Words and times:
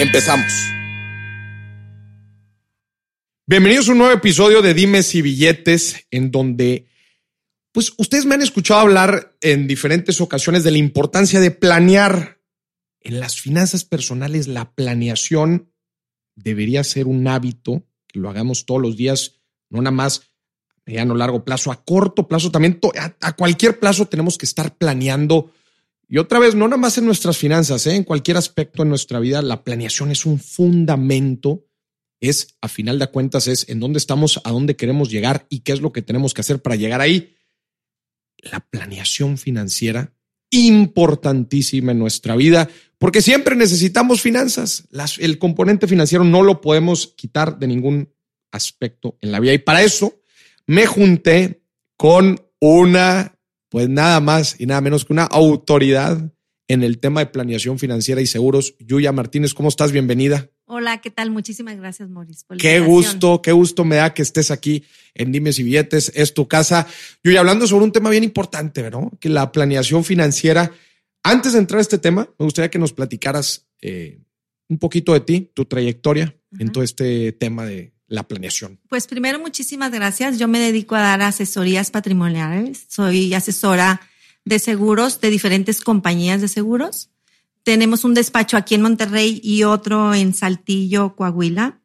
Empezamos. 0.00 0.52
Bienvenidos 3.46 3.88
a 3.88 3.92
un 3.92 3.98
nuevo 3.98 4.12
episodio 4.12 4.62
de 4.62 4.72
Dimes 4.72 5.12
y 5.16 5.22
Billetes, 5.22 6.06
en 6.12 6.30
donde, 6.30 6.86
pues 7.72 7.92
ustedes 7.98 8.24
me 8.24 8.36
han 8.36 8.42
escuchado 8.42 8.78
hablar 8.78 9.36
en 9.40 9.66
diferentes 9.66 10.20
ocasiones 10.20 10.62
de 10.62 10.70
la 10.70 10.78
importancia 10.78 11.40
de 11.40 11.50
planear. 11.50 12.38
En 13.00 13.18
las 13.18 13.40
finanzas 13.40 13.84
personales, 13.84 14.46
la 14.46 14.70
planeación 14.72 15.72
debería 16.36 16.84
ser 16.84 17.08
un 17.08 17.26
hábito, 17.26 17.84
que 18.06 18.20
lo 18.20 18.30
hagamos 18.30 18.66
todos 18.66 18.80
los 18.80 18.96
días, 18.96 19.40
no 19.68 19.82
nada 19.82 19.90
más 19.90 20.30
a 20.76 20.82
mediano 20.86 21.16
largo 21.16 21.44
plazo, 21.44 21.72
a 21.72 21.84
corto 21.84 22.28
plazo 22.28 22.52
también, 22.52 22.78
a, 23.20 23.32
cualquier 23.32 23.80
plazo 23.80 24.06
tenemos 24.06 24.38
que 24.38 24.46
estar 24.46 24.76
planeando 24.76 25.52
y 26.08 26.16
otra 26.16 26.38
vez, 26.38 26.54
no 26.54 26.66
nada 26.66 26.80
más 26.80 26.96
en 26.96 27.04
nuestras 27.04 27.36
finanzas, 27.36 27.86
¿eh? 27.86 27.94
en 27.94 28.04
cualquier 28.04 28.38
aspecto 28.38 28.82
de 28.82 28.88
nuestra 28.88 29.20
vida, 29.20 29.42
la 29.42 29.62
planeación 29.62 30.10
es 30.10 30.24
un 30.24 30.40
fundamento, 30.40 31.66
es, 32.20 32.56
a 32.62 32.68
final 32.68 32.98
de 32.98 33.08
cuentas, 33.08 33.46
es 33.46 33.68
en 33.68 33.78
dónde 33.78 33.98
estamos, 33.98 34.40
a 34.44 34.50
dónde 34.50 34.74
queremos 34.74 35.10
llegar 35.10 35.46
y 35.50 35.60
qué 35.60 35.72
es 35.72 35.82
lo 35.82 35.92
que 35.92 36.00
tenemos 36.00 36.32
que 36.32 36.40
hacer 36.40 36.62
para 36.62 36.76
llegar 36.76 37.02
ahí. 37.02 37.36
La 38.38 38.60
planeación 38.60 39.36
financiera, 39.36 40.14
importantísima 40.50 41.92
en 41.92 41.98
nuestra 41.98 42.36
vida, 42.36 42.70
porque 42.96 43.20
siempre 43.20 43.54
necesitamos 43.54 44.22
finanzas. 44.22 44.88
el 45.18 45.38
componente 45.38 45.86
financiero 45.86 46.24
no 46.24 46.42
lo 46.42 46.62
podemos 46.62 47.08
quitar 47.08 47.58
de 47.58 47.66
ningún 47.66 48.14
aspecto 48.50 49.18
en 49.20 49.30
la 49.30 49.40
vida. 49.40 49.52
Y 49.52 49.58
para 49.58 49.82
eso 49.82 50.22
me 50.66 50.86
junté 50.86 51.62
con 51.98 52.40
una 52.60 53.37
pues 53.68 53.88
nada 53.88 54.20
más 54.20 54.56
y 54.58 54.66
nada 54.66 54.80
menos 54.80 55.04
que 55.04 55.12
una 55.12 55.24
autoridad 55.24 56.32
en 56.68 56.82
el 56.82 56.98
tema 56.98 57.20
de 57.20 57.26
planeación 57.26 57.78
financiera 57.78 58.20
y 58.20 58.26
seguros. 58.26 58.74
Yuya 58.78 59.10
Martínez, 59.12 59.54
¿cómo 59.54 59.70
estás? 59.70 59.90
Bienvenida. 59.90 60.50
Hola, 60.66 61.00
¿qué 61.00 61.10
tal? 61.10 61.30
Muchísimas 61.30 61.78
gracias, 61.78 62.10
Maurice. 62.10 62.44
qué 62.58 62.80
gusto, 62.80 63.40
qué 63.40 63.52
gusto 63.52 63.86
me 63.86 63.96
da 63.96 64.12
que 64.12 64.20
estés 64.20 64.50
aquí 64.50 64.84
en 65.14 65.32
Dimes 65.32 65.58
y 65.58 65.62
Billetes, 65.62 66.12
es 66.14 66.34
tu 66.34 66.46
casa. 66.46 66.86
Yuya, 67.24 67.40
hablando 67.40 67.66
sobre 67.66 67.84
un 67.84 67.92
tema 67.92 68.10
bien 68.10 68.22
importante, 68.22 68.90
¿no? 68.90 69.10
Que 69.18 69.30
la 69.30 69.50
planeación 69.50 70.04
financiera. 70.04 70.70
Antes 71.22 71.54
de 71.54 71.60
entrar 71.60 71.78
a 71.78 71.82
este 71.82 71.98
tema, 71.98 72.28
me 72.38 72.44
gustaría 72.44 72.70
que 72.70 72.78
nos 72.78 72.92
platicaras 72.92 73.66
eh, 73.80 74.20
un 74.68 74.78
poquito 74.78 75.14
de 75.14 75.20
ti, 75.20 75.50
tu 75.54 75.64
trayectoria 75.64 76.36
en 76.58 76.70
todo 76.70 76.84
este 76.84 77.32
tema 77.32 77.64
de 77.64 77.94
la 78.08 78.26
planeación? 78.26 78.80
Pues 78.88 79.06
primero, 79.06 79.38
muchísimas 79.38 79.92
gracias. 79.92 80.38
Yo 80.38 80.48
me 80.48 80.58
dedico 80.58 80.94
a 80.96 81.00
dar 81.00 81.22
asesorías 81.22 81.90
patrimoniales. 81.90 82.86
Soy 82.88 83.34
asesora 83.34 84.00
de 84.44 84.58
seguros 84.58 85.20
de 85.20 85.30
diferentes 85.30 85.80
compañías 85.82 86.40
de 86.40 86.48
seguros. 86.48 87.10
Tenemos 87.62 88.04
un 88.04 88.14
despacho 88.14 88.56
aquí 88.56 88.74
en 88.74 88.82
Monterrey 88.82 89.40
y 89.44 89.64
otro 89.64 90.14
en 90.14 90.32
Saltillo, 90.32 91.14
Coahuila. 91.14 91.80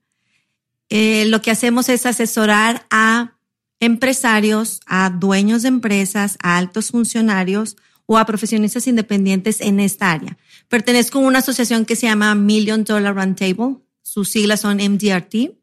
Eh, 0.89 1.25
lo 1.25 1.41
que 1.41 1.51
hacemos 1.51 1.89
es 1.89 2.05
asesorar 2.05 2.85
a 2.89 3.37
empresarios, 3.79 4.79
a 4.85 5.09
dueños 5.09 5.63
de 5.63 5.67
empresas, 5.67 6.37
a 6.41 6.57
altos 6.57 6.91
funcionarios 6.91 7.75
o 8.05 8.17
a 8.17 8.25
profesionistas 8.25 8.87
independientes 8.87 9.59
en 9.59 9.79
esta 9.81 10.11
área. 10.11 10.37
Pertenezco 10.69 11.19
a 11.19 11.21
una 11.21 11.39
asociación 11.39 11.85
que 11.85 11.97
se 11.97 12.07
llama 12.07 12.33
Million 12.35 12.85
Dollar 12.85 13.15
Roundtable. 13.15 13.77
Sus 14.01 14.29
siglas 14.29 14.61
son 14.61 14.77
MDRT 14.77 15.62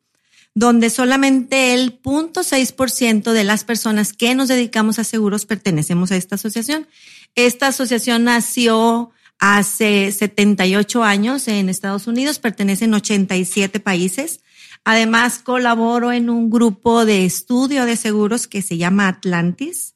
donde 0.55 0.91
solamente 0.91 1.75
el 1.75 2.03
0.6% 2.03 3.33
de 3.33 3.44
las 3.44 3.65
personas 3.65 4.12
que 4.12 4.34
nos 4.34 4.49
dedicamos 4.49 4.99
a 4.99 5.05
seguros 5.05 5.47
pertenecemos 5.47 6.11
a 6.11 6.16
esta 6.16 6.34
asociación. 6.34 6.88
Esta 7.34 7.69
asociación 7.69 8.25
nació 8.25 9.12
hace 9.39 10.12
78 10.12 11.03
años 11.03 11.49
en 11.49 11.69
Estados 11.69 12.06
Unidos, 12.06 12.39
pertenece 12.39 12.84
en 12.84 12.94
87 12.94 13.81
países. 13.81 14.41
Además, 14.84 15.39
colaboro 15.39 16.12
en 16.12 16.31
un 16.31 16.50
grupo 16.50 17.05
de 17.05 17.25
estudio 17.25 17.87
de 17.87 17.97
seguros 17.97 18.47
que 18.47 18.62
se 18.62 18.77
llama 18.77 19.09
Atlantis. 19.09 19.94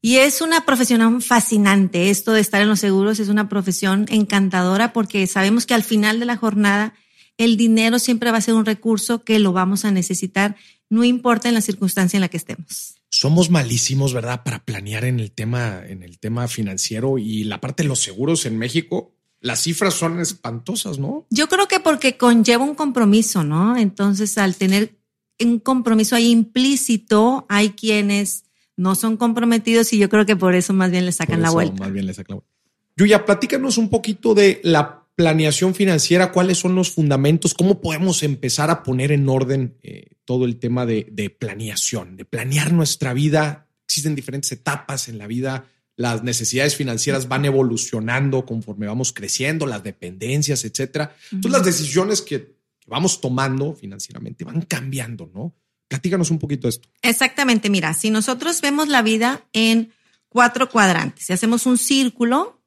Y 0.00 0.18
es 0.18 0.42
una 0.42 0.66
profesión 0.66 1.22
fascinante. 1.22 2.10
Esto 2.10 2.32
de 2.32 2.40
estar 2.40 2.60
en 2.60 2.68
los 2.68 2.80
seguros 2.80 3.20
es 3.20 3.28
una 3.28 3.48
profesión 3.48 4.06
encantadora 4.10 4.92
porque 4.92 5.26
sabemos 5.26 5.64
que 5.64 5.72
al 5.72 5.82
final 5.82 6.20
de 6.20 6.26
la 6.26 6.36
jornada 6.36 6.92
el 7.38 7.56
dinero 7.56 7.98
siempre 7.98 8.30
va 8.30 8.38
a 8.38 8.42
ser 8.42 8.54
un 8.54 8.64
recurso 8.64 9.24
que 9.24 9.38
lo 9.38 9.52
vamos 9.52 9.84
a 9.84 9.90
necesitar, 9.90 10.56
no 10.88 11.04
importa 11.04 11.48
en 11.48 11.54
la 11.54 11.60
circunstancia 11.60 12.16
en 12.16 12.22
la 12.22 12.28
que 12.28 12.36
estemos. 12.36 12.96
Somos 13.08 13.50
malísimos, 13.50 14.12
¿verdad? 14.12 14.42
Para 14.44 14.64
planear 14.64 15.04
en 15.04 15.20
el 15.20 15.30
tema, 15.30 15.82
en 15.86 16.02
el 16.02 16.18
tema 16.18 16.48
financiero 16.48 17.18
y 17.18 17.44
la 17.44 17.60
parte 17.60 17.82
de 17.82 17.88
los 17.88 18.00
seguros 18.00 18.44
en 18.46 18.58
México. 18.58 19.12
Las 19.40 19.62
cifras 19.62 19.94
son 19.94 20.20
espantosas, 20.20 20.98
¿no? 20.98 21.26
Yo 21.30 21.48
creo 21.48 21.68
que 21.68 21.78
porque 21.78 22.16
conlleva 22.16 22.64
un 22.64 22.74
compromiso, 22.74 23.44
¿no? 23.44 23.76
Entonces, 23.76 24.38
al 24.38 24.56
tener 24.56 24.98
un 25.40 25.58
compromiso 25.58 26.16
ahí 26.16 26.30
implícito, 26.30 27.46
hay 27.48 27.70
quienes 27.70 28.44
no 28.76 28.94
son 28.94 29.16
comprometidos 29.16 29.92
y 29.92 29.98
yo 29.98 30.08
creo 30.08 30.26
que 30.26 30.36
por 30.36 30.54
eso 30.54 30.72
más 30.72 30.90
bien 30.90 31.04
le 31.04 31.12
sacan 31.12 31.42
la 31.42 31.50
vuelta. 31.50 31.84
Más 31.84 31.92
bien 31.92 32.06
le 32.06 32.14
sacan 32.14 32.36
la 32.36 32.42
vuelta. 32.42 32.54
Yuya, 32.96 33.24
platícanos 33.24 33.76
un 33.76 33.90
poquito 33.90 34.34
de 34.34 34.60
la 34.62 35.03
planeación 35.14 35.74
financiera, 35.74 36.32
cuáles 36.32 36.58
son 36.58 36.74
los 36.74 36.90
fundamentos, 36.90 37.54
cómo 37.54 37.80
podemos 37.80 38.22
empezar 38.22 38.70
a 38.70 38.82
poner 38.82 39.12
en 39.12 39.28
orden 39.28 39.78
eh, 39.82 40.16
todo 40.24 40.44
el 40.44 40.58
tema 40.58 40.86
de, 40.86 41.36
planeación, 41.38 42.16
de 42.16 42.24
planear 42.24 42.72
nuestra 42.72 43.12
vida. 43.12 43.68
Existen 43.86 44.14
diferentes 44.14 44.50
etapas 44.52 45.08
en 45.08 45.18
la 45.18 45.26
vida, 45.26 45.66
las 45.96 46.24
necesidades 46.24 46.74
financieras 46.74 47.28
van 47.28 47.44
evolucionando 47.44 48.44
conforme 48.44 48.86
vamos 48.86 49.12
creciendo, 49.12 49.66
las 49.66 49.84
dependencias, 49.84 50.64
etcétera. 50.64 51.14
Entonces, 51.30 51.52
las 51.52 51.64
decisiones 51.64 52.20
que, 52.20 52.54
vamos 52.86 53.20
tomando 53.20 53.74
financieramente 53.74 54.44
van 54.44 54.62
cambiando, 54.62 55.30
¿no? 55.32 55.54
Platícanos 55.88 56.30
un 56.30 56.38
poquito 56.38 56.66
de 56.66 56.70
esto. 56.70 56.88
Exactamente, 57.02 57.70
mira, 57.70 57.94
si 57.94 58.10
nosotros 58.10 58.60
vemos 58.60 58.88
la 58.88 59.02
vida 59.02 59.46
en 59.52 59.92
cuatro 60.28 60.68
cuadrantes, 60.68 61.26
si 61.26 61.32
hacemos 61.32 61.66
un 61.66 61.78
círculo, 61.78 62.62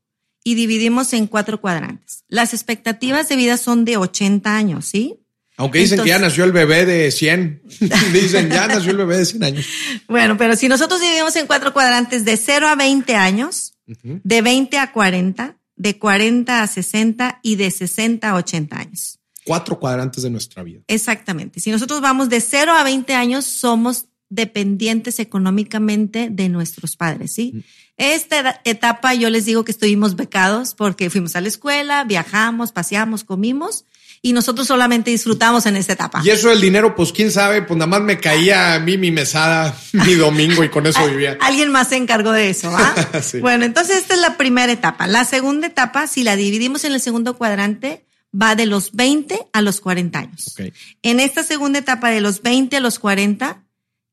y 0.48 0.56
dividimos 0.56 1.12
en 1.12 1.28
cuatro 1.28 1.60
cuadrantes. 1.60 2.24
Las 2.30 2.54
expectativas 2.54 3.28
de 3.28 3.36
vida 3.36 3.58
son 3.58 3.84
de 3.84 3.98
80 3.98 4.56
años, 4.56 4.86
¿sí? 4.86 5.20
Aunque 5.58 5.80
dicen 5.80 6.02
que 6.02 6.08
ya 6.08 6.20
nació 6.20 6.46
el 6.46 6.54
bebé 6.54 6.86
de 6.86 7.12
100. 7.12 7.64
dicen, 8.14 8.50
ya 8.50 8.66
nació 8.66 8.92
el 8.92 8.98
bebé 8.98 9.18
de 9.18 9.26
100 9.26 9.44
años. 9.44 9.66
Bueno, 10.08 10.38
pero 10.38 10.56
si 10.56 10.70
nosotros 10.70 11.02
dividimos 11.02 11.36
en 11.36 11.48
cuatro 11.48 11.74
cuadrantes 11.74 12.24
de 12.24 12.38
0 12.38 12.66
a 12.66 12.76
20 12.76 13.14
años, 13.16 13.74
de 14.04 14.42
20 14.42 14.78
a 14.78 14.94
40, 14.94 15.58
de 15.76 16.00
40 16.00 16.64
a 16.64 16.68
60 16.68 17.40
y 17.44 17.58
de 17.58 17.70
60 17.70 18.30
a 18.30 18.36
80 18.36 18.80
años. 18.80 19.20
Cuatro 19.44 19.78
cuadrantes 19.78 20.24
de 20.24 20.30
nuestra 20.30 20.64
vida. 20.64 20.80
Exactamente. 20.88 21.60
Si 21.60 21.72
nosotros 21.72 22.00
vamos 22.00 22.30
de 22.30 22.40
0 22.40 22.72
a 22.72 22.86
20 22.86 23.14
años, 23.16 23.44
somos 23.44 24.06
dependientes 24.30 25.20
económicamente 25.20 26.30
de 26.30 26.48
nuestros 26.48 26.96
padres, 26.96 27.34
¿sí? 27.34 27.66
Esta 27.98 28.62
etapa 28.64 29.14
yo 29.16 29.30
les 29.30 29.46
digo 29.46 29.66
que 29.66 29.72
estuvimos 29.72 30.16
becados 30.16 30.76
porque 30.76 31.10
fuimos 31.10 31.36
a 31.36 31.42
la 31.42 31.48
escuela, 31.48 32.04
viajamos, 32.04 32.72
paseamos, 32.72 33.24
comimos 33.24 33.86
y 34.22 34.34
nosotros 34.34 34.68
solamente 34.68 35.12
disfrutamos 35.12 35.66
en 35.66 35.78
esta 35.78 35.94
etapa. 35.94 36.22
Y 36.24 36.30
eso 36.30 36.50
del 36.50 36.62
dinero, 36.62 36.96
pues 36.96 37.12
quién 37.12 37.32
sabe, 37.32 37.62
pues 37.62 37.78
nada 37.78 37.88
más 37.88 38.02
me 38.02 38.20
caía 38.20 38.76
a 38.76 38.80
mí 38.80 38.98
mi 38.98 39.12
mesada 39.12 39.76
mi 39.94 40.14
domingo 40.14 40.64
y 40.64 40.70
con 40.70 40.86
eso 40.86 41.06
vivía. 41.08 41.38
Alguien 41.42 41.72
más 41.72 41.90
se 41.90 41.96
encargó 41.96 42.32
de 42.32 42.50
eso, 42.50 42.70
¿ah? 42.72 42.96
Bueno, 43.42 43.66
entonces 43.66 43.98
esta 43.98 44.14
es 44.14 44.22
la 44.22 44.38
primera 44.38 44.72
etapa. 44.72 45.08
La 45.08 45.26
segunda 45.26 45.68
etapa, 45.68 46.08
si 46.08 46.24
la 46.24 46.36
dividimos 46.36 46.84
en 46.84 46.94
el 46.94 47.02
segundo 47.02 47.36
cuadrante, 47.36 48.06
va 48.40 48.56
de 48.56 48.66
los 48.66 48.92
20 48.94 49.48
a 49.54 49.62
los 49.62 49.82
40 49.82 50.20
años. 50.20 50.56
En 51.02 51.20
esta 51.20 51.44
segunda 51.44 51.80
etapa 51.80 52.10
de 52.10 52.22
los 52.22 52.42
20 52.42 52.78
a 52.78 52.80
los 52.80 53.00
40, 53.00 53.64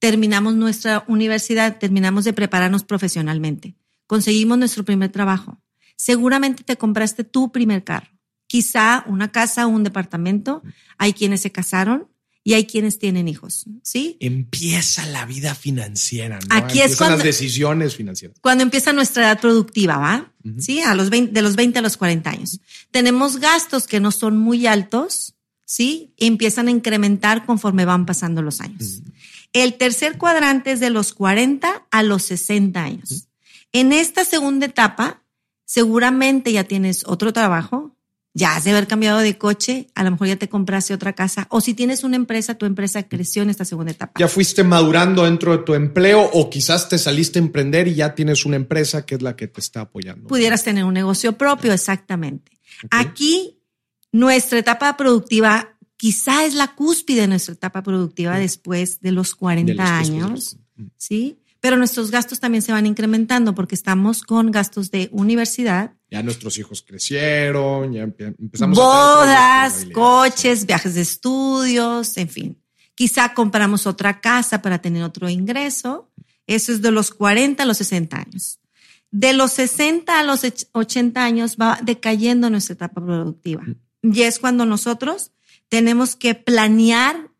terminamos 0.04 0.54
nuestra 0.54 1.02
universidad, 1.08 1.78
terminamos 1.78 2.26
de 2.26 2.34
prepararnos 2.34 2.84
profesionalmente, 2.84 3.74
conseguimos 4.06 4.58
nuestro 4.58 4.84
primer 4.84 5.10
trabajo. 5.10 5.62
Seguramente 5.96 6.62
te 6.62 6.76
compraste 6.76 7.24
tu 7.24 7.50
primer 7.50 7.84
carro, 7.84 8.10
quizá 8.46 9.02
una 9.06 9.32
casa 9.32 9.66
o 9.66 9.70
un 9.70 9.82
departamento. 9.82 10.62
Hay 10.98 11.14
quienes 11.14 11.40
se 11.40 11.52
casaron 11.52 12.06
y 12.42 12.52
hay 12.52 12.66
quienes 12.66 12.98
tienen 12.98 13.28
hijos, 13.28 13.64
¿sí? 13.82 14.18
Empieza 14.20 15.06
la 15.06 15.24
vida 15.24 15.54
financiera, 15.54 16.38
¿no? 16.38 16.54
Aquí 16.54 16.82
es 16.82 16.96
cuando 16.96 17.16
las 17.16 17.24
decisiones 17.24 17.96
financieras. 17.96 18.36
Cuando 18.42 18.62
empieza 18.62 18.92
nuestra 18.92 19.22
edad 19.22 19.40
productiva, 19.40 19.96
¿va? 19.96 20.34
Sí, 20.58 20.82
a 20.82 20.94
los 20.94 21.08
20, 21.08 21.32
de 21.32 21.40
los 21.40 21.56
20 21.56 21.78
a 21.78 21.82
los 21.82 21.96
40 21.96 22.28
años. 22.28 22.60
Tenemos 22.90 23.38
gastos 23.38 23.86
que 23.86 24.00
no 24.00 24.10
son 24.10 24.36
muy 24.36 24.66
altos, 24.66 25.34
¿sí? 25.64 26.12
empiezan 26.18 26.68
a 26.68 26.72
incrementar 26.72 27.46
conforme 27.46 27.86
van 27.86 28.04
pasando 28.04 28.42
los 28.42 28.60
años. 28.60 29.00
El 29.54 29.74
tercer 29.74 30.18
cuadrante 30.18 30.72
es 30.72 30.80
de 30.80 30.90
los 30.90 31.14
40 31.14 31.86
a 31.88 32.02
los 32.02 32.24
60 32.24 32.82
años. 32.82 33.28
En 33.72 33.92
esta 33.92 34.24
segunda 34.24 34.66
etapa, 34.66 35.22
seguramente 35.64 36.52
ya 36.52 36.64
tienes 36.64 37.04
otro 37.06 37.32
trabajo, 37.32 37.96
ya 38.34 38.56
has 38.56 38.64
de 38.64 38.72
haber 38.72 38.88
cambiado 38.88 39.18
de 39.20 39.38
coche, 39.38 39.86
a 39.94 40.02
lo 40.02 40.10
mejor 40.10 40.26
ya 40.26 40.36
te 40.36 40.48
compraste 40.48 40.92
otra 40.92 41.12
casa, 41.12 41.46
o 41.50 41.60
si 41.60 41.72
tienes 41.72 42.02
una 42.02 42.16
empresa, 42.16 42.58
tu 42.58 42.66
empresa 42.66 43.04
creció 43.04 43.44
en 43.44 43.50
esta 43.50 43.64
segunda 43.64 43.92
etapa. 43.92 44.14
Ya 44.18 44.26
fuiste 44.26 44.64
madurando 44.64 45.24
dentro 45.24 45.56
de 45.56 45.62
tu 45.62 45.74
empleo 45.74 46.28
o 46.32 46.50
quizás 46.50 46.88
te 46.88 46.98
saliste 46.98 47.38
a 47.38 47.42
emprender 47.42 47.86
y 47.86 47.94
ya 47.94 48.16
tienes 48.16 48.44
una 48.44 48.56
empresa 48.56 49.06
que 49.06 49.14
es 49.14 49.22
la 49.22 49.36
que 49.36 49.46
te 49.46 49.60
está 49.60 49.82
apoyando. 49.82 50.26
Pudieras 50.26 50.64
tener 50.64 50.84
un 50.84 50.94
negocio 50.94 51.38
propio, 51.38 51.72
exactamente. 51.72 52.58
Aquí, 52.90 53.60
nuestra 54.10 54.58
etapa 54.58 54.96
productiva 54.96 55.73
quizá 55.96 56.44
es 56.44 56.54
la 56.54 56.74
cúspide 56.74 57.22
de 57.22 57.28
nuestra 57.28 57.54
etapa 57.54 57.82
productiva 57.82 58.38
después 58.38 59.00
de 59.00 59.12
los 59.12 59.34
40 59.34 59.98
años, 59.98 60.58
¿sí? 60.96 61.38
Pero 61.60 61.76
nuestros 61.76 62.10
gastos 62.10 62.40
también 62.40 62.62
se 62.62 62.72
van 62.72 62.86
incrementando 62.86 63.54
porque 63.54 63.74
estamos 63.74 64.22
con 64.22 64.50
gastos 64.50 64.90
de 64.90 65.08
universidad, 65.12 65.94
ya 66.14 66.22
nuestros 66.22 66.56
hijos 66.58 66.84
crecieron, 66.86 67.92
ya 67.92 68.02
empezamos 68.02 68.78
Bodas, 68.78 69.84
coches, 69.92 70.64
viajes 70.64 70.94
de 70.94 71.00
estudios, 71.00 72.16
en 72.18 72.28
fin. 72.28 72.62
Quizá 72.94 73.34
compramos 73.34 73.88
otra 73.88 74.20
casa 74.20 74.62
para 74.62 74.80
tener 74.80 75.02
otro 75.02 75.28
ingreso. 75.28 76.12
Eso 76.46 76.70
es 76.70 76.82
de 76.82 76.92
los 76.92 77.10
40 77.10 77.64
a 77.64 77.66
los 77.66 77.78
60 77.78 78.16
años. 78.16 78.60
De 79.10 79.32
los 79.32 79.54
60 79.54 80.20
a 80.20 80.22
los 80.22 80.42
80 80.70 81.24
años 81.24 81.56
va 81.60 81.80
decayendo 81.82 82.48
nuestra 82.48 82.74
etapa 82.74 83.04
productiva. 83.04 83.64
Y 84.00 84.22
es 84.22 84.38
cuando 84.38 84.66
nosotros 84.66 85.32
tenemos 85.68 86.16
que 86.16 86.34
planear 86.34 87.30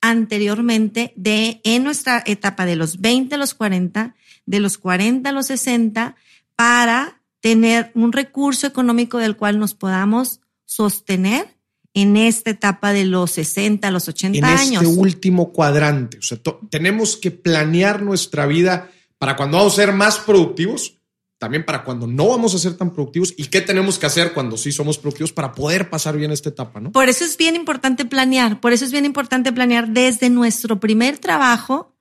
anteriormente 0.00 1.12
de 1.16 1.60
en 1.64 1.84
nuestra 1.84 2.22
etapa 2.24 2.66
de 2.66 2.76
los 2.76 3.00
20 3.00 3.34
a 3.34 3.38
los 3.38 3.54
40, 3.54 4.14
de 4.46 4.60
los 4.60 4.78
40 4.78 5.28
a 5.28 5.32
los 5.32 5.46
60 5.46 6.16
para 6.56 7.20
tener 7.40 7.90
un 7.94 8.12
recurso 8.12 8.66
económico 8.66 9.18
del 9.18 9.36
cual 9.36 9.58
nos 9.58 9.74
podamos 9.74 10.40
sostener 10.64 11.56
en 11.94 12.16
esta 12.16 12.50
etapa 12.50 12.92
de 12.92 13.04
los 13.04 13.32
60 13.32 13.88
a 13.88 13.90
los 13.90 14.08
80 14.08 14.46
años. 14.46 14.82
En 14.82 14.88
este 14.88 15.00
último 15.00 15.52
cuadrante, 15.52 16.18
o 16.18 16.22
sea, 16.22 16.38
tenemos 16.70 17.16
que 17.16 17.30
planear 17.30 18.02
nuestra 18.02 18.46
vida 18.46 18.90
para 19.18 19.36
cuando 19.36 19.58
vamos 19.58 19.72
a 19.72 19.76
ser 19.76 19.92
más 19.92 20.18
productivos, 20.18 20.97
también 21.38 21.64
para 21.64 21.84
cuando 21.84 22.06
no 22.06 22.28
vamos 22.28 22.54
a 22.54 22.58
ser 22.58 22.76
tan 22.76 22.92
productivos 22.92 23.32
y 23.36 23.46
qué 23.46 23.60
tenemos 23.60 23.98
que 23.98 24.06
hacer 24.06 24.34
cuando 24.34 24.56
sí 24.56 24.72
somos 24.72 24.98
productivos 24.98 25.32
para 25.32 25.52
poder 25.52 25.88
pasar 25.88 26.16
bien 26.16 26.32
esta 26.32 26.48
etapa, 26.48 26.80
¿no? 26.80 26.92
Por 26.92 27.08
eso 27.08 27.24
es 27.24 27.36
bien 27.36 27.54
importante 27.54 28.04
planear, 28.04 28.60
por 28.60 28.72
eso 28.72 28.84
es 28.84 28.92
bien 28.92 29.04
importante 29.04 29.52
planear 29.52 29.88
desde 29.88 30.30
nuestro 30.30 30.80
primer 30.80 31.18
trabajo 31.18 31.96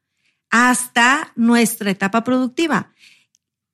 hasta 0.49 1.33
nuestra 1.35 1.91
etapa 1.91 2.23
productiva. 2.23 2.91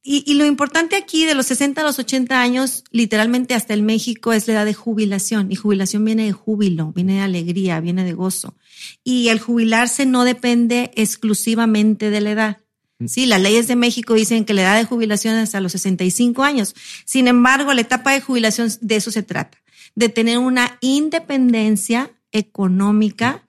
Y, 0.06 0.33
lo 0.33 0.45
importante 0.45 0.98
aquí 0.98 1.25
de 1.25 1.33
los 1.33 1.45
60 1.45 1.80
a 1.80 1.83
los 1.86 1.98
80 1.98 2.42
años, 2.42 2.83
literalmente 2.92 3.54
hasta 3.54 3.74
el 3.74 3.83
México, 3.83 4.33
es 4.33 4.45
la 4.50 4.56
edad 4.56 4.65
de 4.65 4.74
jubilación. 4.74 5.50
Y 5.50 5.56
jubilación 5.56 6.04
viene 6.04 6.25
de 6.25 6.33
júbilo, 6.33 6.92
viene 6.92 7.13
de 7.13 7.21
alegría, 7.21 7.80
viene 7.80 8.04
de 8.04 8.12
gozo. 8.12 8.57
Y 9.06 9.30
el 9.30 9.39
jubilarse 9.39 10.06
no 10.06 10.25
depende 10.25 10.92
exclusivamente 10.95 12.10
de 12.10 12.19
la 12.19 12.31
edad. 12.31 12.62
Mm. 13.00 13.07
Sí, 13.07 13.25
las 13.25 13.42
leyes 13.42 13.68
de 13.68 13.75
México 13.75 14.13
dicen 14.13 14.45
que 14.45 14.54
la 14.54 14.63
edad 14.63 14.78
de 14.78 14.86
jubilación 14.86 15.36
es 15.36 15.44
hasta 15.44 15.62
los 15.62 15.72
65 15.74 16.44
años. 16.44 16.75
Sin 17.06 17.28
embargo, 17.28 17.74
la 17.74 17.81
etapa 17.81 18.12
de 18.12 18.22
jubilación 18.22 18.69
de 18.81 18.95
eso 18.95 19.12
se 19.12 19.24
trata, 19.24 19.57
de 19.95 20.10
tener 20.10 20.38
una 20.38 20.78
independencia 20.81 22.12
económica 22.31 23.48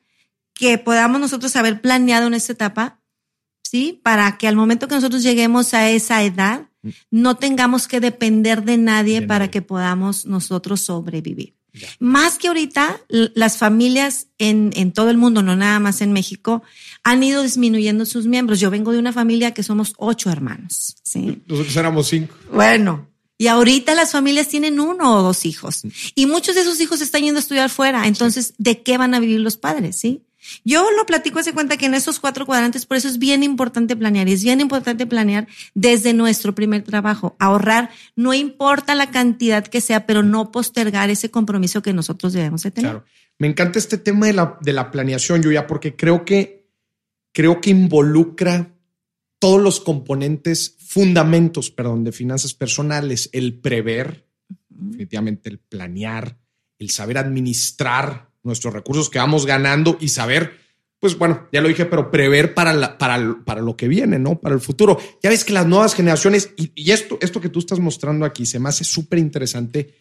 que 0.54 0.78
podamos 0.78 1.20
nosotros 1.20 1.56
haber 1.56 1.80
planeado 1.80 2.26
en 2.26 2.34
esta 2.34 2.52
etapa 2.52 3.00
¿sí? 3.74 4.00
Para 4.04 4.38
que 4.38 4.46
al 4.46 4.54
momento 4.54 4.86
que 4.86 4.94
nosotros 4.94 5.24
lleguemos 5.24 5.74
a 5.74 5.90
esa 5.90 6.22
edad, 6.22 6.68
mm. 6.82 6.90
no 7.10 7.36
tengamos 7.36 7.88
que 7.88 7.98
depender 7.98 8.62
de 8.62 8.76
nadie 8.76 9.22
para 9.22 9.50
que 9.50 9.62
podamos 9.62 10.26
nosotros 10.26 10.80
sobrevivir. 10.82 11.56
Más 11.98 12.38
que 12.38 12.46
ahorita, 12.46 13.00
las 13.08 13.56
familias 13.56 14.28
en, 14.38 14.70
en, 14.76 14.92
todo 14.92 15.10
el 15.10 15.16
mundo, 15.16 15.42
no 15.42 15.56
nada 15.56 15.80
más 15.80 16.02
en 16.02 16.12
México, 16.12 16.62
han 17.04 17.22
ido 17.22 17.42
disminuyendo 17.42 18.06
sus 18.06 18.26
miembros. 18.26 18.58
Yo 18.60 18.70
vengo 18.70 18.92
de 18.92 18.98
una 18.98 19.12
familia 19.12 19.52
que 19.52 19.62
somos 19.62 19.92
ocho 19.98 20.30
hermanos. 20.30 20.96
¿sí? 21.02 21.42
Nosotros 21.46 21.76
éramos 21.76 22.08
cinco. 22.08 22.34
Bueno, 22.52 23.08
y 23.36 23.48
ahorita 23.48 23.94
las 23.94 24.12
familias 24.12 24.48
tienen 24.48 24.80
uno 24.80 25.16
o 25.16 25.22
dos 25.22 25.44
hijos. 25.44 25.82
Y 26.14 26.26
muchos 26.26 26.54
de 26.54 26.62
esos 26.62 26.80
hijos 26.80 27.00
están 27.00 27.22
yendo 27.22 27.38
a 27.38 27.42
estudiar 27.42 27.68
fuera. 27.68 28.06
Entonces, 28.06 28.54
¿de 28.58 28.82
qué 28.82 28.96
van 28.96 29.14
a 29.14 29.20
vivir 29.20 29.40
los 29.40 29.56
padres? 29.56 29.96
¿Sí? 29.96 30.24
Yo 30.64 30.90
lo 30.96 31.06
platico 31.06 31.38
hace 31.38 31.52
cuenta 31.52 31.76
que 31.76 31.86
en 31.86 31.94
esos 31.94 32.20
cuatro 32.20 32.46
cuadrantes, 32.46 32.86
por 32.86 32.96
eso 32.96 33.08
es 33.08 33.18
bien 33.18 33.42
importante 33.42 33.96
planear. 33.96 34.28
Y 34.28 34.32
es 34.32 34.44
bien 34.44 34.60
importante 34.60 35.06
planear 35.06 35.48
desde 35.74 36.12
nuestro 36.12 36.54
primer 36.54 36.84
trabajo. 36.84 37.34
Ahorrar, 37.38 37.90
no 38.14 38.34
importa 38.34 38.94
la 38.94 39.10
cantidad 39.10 39.66
que 39.66 39.80
sea, 39.80 40.06
pero 40.06 40.22
no 40.22 40.52
postergar 40.52 41.10
ese 41.10 41.30
compromiso 41.30 41.82
que 41.82 41.92
nosotros 41.92 42.32
debemos 42.32 42.62
de 42.62 42.70
tener. 42.70 42.90
Claro. 42.92 43.06
Me 43.38 43.48
encanta 43.48 43.78
este 43.78 43.98
tema 43.98 44.26
de 44.26 44.32
la, 44.32 44.58
de 44.60 44.72
la 44.72 44.90
planeación, 44.92 45.42
Yuya, 45.42 45.66
porque 45.66 45.96
creo 45.96 46.24
que, 46.24 46.63
creo 47.34 47.60
que 47.60 47.70
involucra 47.70 48.74
todos 49.38 49.60
los 49.60 49.80
componentes, 49.80 50.76
fundamentos, 50.78 51.70
perdón, 51.70 52.04
de 52.04 52.12
finanzas 52.12 52.54
personales, 52.54 53.28
el 53.32 53.60
prever, 53.60 54.26
definitivamente 54.70 55.50
el 55.50 55.58
planear, 55.58 56.38
el 56.78 56.88
saber 56.88 57.18
administrar 57.18 58.30
nuestros 58.42 58.72
recursos 58.72 59.10
que 59.10 59.18
vamos 59.18 59.44
ganando 59.44 59.98
y 60.00 60.08
saber, 60.08 60.52
pues 61.00 61.18
bueno, 61.18 61.48
ya 61.52 61.60
lo 61.60 61.68
dije, 61.68 61.84
pero 61.84 62.10
prever 62.10 62.54
para, 62.54 62.96
para, 62.96 63.44
para 63.44 63.60
lo 63.60 63.76
que 63.76 63.88
viene, 63.88 64.18
¿no? 64.18 64.40
Para 64.40 64.54
el 64.54 64.60
futuro. 64.60 64.98
Ya 65.22 65.30
ves 65.30 65.44
que 65.44 65.52
las 65.52 65.66
nuevas 65.66 65.94
generaciones, 65.94 66.54
y, 66.56 66.90
esto, 66.90 67.18
esto 67.20 67.40
que 67.40 67.48
tú 67.48 67.58
estás 67.58 67.80
mostrando 67.80 68.24
aquí 68.24 68.46
se 68.46 68.60
me 68.60 68.68
hace 68.68 68.84
súper 68.84 69.18
interesante. 69.18 69.94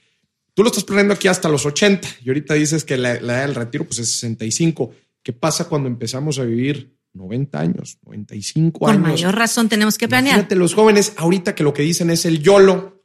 Tú 0.53 0.62
lo 0.62 0.69
estás 0.69 0.83
poniendo 0.83 1.15
aquí 1.15 1.27
hasta 1.27 1.50
los 1.50 1.65
80 1.65 2.07
y 2.24 2.29
ahorita 2.29 2.53
dices 2.53 2.86
que 2.86 2.97
la, 2.97 3.15
edad 3.15 3.41
del 3.41 3.56
retiro 3.56 3.86
pues 3.86 4.00
es 4.00 4.09
65. 4.12 4.91
¿Qué 5.24 5.33
pasa 5.33 5.68
cuando 5.68 5.89
empezamos 5.89 6.38
a 6.38 6.44
vivir 6.44 6.95
90 7.13 7.60
años, 7.60 7.98
95 8.04 8.88
años? 8.88 9.01
Con 9.01 9.12
mayor 9.12 9.36
razón 9.36 9.69
tenemos 9.69 9.98
que 9.98 10.07
planear. 10.07 10.36
Fíjate, 10.36 10.56
los 10.56 10.74
jóvenes 10.74 11.13
ahorita 11.18 11.56
que 11.56 11.63
lo 11.63 11.74
que 11.74 11.83
dicen 11.83 12.10
es 12.10 12.25
el 12.25 12.42
YOLO, 12.42 13.04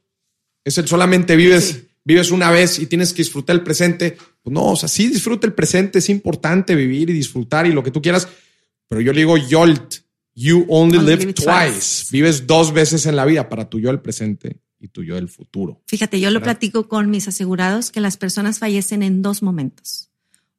es 0.63 0.77
el 0.77 0.87
solamente 0.87 1.35
vives 1.35 1.89
vives 2.09 2.31
una 2.31 2.49
vez 2.49 2.79
y 2.79 2.87
tienes 2.87 3.13
que 3.13 3.21
disfrutar 3.21 3.55
el 3.55 3.63
presente. 3.63 4.17
Pues 4.41 4.51
no, 4.51 4.71
o 4.71 4.75
sea, 4.75 4.89
sí 4.89 5.07
disfruta 5.07 5.45
el 5.45 5.53
presente, 5.53 5.99
es 5.99 6.09
importante 6.09 6.73
vivir 6.73 7.09
y 7.09 7.13
disfrutar 7.13 7.67
y 7.67 7.71
lo 7.71 7.83
que 7.83 7.91
tú 7.91 8.01
quieras, 8.01 8.27
pero 8.87 9.01
yo 9.01 9.13
le 9.13 9.19
digo 9.19 9.37
YOLT, 9.37 9.95
you 10.33 10.65
only, 10.69 10.97
live, 10.97 11.33
twice. 11.33 12.07
Vives 12.11 12.47
dos 12.47 12.73
veces 12.73 13.05
en 13.05 13.15
la 13.15 13.25
vida 13.25 13.47
para 13.47 13.69
tu 13.69 13.79
yo 13.79 13.89
del 13.89 13.99
presente 13.99 14.59
y 14.79 14.87
tu 14.87 15.03
yo 15.03 15.15
del 15.15 15.29
futuro. 15.29 15.83
Fíjate, 15.85 16.19
yo 16.19 16.31
lo 16.31 16.41
platico 16.41 16.87
con 16.87 17.11
mis 17.11 17.27
asegurados 17.27 17.91
que 17.91 18.01
las 18.01 18.17
personas 18.17 18.57
fallecen 18.57 19.03
en 19.03 19.21
dos 19.21 19.43
momentos. 19.43 20.09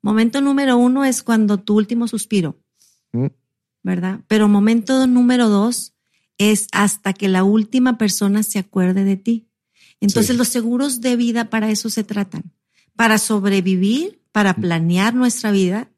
Momento 0.03 0.41
número 0.41 0.77
uno 0.77 1.05
es 1.05 1.23
cuando 1.23 1.59
tu 1.59 1.77
último 1.77 2.07
suspiro, 2.07 2.61
mm. 3.13 3.27
¿Verdad? 3.83 4.21
Pero 4.29 4.49
momento 4.49 5.07
número 5.07 5.49
dos 5.49 5.95
es 6.39 6.69
hasta 6.73 7.13
que 7.13 7.29
la 7.29 7.45
última 7.45 7.99
persona 7.99 8.43
se 8.43 8.59
acuerde 8.59 9.05
de 9.05 9.17
ti. 9.17 9.47
Entonces 10.01 10.37
los 10.37 10.49
seguros 10.49 11.01
de 11.01 11.17
vida 11.17 11.51
para 11.51 11.71
eso 11.71 11.91
se 11.91 12.05
tratan, 12.05 12.53
para 12.97 13.19
sobrevivir, 13.19 14.21
para 14.33 14.55
planear 14.55 15.15
nuestra 15.15 15.51
vida. 15.51 15.91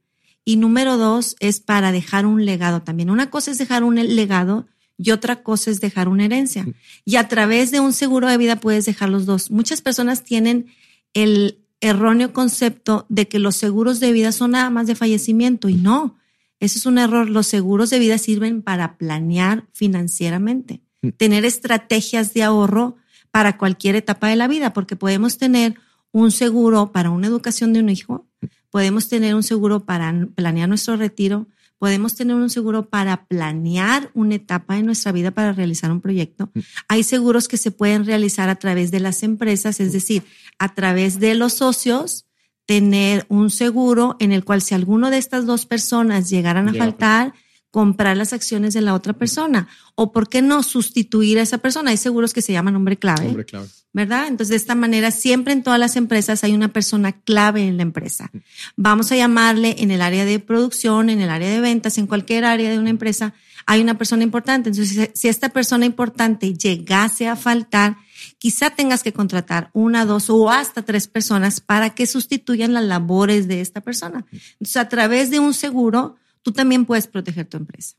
Y 0.44 0.56
número 0.56 0.96
dos 0.96 1.36
es 1.38 1.60
para 1.60 1.92
dejar 1.92 2.26
un 2.26 2.44
legado 2.44 2.82
también. 2.82 3.10
Una 3.10 3.30
cosa 3.30 3.52
es 3.52 3.58
dejar 3.58 3.84
un 3.84 3.94
legado 3.94 4.66
y 4.98 5.12
otra 5.12 5.42
cosa 5.42 5.70
es 5.70 5.80
dejar 5.80 6.08
una 6.08 6.24
herencia. 6.24 6.66
Y 7.04 7.16
a 7.16 7.28
través 7.28 7.70
de 7.70 7.80
un 7.80 7.92
seguro 7.92 8.28
de 8.28 8.38
vida 8.38 8.56
puedes 8.56 8.84
dejar 8.84 9.08
los 9.08 9.26
dos. 9.26 9.50
Muchas 9.50 9.80
personas 9.80 10.24
tienen 10.24 10.66
el 11.14 11.58
erróneo 11.80 12.32
concepto 12.32 13.06
de 13.08 13.28
que 13.28 13.38
los 13.38 13.56
seguros 13.56 14.00
de 14.00 14.12
vida 14.12 14.32
son 14.32 14.52
nada 14.52 14.70
más 14.70 14.86
de 14.86 14.94
fallecimiento 14.94 15.68
y 15.68 15.74
no. 15.74 16.16
Ese 16.62 16.78
es 16.78 16.86
un 16.86 16.96
error. 16.98 17.28
Los 17.28 17.48
seguros 17.48 17.90
de 17.90 17.98
vida 17.98 18.18
sirven 18.18 18.62
para 18.62 18.96
planear 18.96 19.66
financieramente, 19.72 20.80
mm. 21.02 21.08
tener 21.16 21.44
estrategias 21.44 22.34
de 22.34 22.44
ahorro 22.44 22.94
para 23.32 23.58
cualquier 23.58 23.96
etapa 23.96 24.28
de 24.28 24.36
la 24.36 24.46
vida, 24.46 24.72
porque 24.72 24.94
podemos 24.94 25.38
tener 25.38 25.74
un 26.12 26.30
seguro 26.30 26.92
para 26.92 27.10
una 27.10 27.26
educación 27.26 27.72
de 27.72 27.80
un 27.80 27.88
hijo, 27.88 28.28
podemos 28.70 29.08
tener 29.08 29.34
un 29.34 29.42
seguro 29.42 29.84
para 29.84 30.28
planear 30.36 30.68
nuestro 30.68 30.96
retiro, 30.96 31.48
podemos 31.80 32.14
tener 32.14 32.36
un 32.36 32.48
seguro 32.48 32.88
para 32.88 33.24
planear 33.24 34.12
una 34.14 34.36
etapa 34.36 34.76
de 34.76 34.84
nuestra 34.84 35.10
vida 35.10 35.32
para 35.32 35.52
realizar 35.52 35.90
un 35.90 36.00
proyecto. 36.00 36.52
Hay 36.86 37.02
seguros 37.02 37.48
que 37.48 37.56
se 37.56 37.72
pueden 37.72 38.06
realizar 38.06 38.48
a 38.48 38.54
través 38.54 38.92
de 38.92 39.00
las 39.00 39.24
empresas, 39.24 39.80
es 39.80 39.92
decir, 39.92 40.22
a 40.60 40.74
través 40.74 41.18
de 41.18 41.34
los 41.34 41.54
socios 41.54 42.26
tener 42.66 43.26
un 43.28 43.50
seguro 43.50 44.16
en 44.20 44.32
el 44.32 44.44
cual 44.44 44.62
si 44.62 44.74
alguno 44.74 45.10
de 45.10 45.18
estas 45.18 45.46
dos 45.46 45.66
personas 45.66 46.30
llegaran 46.30 46.68
a 46.68 46.74
faltar, 46.74 47.34
comprar 47.70 48.16
las 48.16 48.32
acciones 48.32 48.74
de 48.74 48.82
la 48.82 48.94
otra 48.94 49.14
persona. 49.14 49.68
O 49.94 50.12
por 50.12 50.28
qué 50.28 50.42
no 50.42 50.62
sustituir 50.62 51.38
a 51.38 51.42
esa 51.42 51.58
persona. 51.58 51.90
Hay 51.90 51.96
seguros 51.96 52.32
que 52.32 52.42
se 52.42 52.52
llaman 52.52 52.76
hombre 52.76 52.98
clave. 52.98 53.28
Hombre, 53.28 53.44
clave. 53.44 53.68
¿verdad? 53.92 54.26
Entonces, 54.26 54.50
de 54.50 54.56
esta 54.56 54.74
manera, 54.74 55.10
siempre 55.10 55.52
en 55.52 55.62
todas 55.62 55.78
las 55.78 55.96
empresas 55.96 56.44
hay 56.44 56.54
una 56.54 56.68
persona 56.68 57.12
clave 57.12 57.66
en 57.66 57.76
la 57.76 57.82
empresa. 57.82 58.30
Vamos 58.76 59.12
a 59.12 59.16
llamarle 59.16 59.76
en 59.78 59.90
el 59.90 60.00
área 60.00 60.24
de 60.24 60.38
producción, 60.38 61.10
en 61.10 61.20
el 61.20 61.28
área 61.28 61.50
de 61.50 61.60
ventas, 61.60 61.98
en 61.98 62.06
cualquier 62.06 62.44
área 62.44 62.70
de 62.70 62.78
una 62.78 62.90
empresa, 62.90 63.34
hay 63.66 63.80
una 63.80 63.98
persona 63.98 64.22
importante. 64.22 64.70
Entonces, 64.70 65.10
si 65.14 65.28
esta 65.28 65.50
persona 65.50 65.84
importante 65.84 66.54
llegase 66.54 67.28
a 67.28 67.36
faltar, 67.36 67.96
quizá 68.42 68.70
tengas 68.70 69.04
que 69.04 69.12
contratar 69.12 69.70
una, 69.72 70.04
dos 70.04 70.28
o 70.28 70.50
hasta 70.50 70.82
tres 70.82 71.06
personas 71.06 71.60
para 71.60 71.94
que 71.94 72.06
sustituyan 72.06 72.72
las 72.72 72.82
labores 72.82 73.46
de 73.46 73.60
esta 73.60 73.82
persona. 73.82 74.26
Entonces, 74.32 74.76
a 74.78 74.88
través 74.88 75.30
de 75.30 75.38
un 75.38 75.54
seguro, 75.54 76.16
tú 76.42 76.50
también 76.50 76.84
puedes 76.84 77.06
proteger 77.06 77.46
tu 77.46 77.56
empresa. 77.56 77.94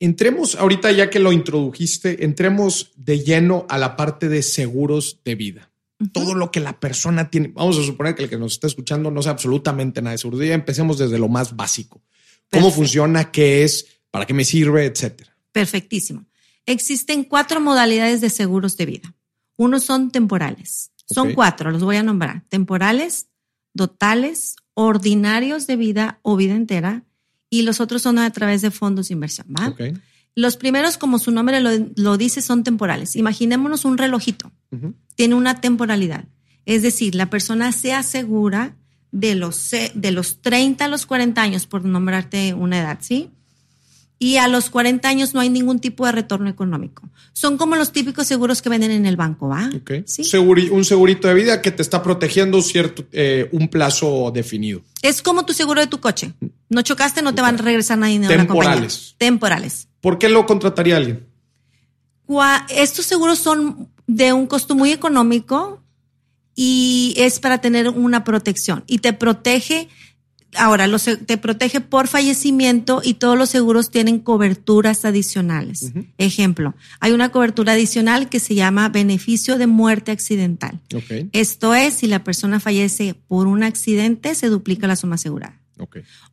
Entremos, 0.00 0.56
ahorita 0.56 0.90
ya 0.90 1.08
que 1.08 1.20
lo 1.20 1.30
introdujiste, 1.30 2.24
entremos 2.24 2.90
de 2.96 3.20
lleno 3.20 3.64
a 3.68 3.78
la 3.78 3.94
parte 3.94 4.28
de 4.28 4.42
seguros 4.42 5.20
de 5.24 5.36
vida. 5.36 5.70
Todo 6.12 6.34
lo 6.34 6.50
que 6.50 6.58
la 6.58 6.80
persona 6.80 7.30
tiene. 7.30 7.52
Vamos 7.54 7.78
a 7.78 7.84
suponer 7.84 8.16
que 8.16 8.24
el 8.24 8.28
que 8.28 8.38
nos 8.38 8.54
está 8.54 8.66
escuchando 8.66 9.12
no 9.12 9.22
sabe 9.22 9.34
absolutamente 9.34 10.02
nada 10.02 10.12
de 10.14 10.18
seguros 10.18 10.40
de 10.40 10.46
vida. 10.46 10.54
Empecemos 10.56 10.98
desde 10.98 11.20
lo 11.20 11.28
más 11.28 11.54
básico. 11.54 12.02
¿Cómo 12.50 12.64
Perfecto. 12.64 12.74
funciona? 12.74 13.30
¿Qué 13.30 13.62
es? 13.62 13.86
¿Para 14.10 14.26
qué 14.26 14.34
me 14.34 14.44
sirve? 14.44 14.84
Etcétera. 14.84 15.38
Perfectísimo. 15.52 16.26
Existen 16.66 17.22
cuatro 17.22 17.60
modalidades 17.60 18.20
de 18.20 18.30
seguros 18.30 18.76
de 18.76 18.86
vida. 18.86 19.15
Unos 19.56 19.84
son 19.84 20.10
temporales. 20.10 20.92
Son 21.08 21.34
cuatro, 21.34 21.70
los 21.70 21.82
voy 21.82 21.96
a 21.96 22.02
nombrar. 22.02 22.42
Temporales, 22.48 23.28
totales, 23.74 24.56
ordinarios 24.74 25.66
de 25.66 25.76
vida 25.76 26.18
o 26.22 26.36
vida 26.36 26.54
entera, 26.54 27.04
y 27.48 27.62
los 27.62 27.80
otros 27.80 28.02
son 28.02 28.18
a 28.18 28.30
través 28.30 28.62
de 28.62 28.70
fondos 28.70 29.08
de 29.08 29.14
inversión. 29.14 29.46
Los 30.34 30.56
primeros, 30.56 30.98
como 30.98 31.18
su 31.18 31.30
nombre 31.30 31.60
lo, 31.60 31.70
lo 31.96 32.16
dice, 32.16 32.42
son 32.42 32.64
temporales. 32.64 33.16
Imaginémonos 33.16 33.84
un 33.84 33.96
relojito. 33.96 34.52
Tiene 35.14 35.34
una 35.34 35.60
temporalidad. 35.60 36.26
Es 36.66 36.82
decir, 36.82 37.14
la 37.14 37.30
persona 37.30 37.72
se 37.72 37.94
asegura 37.94 38.76
de 39.12 39.34
los, 39.34 39.70
de 39.94 40.10
los 40.10 40.42
30 40.42 40.84
a 40.84 40.88
los 40.88 41.06
40 41.06 41.40
años, 41.40 41.66
por 41.66 41.84
nombrarte 41.84 42.52
una 42.52 42.78
edad, 42.80 42.98
¿sí? 43.00 43.30
Y 44.18 44.38
a 44.38 44.48
los 44.48 44.70
40 44.70 45.06
años 45.08 45.34
no 45.34 45.40
hay 45.40 45.50
ningún 45.50 45.78
tipo 45.78 46.06
de 46.06 46.12
retorno 46.12 46.48
económico. 46.48 47.02
Son 47.34 47.58
como 47.58 47.76
los 47.76 47.92
típicos 47.92 48.26
seguros 48.26 48.62
que 48.62 48.70
venden 48.70 48.90
en 48.90 49.04
el 49.04 49.16
banco, 49.16 49.48
¿va? 49.48 49.68
Ok. 49.76 49.90
¿Sí? 50.06 50.22
Seguri- 50.22 50.70
un 50.70 50.86
segurito 50.86 51.28
de 51.28 51.34
vida 51.34 51.60
que 51.60 51.70
te 51.70 51.82
está 51.82 52.02
protegiendo 52.02 52.62
cierto, 52.62 53.04
eh, 53.12 53.48
un 53.52 53.68
plazo 53.68 54.30
definido. 54.34 54.80
Es 55.02 55.20
como 55.20 55.44
tu 55.44 55.52
seguro 55.52 55.82
de 55.82 55.86
tu 55.86 56.00
coche. 56.00 56.32
No 56.70 56.80
chocaste, 56.80 57.20
no 57.20 57.34
te 57.34 57.42
van 57.42 57.56
a 57.56 57.58
regresar 57.62 57.98
nada 57.98 58.10
dinero 58.10 58.32
a 58.32 58.36
la 58.38 58.46
compañía. 58.46 58.70
Temporales. 58.72 59.14
Temporales. 59.18 59.88
¿Por 60.00 60.18
qué 60.18 60.30
lo 60.30 60.46
contrataría 60.46 60.96
alguien? 60.96 61.26
Estos 62.70 63.04
seguros 63.06 63.38
son 63.38 63.88
de 64.06 64.32
un 64.32 64.46
costo 64.46 64.74
muy 64.74 64.92
económico 64.92 65.82
y 66.54 67.14
es 67.18 67.38
para 67.38 67.60
tener 67.60 67.88
una 67.90 68.24
protección 68.24 68.82
y 68.86 68.98
te 68.98 69.12
protege. 69.12 69.88
Ahora, 70.54 70.86
los, 70.86 71.04
te 71.04 71.36
protege 71.36 71.80
por 71.80 72.08
fallecimiento 72.08 73.02
y 73.04 73.14
todos 73.14 73.36
los 73.36 73.50
seguros 73.50 73.90
tienen 73.90 74.20
coberturas 74.20 75.04
adicionales. 75.04 75.92
Ejemplo, 76.18 76.74
hay 77.00 77.12
una 77.12 77.30
cobertura 77.30 77.72
adicional 77.72 78.28
que 78.28 78.40
se 78.40 78.54
llama 78.54 78.88
beneficio 78.88 79.58
de 79.58 79.66
muerte 79.66 80.12
accidental. 80.12 80.80
Ok. 80.94 81.28
Esto 81.32 81.74
es, 81.74 81.94
si 81.94 82.06
la 82.06 82.24
persona 82.24 82.58
fallece 82.60 83.14
por 83.28 83.46
un 83.48 83.62
accidente, 83.64 84.34
se 84.34 84.48
duplica 84.48 84.86
la 84.86 84.96
suma 84.96 85.16
asegurada. 85.16 85.60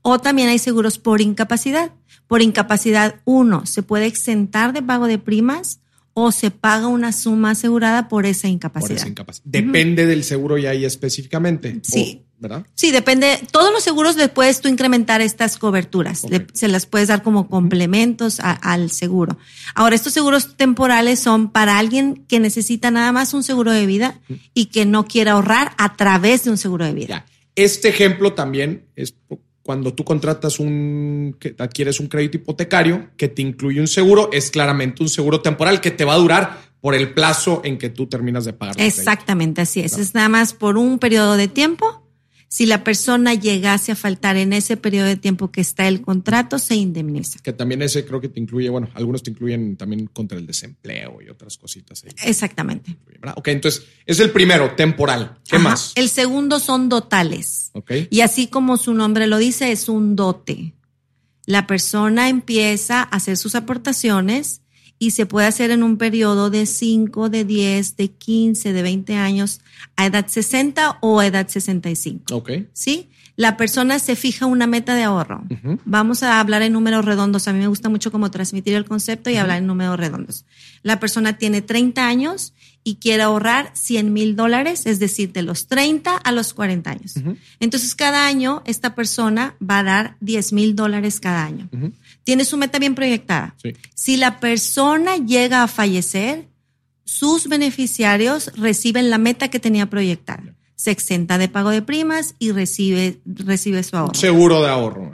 O 0.01 0.19
también 0.19 0.47
hay 0.47 0.59
seguros 0.59 0.99
por 0.99 1.19
incapacidad. 1.19 1.91
Por 2.27 2.41
incapacidad, 2.41 3.15
uno, 3.25 3.65
se 3.65 3.83
puede 3.83 4.05
exentar 4.05 4.71
de 4.71 4.81
pago 4.81 5.07
de 5.07 5.17
primas 5.17 5.81
o 6.13 6.31
se 6.31 6.51
paga 6.51 6.87
una 6.87 7.11
suma 7.11 7.51
asegurada 7.51 8.07
por 8.07 8.25
esa 8.25 8.43
Por 8.43 8.51
incapacidad. 8.51 8.97
esa 8.97 9.07
incapacidad. 9.09 9.43
Depende 9.45 10.05
del 10.05 10.23
seguro 10.23 10.57
ya 10.57 10.69
ahí 10.69 10.85
específicamente. 10.85 11.79
Sí. 11.83 12.21
O- 12.21 12.32
¿Verdad? 12.43 12.65
Sí, 12.75 12.91
depende. 12.91 13.39
Todos 13.51 13.71
los 13.71 13.83
seguros 13.83 14.17
le 14.17 14.27
puedes 14.27 14.59
tú 14.61 14.67
incrementar 14.67 15.21
estas 15.21 15.57
coberturas. 15.57 16.25
Le- 16.29 16.45
se 16.53 16.67
las 16.67 16.85
puedes 16.85 17.07
dar 17.07 17.23
como 17.23 17.47
complementos 17.49 18.39
a- 18.41 18.51
al 18.51 18.91
seguro. 18.91 19.37
Ahora, 19.75 19.95
estos 19.95 20.11
seguros 20.13 20.55
temporales 20.57 21.19
son 21.21 21.49
para 21.49 21.77
alguien 21.79 22.25
que 22.27 22.39
necesita 22.41 22.91
nada 22.91 23.11
más 23.13 23.33
un 23.33 23.43
seguro 23.43 23.71
de 23.71 23.85
vida 23.85 24.19
y 24.53 24.65
que 24.65 24.85
no 24.85 25.05
quiera 25.07 25.31
ahorrar 25.31 25.71
a 25.77 25.95
través 25.95 26.43
de 26.43 26.51
un 26.51 26.57
seguro 26.57 26.83
de 26.85 26.93
vida. 26.93 27.07
Ya. 27.07 27.25
Este 27.55 27.87
ejemplo 27.87 28.33
también 28.33 28.85
es 28.97 29.15
cuando 29.61 29.93
tú 29.93 30.03
contratas 30.03 30.59
un, 30.59 31.37
que 31.39 31.55
adquieres 31.57 32.01
un 32.01 32.07
crédito 32.07 32.35
hipotecario 32.35 33.07
que 33.15 33.29
te 33.29 33.41
incluye 33.41 33.79
un 33.79 33.87
seguro, 33.87 34.29
es 34.33 34.51
claramente 34.51 35.01
un 35.01 35.07
seguro 35.07 35.39
temporal 35.39 35.79
que 35.79 35.91
te 35.91 36.03
va 36.03 36.15
a 36.15 36.17
durar 36.17 36.73
por 36.81 36.95
el 36.95 37.13
plazo 37.13 37.61
en 37.63 37.77
que 37.77 37.89
tú 37.89 38.07
terminas 38.07 38.43
de 38.43 38.51
pagar. 38.51 38.75
Exactamente, 38.77 39.61
así 39.61 39.79
es. 39.79 39.97
Es 39.97 40.13
nada 40.13 40.27
más 40.27 40.53
por 40.53 40.75
un 40.77 40.99
periodo 40.99 41.37
de 41.37 41.47
tiempo. 41.47 42.02
Si 42.53 42.67
la 42.67 42.83
persona 42.83 43.33
llegase 43.33 43.91
a 43.93 43.95
faltar 43.95 44.37
en 44.37 44.53
ese 44.53 44.77
periodo 44.77 45.07
de 45.07 45.15
tiempo 45.15 45.51
que 45.51 45.59
está 45.59 45.87
el 45.87 46.03
contrato, 46.03 46.59
se 46.59 46.75
indemniza. 46.75 47.39
Que 47.41 47.51
también 47.51 47.81
ese 47.81 48.05
creo 48.05 48.21
que 48.21 48.29
te 48.29 48.39
incluye, 48.39 48.69
bueno, 48.69 48.89
algunos 48.93 49.23
te 49.23 49.31
incluyen 49.31 49.75
también 49.75 50.05
contra 50.05 50.37
el 50.37 50.45
desempleo 50.45 51.19
y 51.19 51.29
otras 51.29 51.57
cositas. 51.57 52.03
ahí. 52.03 52.11
Exactamente. 52.29 52.95
Ok, 53.37 53.47
entonces 53.47 53.85
es 54.05 54.19
el 54.19 54.29
primero, 54.29 54.75
temporal. 54.75 55.39
¿Qué 55.49 55.55
Ajá. 55.55 55.63
más? 55.69 55.93
El 55.95 56.09
segundo 56.09 56.59
son 56.59 56.89
dotales. 56.89 57.71
Ok. 57.73 57.91
Y 58.11 58.21
así 58.21 58.45
como 58.45 58.77
su 58.77 58.93
nombre 58.93 59.25
lo 59.25 59.39
dice, 59.39 59.71
es 59.71 59.89
un 59.89 60.15
dote. 60.15 60.75
La 61.47 61.65
persona 61.65 62.29
empieza 62.29 62.99
a 62.99 63.01
hacer 63.05 63.35
sus 63.35 63.55
aportaciones 63.55 64.61
y 64.99 65.11
se 65.11 65.25
puede 65.25 65.47
hacer 65.47 65.71
en 65.71 65.83
un 65.83 65.97
periodo 65.97 66.49
de 66.49 66.65
5, 66.65 67.29
de 67.29 67.43
10, 67.45 67.97
de 67.97 68.07
15, 68.09 68.73
de 68.73 68.81
20 68.81 69.15
años 69.15 69.61
a 69.95 70.05
edad 70.05 70.27
60 70.27 70.99
o 71.01 71.19
a 71.19 71.27
edad 71.27 71.47
65. 71.47 72.35
Ok. 72.35 72.51
¿sí? 72.73 73.09
La 73.35 73.57
persona 73.57 73.97
se 73.97 74.15
fija 74.15 74.45
una 74.45 74.67
meta 74.67 74.93
de 74.95 75.03
ahorro. 75.03 75.43
Ujú. 75.49 75.79
Vamos 75.85 76.21
a 76.21 76.39
hablar 76.39 76.61
en 76.61 76.73
números 76.73 77.03
redondos. 77.03 77.47
A 77.47 77.53
mí 77.53 77.59
me 77.59 77.67
gusta 77.67 77.89
mucho 77.89 78.11
como 78.11 78.29
transmitir 78.29 78.75
el 78.75 78.85
concepto 78.85 79.29
y 79.29 79.37
hablar 79.37 79.57
en 79.57 79.67
números 79.67 79.99
redondos. 79.99 80.45
La 80.83 80.99
persona 80.99 81.37
tiene 81.37 81.61
30 81.61 82.05
años 82.05 82.53
y 82.83 82.95
quiere 82.95 83.23
ahorrar 83.23 83.71
100 83.73 84.11
mil 84.13 84.35
dólares, 84.35 84.85
es 84.85 84.99
decir, 84.99 85.31
de 85.31 85.41
los 85.41 85.67
30 85.67 86.15
a 86.15 86.31
los 86.31 86.53
40 86.53 86.91
años. 86.91 87.15
Entonces, 87.59 87.95
cada 87.95 88.27
año 88.27 88.61
esta 88.65 88.93
persona 88.93 89.55
va 89.61 89.79
a 89.79 89.83
dar 89.83 90.17
10 90.19 90.53
mil 90.53 90.75
dólares 90.75 91.19
cada 91.19 91.45
año. 91.45 91.69
Tiene 92.23 92.45
su 92.45 92.57
meta 92.57 92.79
bien 92.79 92.95
proyectada. 92.95 93.55
Sí. 93.61 93.73
Si 93.93 94.17
la 94.17 94.39
persona 94.39 95.17
llega 95.17 95.63
a 95.63 95.67
fallecer, 95.67 96.47
sus 97.03 97.47
beneficiarios 97.47 98.51
reciben 98.55 99.09
la 99.09 99.17
meta 99.17 99.49
que 99.49 99.59
tenía 99.59 99.89
proyectada. 99.89 100.55
Se 100.75 100.91
exenta 100.91 101.37
de 101.37 101.47
pago 101.47 101.69
de 101.69 101.81
primas 101.81 102.35
y 102.39 102.51
recibe, 102.51 103.21
recibe 103.25 103.83
su 103.83 103.95
ahorro. 103.95 104.15
Seguro 104.15 104.61
de 104.61 104.69
ahorro. 104.69 105.11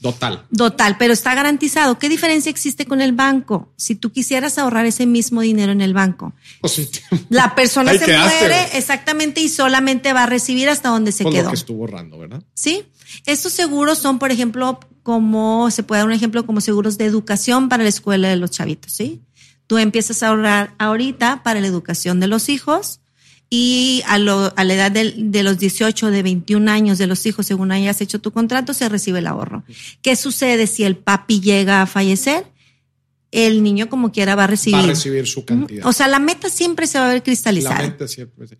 Total. 0.00 0.46
Total, 0.56 0.96
pero 0.96 1.12
está 1.12 1.34
garantizado. 1.34 1.98
¿Qué 1.98 2.08
diferencia 2.08 2.48
existe 2.48 2.86
con 2.86 3.02
el 3.02 3.12
banco? 3.12 3.72
Si 3.76 3.94
tú 3.94 4.10
quisieras 4.10 4.56
ahorrar 4.56 4.86
ese 4.86 5.04
mismo 5.04 5.42
dinero 5.42 5.72
en 5.72 5.82
el 5.82 5.92
banco, 5.92 6.32
Pues 6.62 6.74
sí. 6.74 6.88
la 7.28 7.54
persona 7.54 7.90
Ahí 7.90 7.98
se 7.98 8.06
quedaste, 8.06 8.38
muere 8.38 8.78
exactamente 8.78 9.40
y 9.42 9.48
solamente 9.50 10.12
va 10.14 10.22
a 10.22 10.26
recibir 10.26 10.70
hasta 10.70 10.88
donde 10.88 11.12
se 11.12 11.24
Pues 11.24 11.34
quedó. 11.34 11.44
lo 11.44 11.50
que 11.50 11.56
estuvo 11.56 11.80
ahorrando, 11.82 12.18
¿verdad? 12.18 12.42
¿Sí? 12.54 12.84
Estos 13.26 13.52
seguros 13.52 13.98
son, 13.98 14.18
por 14.18 14.30
ejemplo, 14.32 14.80
como, 15.02 15.70
se 15.70 15.82
puede 15.82 16.00
dar 16.00 16.06
un 16.08 16.14
ejemplo 16.14 16.46
como 16.46 16.60
seguros 16.60 16.98
de 16.98 17.04
educación 17.06 17.68
para 17.68 17.82
la 17.82 17.88
escuela 17.88 18.28
de 18.28 18.36
los 18.36 18.50
chavitos, 18.50 18.92
¿sí? 18.92 19.20
Tú 19.66 19.78
empiezas 19.78 20.22
a 20.22 20.28
ahorrar 20.28 20.74
ahorita 20.78 21.42
para 21.42 21.60
la 21.60 21.66
educación 21.66 22.20
de 22.20 22.26
los 22.26 22.48
hijos 22.48 23.00
y 23.48 24.02
a, 24.06 24.18
lo- 24.18 24.52
a 24.56 24.64
la 24.64 24.74
edad 24.74 24.90
del- 24.92 25.30
de, 25.30 25.42
los 25.42 25.58
18, 25.58 26.10
de 26.10 26.22
21 26.22 26.68
años 26.70 26.98
de 26.98 27.06
los 27.06 27.24
hijos, 27.26 27.46
según 27.46 27.70
hayas 27.72 28.00
hecho 28.00 28.20
tu 28.20 28.32
contrato, 28.32 28.74
se 28.74 28.88
recibe 28.88 29.18
el 29.18 29.26
ahorro. 29.26 29.64
¿Qué 30.02 30.16
sucede 30.16 30.66
si 30.66 30.84
el 30.84 30.96
papi 30.96 31.40
llega 31.40 31.82
a 31.82 31.86
fallecer? 31.86 32.46
El 33.30 33.62
niño 33.62 33.88
como 33.88 34.12
quiera 34.12 34.34
va 34.34 34.44
a 34.44 34.46
recibir. 34.46 34.78
Va 34.80 34.84
a 34.84 34.86
recibir 34.86 35.26
su 35.26 35.44
cantidad. 35.44 35.86
O 35.86 35.92
sea, 35.92 36.06
la 36.08 36.18
meta 36.18 36.50
siempre 36.50 36.86
se 36.86 36.98
va 36.98 37.06
a 37.06 37.08
ver 37.08 37.18
La 37.18 37.22
cristalizada. 37.24 37.78
mente 37.80 38.08
siempre. 38.08 38.46
sí. 38.48 38.56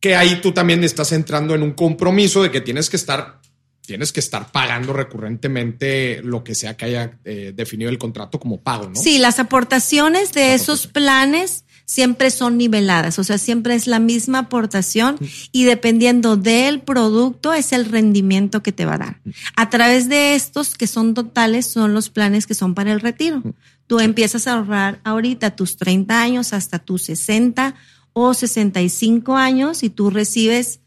Que 0.00 0.14
ahí 0.14 0.40
tú 0.40 0.52
también 0.52 0.82
estás 0.84 1.12
entrando 1.12 1.54
en 1.54 1.62
un 1.62 1.72
compromiso 1.72 2.42
de 2.42 2.50
que 2.50 2.60
tienes 2.60 2.88
que 2.88 2.96
estar, 2.96 3.40
tienes 3.88 4.12
que 4.12 4.20
estar 4.20 4.52
pagando 4.52 4.92
recurrentemente 4.92 6.20
lo 6.22 6.44
que 6.44 6.54
sea 6.54 6.76
que 6.76 6.84
haya 6.84 7.18
eh, 7.24 7.54
definido 7.56 7.88
el 7.88 7.96
contrato 7.96 8.38
como 8.38 8.60
pago, 8.60 8.90
¿no? 8.90 8.94
Sí, 8.94 9.16
las 9.16 9.38
aportaciones 9.38 10.32
de 10.32 10.52
esos 10.52 10.86
planes 10.86 11.64
siempre 11.86 12.30
son 12.30 12.58
niveladas, 12.58 13.18
o 13.18 13.24
sea, 13.24 13.38
siempre 13.38 13.74
es 13.74 13.86
la 13.86 13.98
misma 13.98 14.40
aportación 14.40 15.16
y 15.52 15.64
dependiendo 15.64 16.36
del 16.36 16.82
producto 16.82 17.54
es 17.54 17.72
el 17.72 17.86
rendimiento 17.86 18.62
que 18.62 18.72
te 18.72 18.84
va 18.84 18.96
a 18.96 18.98
dar. 18.98 19.20
A 19.56 19.70
través 19.70 20.10
de 20.10 20.34
estos 20.34 20.76
que 20.76 20.86
son 20.86 21.14
totales 21.14 21.66
son 21.66 21.94
los 21.94 22.10
planes 22.10 22.46
que 22.46 22.52
son 22.52 22.74
para 22.74 22.92
el 22.92 23.00
retiro. 23.00 23.42
Tú 23.86 24.00
empiezas 24.00 24.46
a 24.46 24.52
ahorrar 24.52 25.00
ahorita 25.02 25.56
tus 25.56 25.78
30 25.78 26.20
años 26.20 26.52
hasta 26.52 26.78
tus 26.78 27.04
60 27.04 27.74
o 28.12 28.34
65 28.34 29.34
años 29.34 29.82
y 29.82 29.88
tú 29.88 30.10
recibes 30.10 30.80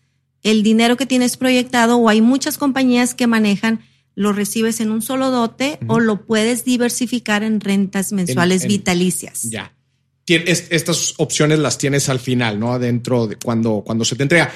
el 0.44 0.64
dinero 0.64 0.98
que 0.98 1.06
tienes 1.06 1.38
proyectado 1.38 1.98
o 1.98 2.10
hay 2.10 2.22
muchas 2.22 2.58
compañías 2.58 3.14
que 3.14 3.28
manejan 3.28 3.82
lo 4.16 4.34
recibes 4.34 4.80
en 4.82 4.92
un 4.92 5.02
solo 5.02 5.32
dote 5.32 5.80
o 5.88 6.00
lo 6.00 6.26
puedes 6.26 6.66
diversificar 6.66 7.44
en 7.44 7.62
rentas 7.62 8.12
mensuales 8.12 8.68
vitalicias. 8.68 9.44
Ya. 9.44 9.74
estas 10.28 11.16
opciones 11.18 11.60
las 11.60 11.78
tienes 11.78 12.10
al 12.10 12.20
final, 12.20 12.60
¿no? 12.60 12.74
Adentro 12.74 13.28
de 13.28 13.38
cuando, 13.38 13.84
cuando 13.86 14.04
se 14.06 14.16
te 14.16 14.24
entrega. 14.24 14.52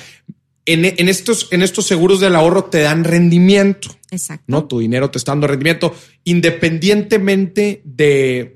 En, 0.68 1.08
estos, 1.08 1.50
en 1.52 1.62
estos 1.62 1.86
seguros 1.86 2.20
del 2.20 2.36
ahorro 2.36 2.66
te 2.66 2.80
dan 2.80 3.04
rendimiento. 3.04 3.96
Exacto. 4.10 4.46
¿No? 4.48 4.66
Tu 4.66 4.80
dinero 4.80 5.12
te 5.12 5.20
está 5.20 5.32
dando 5.32 5.48
rendimiento 5.48 5.96
independientemente 6.24 7.82
de 7.86 8.56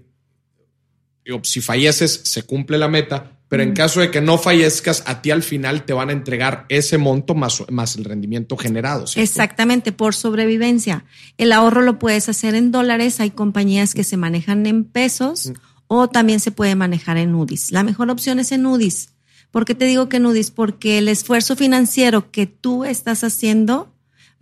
si 1.43 1.61
falleces, 1.61 2.21
se 2.23 2.43
cumple 2.43 2.77
la 2.77 2.87
meta, 2.87 3.38
pero 3.49 3.63
en 3.63 3.73
caso 3.73 3.99
de 3.99 4.11
que 4.11 4.21
no 4.21 4.37
fallezcas, 4.37 5.03
a 5.07 5.21
ti 5.23 5.31
al 5.31 5.41
final 5.41 5.83
te 5.83 5.91
van 5.91 6.09
a 6.09 6.13
entregar 6.13 6.65
ese 6.69 6.99
monto 6.99 7.33
más, 7.33 7.63
más 7.69 7.95
el 7.95 8.05
rendimiento 8.05 8.55
generado. 8.55 9.05
Exactamente, 9.15 9.91
por 9.91 10.13
sobrevivencia. 10.13 11.03
El 11.37 11.51
ahorro 11.51 11.81
lo 11.81 11.97
puedes 11.97 12.29
hacer 12.29 12.53
en 12.53 12.71
dólares, 12.71 13.19
hay 13.19 13.31
compañías 13.31 13.95
que 13.95 14.03
se 14.03 14.17
manejan 14.17 14.67
en 14.67 14.83
pesos 14.85 15.51
o 15.87 16.07
también 16.07 16.39
se 16.39 16.51
puede 16.51 16.75
manejar 16.75 17.17
en 17.17 17.33
UDIs. 17.33 17.71
La 17.71 17.81
mejor 17.81 18.11
opción 18.11 18.39
es 18.39 18.51
en 18.51 18.67
UDIs. 18.67 19.09
¿Por 19.49 19.65
qué 19.65 19.73
te 19.73 19.85
digo 19.85 20.09
que 20.09 20.17
en 20.17 20.27
UDIs? 20.27 20.51
Porque 20.51 20.99
el 20.99 21.07
esfuerzo 21.07 21.55
financiero 21.55 22.29
que 22.29 22.45
tú 22.45 22.85
estás 22.85 23.23
haciendo 23.23 23.91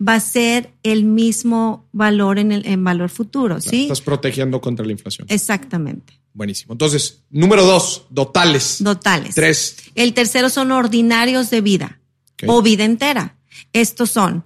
va 0.06 0.14
a 0.14 0.20
ser 0.20 0.74
el 0.82 1.04
mismo 1.04 1.88
valor 1.92 2.38
en 2.38 2.52
el 2.52 2.66
en 2.66 2.84
valor 2.84 3.08
futuro, 3.08 3.60
¿sí? 3.60 3.84
Estás 3.84 4.02
protegiendo 4.02 4.60
contra 4.60 4.84
la 4.84 4.92
inflación. 4.92 5.26
Exactamente. 5.30 6.20
Buenísimo. 6.32 6.72
Entonces, 6.72 7.22
número 7.30 7.64
dos, 7.64 8.06
dotales. 8.10 8.76
Dotales. 8.80 9.34
Tres. 9.34 9.76
El 9.94 10.14
tercero 10.14 10.50
son 10.50 10.72
ordinarios 10.72 11.50
de 11.50 11.60
vida 11.60 12.00
o 12.46 12.62
vida 12.62 12.84
entera. 12.84 13.36
Estos 13.72 14.10
son 14.10 14.44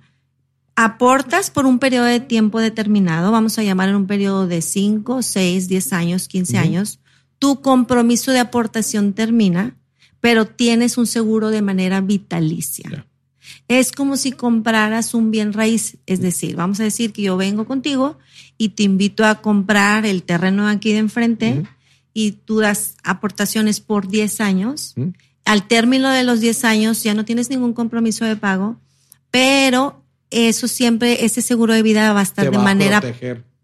aportas 0.75 1.51
por 1.51 1.67
un 1.67 1.79
periodo 1.79 2.07
de 2.07 2.21
tiempo 2.21 2.61
determinado, 2.61 3.31
vamos 3.31 3.59
a 3.59 3.62
llamar 3.62 3.91
en 3.91 3.97
un 3.97 4.07
periodo 4.07 4.47
de 4.47 4.62
5, 4.62 5.23
6, 5.23 5.69
10 5.69 5.93
años, 5.93 6.29
15 6.29 6.59
años. 6.59 6.99
Tu 7.39 7.61
compromiso 7.61 8.33
de 8.33 8.39
aportación 8.39 9.12
termina, 9.12 9.77
pero 10.21 10.47
tienes 10.47 10.97
un 10.97 11.07
seguro 11.07 11.51
de 11.51 11.62
manera 11.62 12.01
vitalicia. 12.01 13.07
Es 13.69 13.93
como 13.93 14.17
si 14.17 14.33
compraras 14.33 15.15
un 15.15 15.31
bien 15.31 15.53
raíz, 15.53 15.97
es 16.07 16.21
decir, 16.21 16.57
vamos 16.57 16.81
a 16.81 16.85
decir 16.85 17.13
que 17.13 17.23
yo 17.23 17.37
vengo 17.37 17.67
contigo 17.67 18.19
y 18.59 18.71
te 18.71 18.83
invito 18.83 19.25
a 19.25 19.41
comprar 19.41 20.07
el 20.07 20.23
terreno 20.23 20.69
aquí 20.69 20.93
de 20.93 20.99
enfrente 20.99 21.63
y 22.15 22.33
tú 22.33 22.61
das 22.61 22.97
aportaciones 23.03 23.81
por 23.81 24.09
10 24.09 24.41
años. 24.41 24.95
Al 25.45 25.67
término 25.67 26.11
de 26.11 26.23
los 26.23 26.41
10 26.41 26.65
años 26.65 27.03
ya 27.03 27.15
no 27.15 27.25
tienes 27.25 27.51
ningún 27.51 27.73
compromiso 27.73 28.25
de 28.25 28.37
pago, 28.37 28.77
pero 29.31 30.03
eso 30.31 30.69
siempre, 30.69 31.25
ese 31.25 31.43
seguro 31.43 31.75
de 31.75 31.83
vida 31.83 32.13
va 32.13 32.21
a 32.21 32.25
estar 32.25 32.51
de 32.51 32.59
manera 32.59 33.03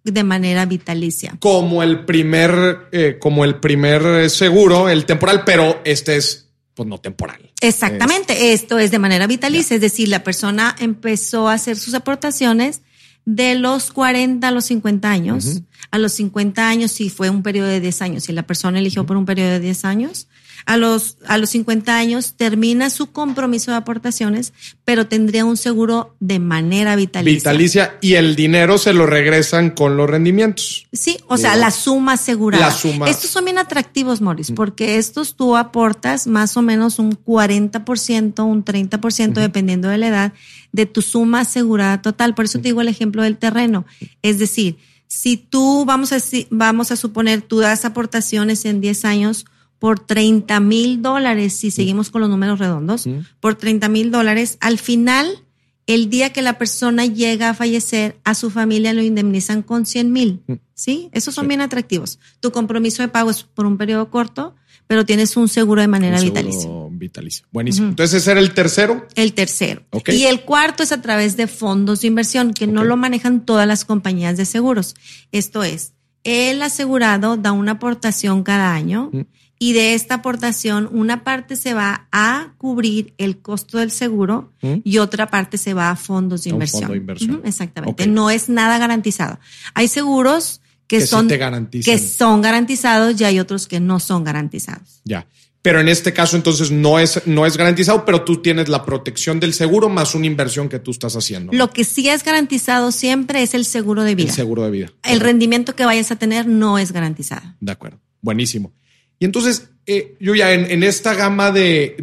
de 0.05 0.25
manera 0.25 0.65
vitalicia. 0.67 1.37
Como 1.39 1.83
el 1.83 2.05
primer, 2.05 2.89
eh, 2.93 3.19
como 3.21 3.45
el 3.45 3.57
primer 3.57 4.31
seguro, 4.31 4.89
el 4.89 5.05
temporal, 5.05 5.43
pero 5.45 5.81
este 5.85 6.17
es 6.17 6.48
pues 6.79 6.89
no 6.89 6.99
temporal. 6.99 7.51
Exactamente, 7.61 8.53
esto 8.53 8.79
es 8.79 8.93
de 8.93 9.01
manera 9.01 9.27
vitalicia, 9.27 9.75
es 9.75 9.81
decir, 9.81 10.07
la 10.07 10.23
persona 10.23 10.77
empezó 10.79 11.49
a 11.49 11.55
hacer 11.55 11.77
sus 11.77 11.93
aportaciones 11.95 12.83
de 13.25 13.57
los 13.57 13.91
40 13.91 14.47
a 14.47 14.53
los 14.53 14.67
50 14.67 15.11
años. 15.11 15.63
A 15.91 15.99
los 15.99 16.13
50 16.13 16.69
años, 16.69 16.93
si 16.93 17.11
fue 17.11 17.31
un 17.31 17.43
periodo 17.43 17.67
de 17.67 17.81
10 17.81 18.03
años, 18.03 18.23
si 18.23 18.33
la 18.33 18.47
persona 18.47 18.79
eligió 18.79 19.05
por 19.07 19.17
un 19.17 19.27
periodo 19.27 19.51
de 19.51 19.59
10 19.59 19.85
años, 19.87 20.29
a 20.69 20.77
los, 20.77 21.17
a 21.27 21.39
los 21.39 21.49
50 21.49 21.97
años 21.97 22.35
termina 22.37 22.91
su 22.91 23.11
compromiso 23.11 23.71
de 23.71 23.79
aportaciones, 23.79 24.53
pero 24.85 25.07
tendría 25.07 25.47
un 25.47 25.57
seguro 25.57 26.15
de 26.21 26.41
manera 26.41 26.95
vitalicia. 26.95 27.39
Vitalicia 27.53 27.99
y 28.03 28.15
el 28.17 28.37
dinero 28.37 28.77
se 28.77 28.93
lo 28.93 29.07
regresan 29.07 29.71
con 29.71 29.97
los 29.97 30.11
rendimientos. 30.11 30.87
Sí, 30.93 31.17
o 31.27 31.39
sea, 31.39 31.57
la 31.57 31.71
suma 31.71 32.13
asegurada. 32.13 32.67
La 32.67 32.71
suma. 32.71 33.09
Estos 33.09 33.31
son 33.31 33.47
bien 33.47 33.57
atractivos, 33.57 34.21
Morris, 34.21 34.53
porque 34.53 34.99
estos 34.99 35.37
tú 35.37 35.57
aportas 35.57 36.27
más 36.27 36.55
o 36.59 36.61
menos 36.61 36.99
un 36.99 37.13
40%, 37.13 38.45
un 38.45 38.63
30%, 38.63 39.33
dependiendo 39.41 39.89
de 39.89 39.97
la 39.97 40.09
edad, 40.09 40.33
de 40.73 40.85
tu 40.85 41.01
suma 41.01 41.41
asegurada 41.41 42.03
total. 42.03 42.35
Por 42.35 42.45
eso 42.45 42.59
te 42.59 42.69
digo 42.69 42.83
el 42.83 42.89
ejemplo 42.89 43.23
del 43.23 43.39
terreno. 43.39 43.87
Es 44.21 44.39
decir, 44.39 44.77
si 45.07 45.39
tú, 45.39 45.87
vamos 45.87 46.13
a, 46.13 46.19
vamos 46.51 46.93
a 46.93 46.97
suponer, 46.97 47.41
tú 47.41 47.61
das 47.61 47.87
aportaciones 47.87 48.67
en 48.67 48.83
10 48.83 49.07
años, 49.07 49.47
por 49.79 50.01
30 50.01 50.61
mil 50.61 51.03
dólares, 51.03 51.55
si 51.55 51.71
seguimos 51.71 52.11
con 52.11 52.21
los 52.21 52.31
números 52.31 52.59
redondos, 52.59 53.09
por 53.41 53.55
30 53.55 53.89
mil 53.89 54.11
dólares, 54.11 54.59
al 54.61 54.79
final, 54.79 55.45
el 55.87 56.11
día 56.11 56.33
que 56.33 56.43
la 56.43 56.59
persona 56.59 57.07
llega 57.07 57.51
a 57.51 57.55
fallecer, 57.55 58.19
a 58.25 58.35
su 58.35 58.51
familia 58.51 58.93
lo 58.93 59.03
indemnizan 59.03 59.63
con 59.63 59.87
100 59.87 60.13
mil. 60.13 60.43
¿Sí? 60.75 61.09
Esos 61.13 61.35
son 61.35 61.49
bien 61.49 61.61
atractivos. 61.61 62.19
Tu 62.41 62.53
compromiso 62.53 63.03
de 63.03 63.09
pago 63.09 63.31
es 63.31 63.43
por 63.43 63.67
un 63.67 63.79
periodo 63.79 64.11
corto, 64.11 64.55
pero 64.87 65.05
tienes 65.05 65.37
un 65.37 65.49
seguro 65.49 65.81
de 65.81 65.89
manera 65.89 66.21
vitalicia. 66.21 66.71
vitalicia. 66.91 67.47
Buenísimo. 67.53 67.89
Entonces, 67.89 68.23
ese 68.23 68.31
era 68.33 68.41
el 68.41 68.55
tercero. 68.55 69.07
El 69.15 69.35
tercero. 69.35 69.83
Y 70.07 70.25
el 70.25 70.43
cuarto 70.43 70.83
es 70.83 70.93
a 70.93 71.03
través 71.03 71.37
de 71.37 71.47
fondos 71.47 72.01
de 72.01 72.09
inversión, 72.09 72.55
que 72.55 72.67
no 72.67 72.85
lo 72.85 72.97
manejan 72.97 73.45
todas 73.45 73.67
las 73.67 73.85
compañías 73.85 74.37
de 74.37 74.45
seguros. 74.45 74.95
Esto 75.31 75.63
es, 75.63 75.93
el 76.25 76.63
asegurado 76.63 77.37
da 77.37 77.53
una 77.53 77.73
aportación 77.73 78.43
cada 78.43 78.75
año 78.75 79.11
y 79.59 79.73
de 79.73 79.95
esta 79.95 80.17
aportación 80.17 80.89
una 80.93 81.25
parte 81.25 81.57
se 81.57 81.75
va 81.75 82.07
a 82.13 82.53
cubrir 82.59 83.15
el 83.19 83.39
costo 83.39 83.79
del 83.79 83.91
seguro 83.91 84.53
¿Mm? 84.63 84.77
y 84.85 84.99
otra 84.99 85.29
parte 85.29 85.59
se 85.59 85.75
va 85.75 85.91
a 85.91 85.97
fondos 85.97 86.45
de 86.45 86.51
inversión. 86.51 87.43
exactamente. 87.45 88.07
No 88.07 88.31
es 88.31 88.49
nada 88.49 88.79
garantizado. 88.79 89.39
Hay 89.75 89.89
seguros 89.89 90.61
que, 90.87 91.05
son, 91.05 91.29
que 91.29 91.99
son 91.99 92.41
garantizados 92.41 93.21
y 93.21 93.25
hay 93.25 93.41
otros 93.41 93.67
que 93.67 93.81
no 93.81 94.01
son 94.01 94.25
garantizados. 94.25 95.01
Ya. 95.05 95.27
Pero 95.61 95.81
en 95.81 95.89
este 95.89 96.13
caso 96.13 96.37
entonces 96.37 96.71
no 96.71 97.01
es, 97.01 97.27
no 97.27 97.45
es 97.45 97.57
garantizado, 97.57 98.05
pero 98.05 98.23
tú 98.23 98.41
tienes 98.41 98.69
la 98.69 98.85
protección 98.85 99.41
del 99.41 99.53
seguro 99.53 99.89
más 99.89 100.15
una 100.15 100.27
inversión 100.27 100.69
que 100.69 100.79
tú 100.79 100.93
estás 100.93 101.17
haciendo. 101.17 101.53
Lo 101.53 101.71
que 101.71 101.85
sí 101.85 102.09
es 102.09 102.23
garantizado 102.23 102.93
siempre 102.93 103.43
es 103.43 103.55
el 103.55 103.65
seguro 103.65 104.05
de 104.05 104.15
vida. 104.15 104.29
El 104.29 104.35
seguro 104.35 104.63
de 104.63 104.71
vida. 104.71 104.93
El 105.03 105.21
rendimiento 105.21 105.75
que 105.75 105.85
vayas 105.85 106.13
a 106.13 106.17
tener 106.17 106.47
no 106.47 106.79
es 106.79 106.93
garantizado. 106.93 107.55
De 107.61 107.73
acuerdo. 107.73 107.99
Buenísimo. 108.23 108.73
Y 109.19 109.25
entonces, 109.25 109.71
eh, 109.87 110.17
yo 110.21 110.35
ya 110.35 110.53
en, 110.53 110.83
esta 110.83 111.15
gama 111.15 111.51
de, 111.51 111.97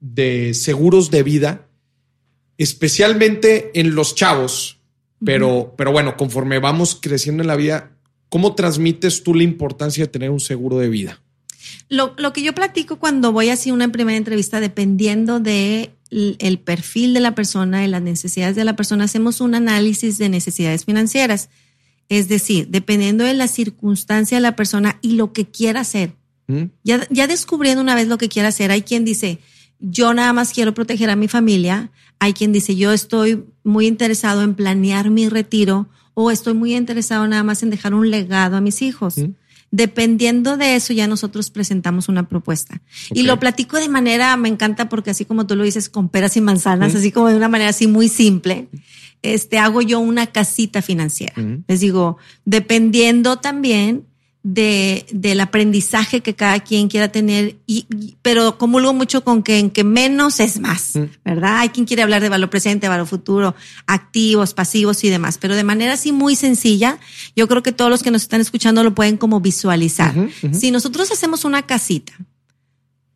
de, 0.00 0.54
seguros 0.54 1.10
de 1.10 1.22
vida, 1.22 1.66
especialmente 2.56 3.70
en 3.78 3.94
los 3.94 4.14
chavos, 4.14 4.78
pero, 5.24 5.74
pero 5.76 5.90
bueno, 5.90 6.16
conforme 6.16 6.58
vamos 6.58 6.98
creciendo 7.00 7.42
en 7.42 7.48
la 7.48 7.56
vida, 7.56 7.92
¿cómo 8.28 8.54
transmites 8.54 9.22
tú 9.24 9.34
la 9.34 9.42
importancia 9.42 10.04
de 10.04 10.08
tener 10.10 10.30
un 10.30 10.40
seguro 10.40 10.78
de 10.78 10.88
vida? 10.88 11.20
Lo, 11.88 12.14
lo 12.18 12.32
que 12.32 12.42
yo 12.42 12.54
platico 12.54 12.98
cuando 12.98 13.32
voy 13.32 13.48
así 13.48 13.70
a 13.70 13.74
una 13.74 13.90
primera 13.90 14.16
entrevista, 14.16 14.60
dependiendo 14.60 15.40
de 15.40 15.90
el 16.10 16.58
perfil 16.58 17.14
de 17.14 17.20
la 17.20 17.34
persona, 17.34 17.80
de 17.80 17.88
las 17.88 18.02
necesidades 18.02 18.56
de 18.56 18.64
la 18.64 18.76
persona, 18.76 19.04
hacemos 19.04 19.40
un 19.40 19.54
análisis 19.54 20.18
de 20.18 20.28
necesidades 20.28 20.84
financieras. 20.84 21.50
Es 22.08 22.28
decir, 22.28 22.68
dependiendo 22.68 23.24
de 23.24 23.34
la 23.34 23.48
circunstancia 23.48 24.38
de 24.38 24.42
la 24.42 24.56
persona 24.56 24.98
y 25.02 25.12
lo 25.12 25.32
que 25.32 25.46
quiera 25.46 25.80
hacer. 25.80 26.14
¿Mm? 26.46 26.64
Ya, 26.82 27.06
ya 27.10 27.26
descubriendo 27.26 27.82
una 27.82 27.94
vez 27.94 28.08
lo 28.08 28.18
que 28.18 28.28
quiera 28.28 28.48
hacer, 28.48 28.70
hay 28.70 28.82
quien 28.82 29.04
dice, 29.04 29.40
yo 29.78 30.14
nada 30.14 30.32
más 30.32 30.52
quiero 30.52 30.74
proteger 30.74 31.10
a 31.10 31.16
mi 31.16 31.28
familia. 31.28 31.90
Hay 32.18 32.32
quien 32.32 32.52
dice, 32.52 32.76
yo 32.76 32.92
estoy 32.92 33.44
muy 33.62 33.86
interesado 33.86 34.42
en 34.42 34.54
planear 34.54 35.10
mi 35.10 35.28
retiro 35.28 35.88
o 36.14 36.30
estoy 36.30 36.54
muy 36.54 36.74
interesado 36.74 37.26
nada 37.28 37.44
más 37.44 37.62
en 37.62 37.70
dejar 37.70 37.94
un 37.94 38.10
legado 38.10 38.56
a 38.56 38.60
mis 38.60 38.82
hijos. 38.82 39.18
¿Mm? 39.18 39.34
Dependiendo 39.70 40.56
de 40.56 40.76
eso, 40.76 40.94
ya 40.94 41.06
nosotros 41.06 41.50
presentamos 41.50 42.08
una 42.08 42.26
propuesta. 42.26 42.80
Y 43.12 43.24
lo 43.24 43.38
platico 43.38 43.76
de 43.76 43.90
manera, 43.90 44.34
me 44.38 44.48
encanta 44.48 44.88
porque 44.88 45.10
así 45.10 45.26
como 45.26 45.46
tú 45.46 45.56
lo 45.56 45.62
dices, 45.64 45.90
con 45.90 46.08
peras 46.08 46.38
y 46.38 46.40
manzanas, 46.40 46.94
¿Mm? 46.94 46.96
así 46.96 47.12
como 47.12 47.28
de 47.28 47.36
una 47.36 47.48
manera 47.48 47.68
así 47.68 47.86
muy 47.86 48.08
simple 48.08 48.68
este, 49.22 49.58
hago 49.58 49.82
yo 49.82 50.00
una 50.00 50.26
casita 50.26 50.82
financiera. 50.82 51.34
Les 51.66 51.80
digo, 51.80 52.18
dependiendo 52.44 53.36
también 53.38 54.06
de, 54.42 55.04
del 55.12 55.40
aprendizaje 55.40 56.20
que 56.20 56.34
cada 56.34 56.60
quien 56.60 56.88
quiera 56.88 57.08
tener, 57.08 57.56
y, 57.66 57.86
pero 58.22 58.56
comulgo 58.56 58.94
mucho 58.94 59.24
con 59.24 59.42
que 59.42 59.58
en 59.58 59.70
que 59.70 59.84
menos 59.84 60.40
es 60.40 60.60
más, 60.60 60.94
¿verdad? 61.24 61.58
Hay 61.58 61.68
quien 61.70 61.86
quiere 61.86 62.02
hablar 62.02 62.22
de 62.22 62.28
valor 62.28 62.48
presente, 62.48 62.88
valor 62.88 63.06
futuro, 63.06 63.54
activos, 63.86 64.54
pasivos 64.54 65.02
y 65.04 65.10
demás, 65.10 65.38
pero 65.38 65.54
de 65.54 65.64
manera 65.64 65.94
así 65.94 66.12
muy 66.12 66.36
sencilla, 66.36 66.98
yo 67.36 67.48
creo 67.48 67.62
que 67.62 67.72
todos 67.72 67.90
los 67.90 68.02
que 68.02 68.10
nos 68.10 68.22
están 68.22 68.40
escuchando 68.40 68.84
lo 68.84 68.94
pueden 68.94 69.16
como 69.16 69.40
visualizar. 69.40 70.14
Si 70.52 70.70
nosotros 70.70 71.10
hacemos 71.10 71.44
una 71.44 71.62
casita, 71.62 72.14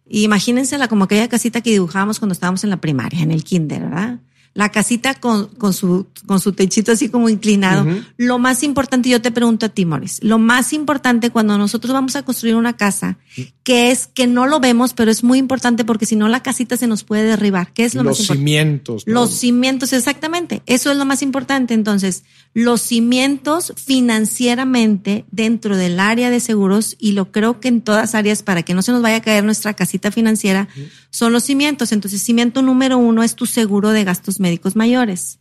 imagínensela 0.09 0.89
como 0.89 1.05
aquella 1.05 1.29
casita 1.29 1.61
que 1.61 1.71
dibujábamos 1.71 2.19
cuando 2.19 2.33
estábamos 2.33 2.65
en 2.65 2.71
la 2.71 2.81
primaria, 2.81 3.23
en 3.23 3.31
el 3.31 3.45
kinder, 3.45 3.83
¿verdad? 3.83 4.21
La 4.55 4.69
casita 4.71 5.15
con, 5.15 5.47
con, 5.47 5.73
su, 5.73 6.07
con 6.27 6.41
su 6.41 6.53
techito 6.53 6.93
así 6.93 7.09
como 7.09 7.29
inclinado. 7.29 7.87
Lo 8.17 8.39
más 8.39 8.63
importante, 8.63 9.09
yo 9.09 9.23
te 9.23 9.31
pregunto 9.31 9.67
a 9.67 9.69
ti, 9.71 9.87
lo 10.21 10.39
más 10.39 10.73
importante 10.73 11.31
cuando 11.31 11.57
nosotros 11.59 11.93
vamos 11.93 12.17
a 12.17 12.23
construir 12.23 12.57
una 12.57 12.75
casa, 12.75 13.19
que 13.63 13.93
es 13.93 14.09
que 14.09 14.27
no 14.27 14.47
lo 14.47 14.59
vemos, 14.59 14.93
pero 14.93 15.11
es 15.11 15.23
muy 15.23 15.39
importante 15.39 15.85
porque 15.85 16.05
si 16.05 16.17
no 16.17 16.29
la 16.29 16.43
casita 16.43 16.77
se 16.77 16.89
nos 16.89 17.05
puede 17.05 17.23
derribar. 17.23 17.73
¿Qué 17.73 17.85
es 17.85 17.95
lo 17.95 18.03
los 18.03 18.19
más 18.19 18.37
cimientos. 18.37 19.07
¿no? 19.07 19.15
Los 19.15 19.31
cimientos, 19.31 19.93
exactamente. 19.93 20.63
Eso 20.67 20.91
es 20.91 20.97
lo 20.97 21.05
más 21.05 21.23
importante. 21.23 21.73
Entonces, 21.73 22.25
los 22.55 22.83
cimientos 22.83 23.73
financieramente 23.77 25.25
dentro 25.31 25.77
del 25.77 26.01
área 26.01 26.31
de 26.31 26.41
seguros, 26.41 26.97
y 26.99 27.13
lo 27.13 27.31
creo 27.31 27.61
que 27.61 27.69
en 27.69 27.83
todas 27.83 28.17
áreas 28.17 28.43
para 28.43 28.63
que 28.63 28.75
no 28.75 28.83
se 28.83 28.91
nos 28.91 29.03
vaya 29.03 29.19
a 29.19 29.23
caer 29.23 29.45
nuestra 29.45 29.75
casita 29.75 30.11
financiera, 30.11 30.69
son 31.11 31.33
los 31.33 31.45
cimientos. 31.45 31.93
Entonces, 31.93 32.21
cimiento 32.21 32.63
número 32.63 32.99
uno 32.99 33.23
es 33.23 33.37
tu 33.37 33.47
seguro 33.47 33.91
de 33.91 34.03
gastos 34.03 34.41
médicos 34.41 34.75
mayores. 34.75 35.39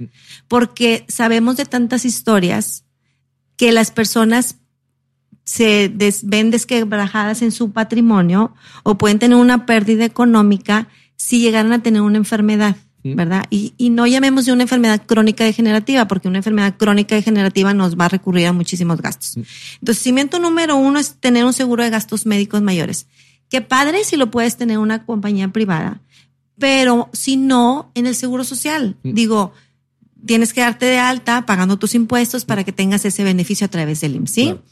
Porque 0.48 1.06
sabemos 1.08 1.58
de 1.58 1.66
tantas 1.66 2.06
historias 2.06 2.84
que 3.58 3.72
las 3.72 3.92
personas 3.92 4.56
se 5.44 5.92
ven 6.24 6.52
desquebrajadas 6.52 7.42
en 7.42 7.52
su 7.52 7.72
patrimonio 7.72 8.54
o 8.84 8.98
pueden 8.98 9.20
tener 9.20 9.38
una 9.38 9.66
pérdida 9.66 10.06
económica 10.06 10.88
si 11.16 11.40
llegaran 11.40 11.74
a 11.74 11.84
tener 11.84 12.02
una 12.02 12.18
enfermedad, 12.18 12.76
¿verdad? 13.04 13.46
Y, 13.50 13.74
y 13.78 13.90
no 13.90 14.08
llamemos 14.08 14.46
de 14.46 14.54
una 14.54 14.64
enfermedad 14.64 15.04
crónica 15.06 15.44
degenerativa, 15.44 16.08
porque 16.08 16.28
una 16.28 16.38
enfermedad 16.38 16.76
crónica 16.78 17.16
degenerativa 17.16 17.74
nos 17.74 17.98
va 17.98 18.06
a 18.06 18.10
recurrir 18.10 18.48
a 18.48 18.54
muchísimos 18.54 19.02
gastos. 19.02 19.38
Entonces, 19.38 20.04
cimiento 20.04 20.40
número 20.40 20.78
uno 20.78 21.00
es 21.00 21.16
tener 21.16 21.46
un 21.46 21.54
seguro 21.54 21.84
de 21.84 21.90
gastos 21.90 22.26
médicos 22.26 22.62
mayores. 22.62 23.08
Qué 23.50 23.62
padre 23.62 24.04
si 24.04 24.16
lo 24.16 24.32
puedes 24.32 24.58
tener 24.58 24.76
en 24.76 24.82
una 24.82 25.06
compañía 25.06 25.48
privada, 25.50 26.02
pero 26.58 27.10
si 27.12 27.38
no, 27.38 27.92
en 27.96 28.06
el 28.08 28.16
seguro 28.16 28.44
social. 28.44 28.96
Digo, 29.04 29.52
tienes 30.26 30.54
que 30.54 30.62
darte 30.62 30.86
de 30.86 31.00
alta 31.00 31.46
pagando 31.46 31.78
tus 31.78 31.96
impuestos 31.96 32.46
para 32.46 32.64
que 32.64 32.72
tengas 32.72 33.04
ese 33.06 33.24
beneficio 33.24 33.66
a 33.66 33.70
través 33.70 34.02
del 34.02 34.16
IMSS, 34.16 34.32
¿sí? 34.32 34.44
Claro. 34.44 34.64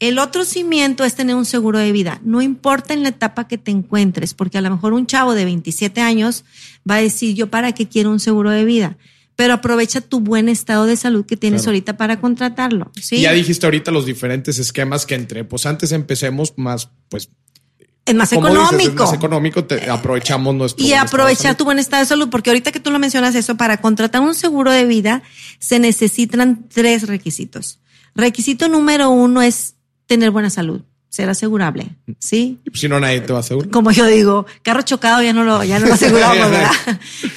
El 0.00 0.18
otro 0.18 0.44
cimiento 0.44 1.04
es 1.04 1.14
tener 1.14 1.36
un 1.36 1.44
seguro 1.44 1.78
de 1.78 1.92
vida. 1.92 2.20
No 2.24 2.42
importa 2.42 2.92
en 2.94 3.02
la 3.02 3.10
etapa 3.10 3.46
que 3.46 3.58
te 3.58 3.70
encuentres, 3.70 4.34
porque 4.34 4.58
a 4.58 4.60
lo 4.60 4.70
mejor 4.70 4.92
un 4.92 5.06
chavo 5.06 5.34
de 5.34 5.44
27 5.44 6.00
años 6.00 6.44
va 6.88 6.96
a 6.96 7.00
decir, 7.00 7.34
yo 7.34 7.48
para 7.48 7.72
qué 7.72 7.88
quiero 7.88 8.10
un 8.10 8.20
seguro 8.20 8.50
de 8.50 8.64
vida. 8.64 8.96
Pero 9.36 9.54
aprovecha 9.54 10.00
tu 10.00 10.20
buen 10.20 10.48
estado 10.48 10.86
de 10.86 10.96
salud 10.96 11.24
que 11.26 11.36
tienes 11.36 11.62
Claro. 11.62 11.70
ahorita 11.72 11.96
para 11.96 12.20
contratarlo. 12.20 12.92
¿sí? 13.00 13.16
Y 13.16 13.20
ya 13.22 13.32
dijiste 13.32 13.66
ahorita 13.66 13.90
los 13.90 14.04
diferentes 14.06 14.58
esquemas 14.58 15.06
que 15.06 15.14
entre, 15.14 15.44
pues 15.44 15.64
antes 15.66 15.90
empecemos 15.92 16.52
más, 16.56 16.90
pues, 17.08 17.30
es 18.06 18.14
más 18.14 18.30
como 18.30 18.48
dices, 18.48 18.62
es 18.62 18.68
económico. 18.68 19.04
más 19.04 19.12
económico, 19.14 19.64
te- 19.64 19.90
aprovechamos 19.90 20.54
nuestro. 20.54 20.84
Y 20.84 20.92
aprovechar 20.92 21.56
tu 21.56 21.64
buen 21.64 21.78
estado 21.78 22.02
de 22.02 22.06
salud, 22.08 22.28
porque 22.30 22.50
ahorita 22.50 22.70
que 22.70 22.78
tú 22.80 22.90
lo 22.90 22.98
mencionas 22.98 23.34
eso, 23.34 23.56
para 23.56 23.78
contratar 23.80 24.20
un 24.20 24.34
seguro 24.34 24.70
de 24.70 24.84
vida 24.84 25.22
se 25.58 25.78
necesitan 25.78 26.68
tres 26.68 27.06
requisitos. 27.08 27.80
Requisito 28.14 28.68
número 28.68 29.10
uno 29.10 29.40
es 29.42 29.74
tener 30.06 30.30
buena 30.30 30.50
salud, 30.50 30.82
ser 31.14 31.28
asegurable, 31.28 31.94
¿sí? 32.18 32.58
Si 32.72 32.88
no, 32.88 32.98
nadie 32.98 33.20
te 33.20 33.32
va 33.32 33.38
a 33.38 33.40
asegurar. 33.40 33.70
Como 33.70 33.92
yo 33.92 34.04
digo, 34.06 34.46
carro 34.62 34.82
chocado 34.82 35.22
ya 35.22 35.32
no 35.32 35.44
lo, 35.44 35.62
ya 35.62 35.78
no 35.78 35.86
lo 35.86 35.94
aseguramos, 35.94 36.36
¿verdad? 36.50 36.72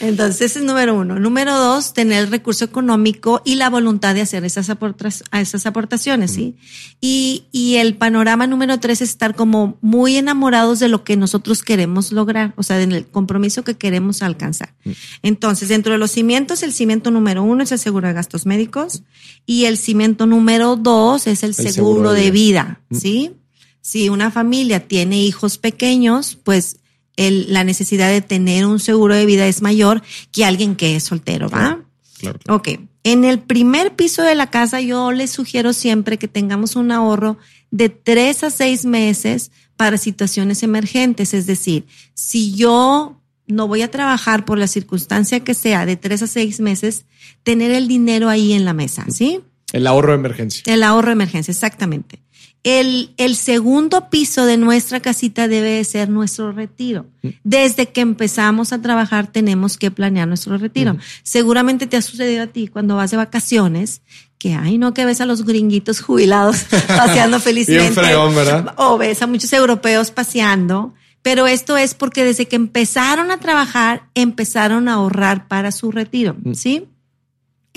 Entonces, 0.02 0.42
ese 0.42 0.60
es 0.60 0.66
número 0.66 0.96
uno. 0.96 1.20
Número 1.20 1.56
dos, 1.56 1.94
tener 1.94 2.24
el 2.24 2.32
recurso 2.32 2.66
económico 2.66 3.42
y 3.46 3.56
la 3.56 3.70
voluntad 3.70 4.16
de 4.16 4.22
hacer 4.22 4.44
esas, 4.46 4.70
aportas- 4.70 5.24
esas 5.32 5.66
aportaciones, 5.68 6.32
¿sí? 6.32 6.56
Y, 7.00 7.46
y 7.52 7.76
el 7.76 7.96
panorama 7.96 8.48
número 8.48 8.80
tres 8.80 9.02
es 9.02 9.10
estar 9.10 9.36
como 9.36 9.78
muy 9.82 10.18
enamorados 10.18 10.80
de 10.80 10.88
lo 10.88 11.04
que 11.04 11.16
nosotros 11.16 11.62
queremos 11.62 12.12
lograr, 12.12 12.54
o 12.58 12.64
sea, 12.64 12.78
del 12.78 13.06
compromiso 13.06 13.64
que 13.64 13.76
queremos 13.76 14.24
alcanzar. 14.24 14.74
Entonces, 15.22 15.70
dentro 15.70 15.94
de 15.94 16.00
los 16.00 16.12
cimientos, 16.12 16.64
el 16.64 16.74
cimiento 16.74 17.12
número 17.12 17.44
uno 17.44 17.64
es 17.64 17.72
el 17.72 17.80
seguro 17.80 18.08
de 18.08 18.14
gastos 18.14 18.46
médicos 18.48 19.04
y 19.46 19.66
el 19.66 19.78
cimiento 19.78 20.26
número 20.26 20.76
dos 20.76 21.28
es 21.28 21.44
el, 21.44 21.54
seguro, 21.54 22.14
de 22.14 22.32
vida, 22.32 22.82
¿sí? 22.92 23.34
Si 23.88 24.10
una 24.10 24.32
familia 24.32 24.86
tiene 24.86 25.22
hijos 25.22 25.58
pequeños, 25.58 26.38
pues 26.44 26.76
el- 27.16 27.54
la 27.54 27.64
necesidad 27.64 28.10
de 28.10 28.20
tener 28.20 28.66
un 28.66 28.82
seguro 28.82 29.16
de 29.16 29.26
vida 29.26 29.48
es 29.48 29.62
mayor 29.62 30.04
que 30.34 30.44
alguien 30.44 30.76
que 30.76 30.98
es 30.98 31.06
soltero, 31.06 31.48
¿va? 31.50 31.80
Claro. 32.20 32.38
Ok. 32.50 32.68
En 33.04 33.24
el 33.24 33.40
primer 33.40 33.96
piso 33.96 34.24
de 34.24 34.36
la 34.36 34.50
casa, 34.50 34.82
yo 34.82 35.14
les 35.14 35.32
sugiero 35.32 35.72
siempre 35.72 36.18
que 36.18 36.28
tengamos 36.28 36.76
un 36.76 36.92
ahorro 36.92 37.38
de 37.72 37.88
tres 37.88 38.44
a 38.44 38.50
seis 38.50 38.84
meses 38.84 39.52
para 39.78 39.98
situaciones 39.98 40.64
emergentes. 40.64 41.34
Es 41.34 41.46
decir, 41.48 41.86
si 42.14 42.54
yo 42.56 43.22
no 43.48 43.70
voy 43.70 43.84
a 43.84 43.90
trabajar 43.90 44.44
por 44.44 44.58
la 44.58 44.68
circunstancia 44.68 45.40
que 45.46 45.54
sea 45.54 45.86
de 45.86 45.96
tres 45.96 46.24
a 46.24 46.28
seis 46.28 46.60
meses, 46.60 47.06
tener 47.44 47.72
el 47.72 47.88
dinero 47.88 48.28
ahí 48.28 48.52
en 48.52 48.66
la 48.66 48.74
mesa, 48.74 49.06
¿sí? 49.10 49.40
El 49.72 49.88
ahorro 49.88 50.12
de 50.12 50.18
emergencia. 50.18 50.64
El 50.66 50.84
ahorro 50.84 51.08
de 51.08 51.14
emergencia, 51.14 51.52
exactamente. 51.54 52.20
El, 52.68 53.12
el 53.16 53.38
segundo 53.38 54.10
piso 54.10 54.46
de 54.46 54.58
nuestra 54.58 55.00
casita 55.00 55.48
debe 55.48 55.70
de 55.70 55.84
ser 55.86 56.10
nuestro 56.10 56.52
retiro. 56.52 57.06
Desde 57.46 57.88
que 57.88 58.02
empezamos 58.02 58.74
a 58.74 58.82
trabajar 58.82 59.28
tenemos 59.28 59.78
que 59.78 59.90
planear 59.90 60.28
nuestro 60.28 60.58
retiro. 60.58 60.98
Seguramente 61.24 61.88
te 61.88 61.96
ha 61.96 62.02
sucedido 62.02 62.44
a 62.44 62.48
ti 62.48 62.68
cuando 62.68 62.98
vas 62.98 63.12
de 63.12 63.18
vacaciones 63.18 64.02
que, 64.38 64.54
ay, 64.54 64.78
no, 64.78 64.94
que 64.94 65.06
ves 65.06 65.22
a 65.22 65.26
los 65.26 65.46
gringuitos 65.46 66.02
jubilados 66.02 66.66
paseando 66.88 67.40
felizmente. 67.40 67.94
fregón, 67.94 68.36
¿verdad? 68.36 68.74
O 68.76 68.98
ves 68.98 69.22
a 69.22 69.28
muchos 69.28 69.54
europeos 69.54 70.12
paseando. 70.12 70.94
Pero 71.22 71.48
esto 71.48 71.78
es 71.78 71.94
porque 71.94 72.26
desde 72.26 72.50
que 72.50 72.58
empezaron 72.58 73.32
a 73.32 73.38
trabajar, 73.38 74.04
empezaron 74.14 74.90
a 74.90 74.96
ahorrar 74.96 75.48
para 75.48 75.72
su 75.72 75.92
retiro, 75.92 76.36
¿sí? 76.54 76.86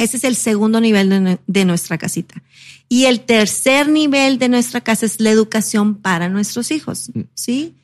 Ese 0.01 0.17
es 0.17 0.25
el 0.25 0.35
segundo 0.37 0.81
nivel 0.81 1.09
de, 1.11 1.21
nue- 1.21 1.39
de 1.47 1.65
nuestra 1.65 1.99
casita. 1.99 2.43
Y 2.89 3.05
el 3.05 3.21
tercer 3.21 3.89
nivel 3.89 4.39
de 4.39 4.49
nuestra 4.49 4.81
casa 4.81 5.07
es 5.07 5.21
la 5.21 5.31
educación 5.31 5.95
para 5.97 6.29
nuestros 6.29 6.71
hijos, 6.71 7.11
¿sí? 7.35 7.75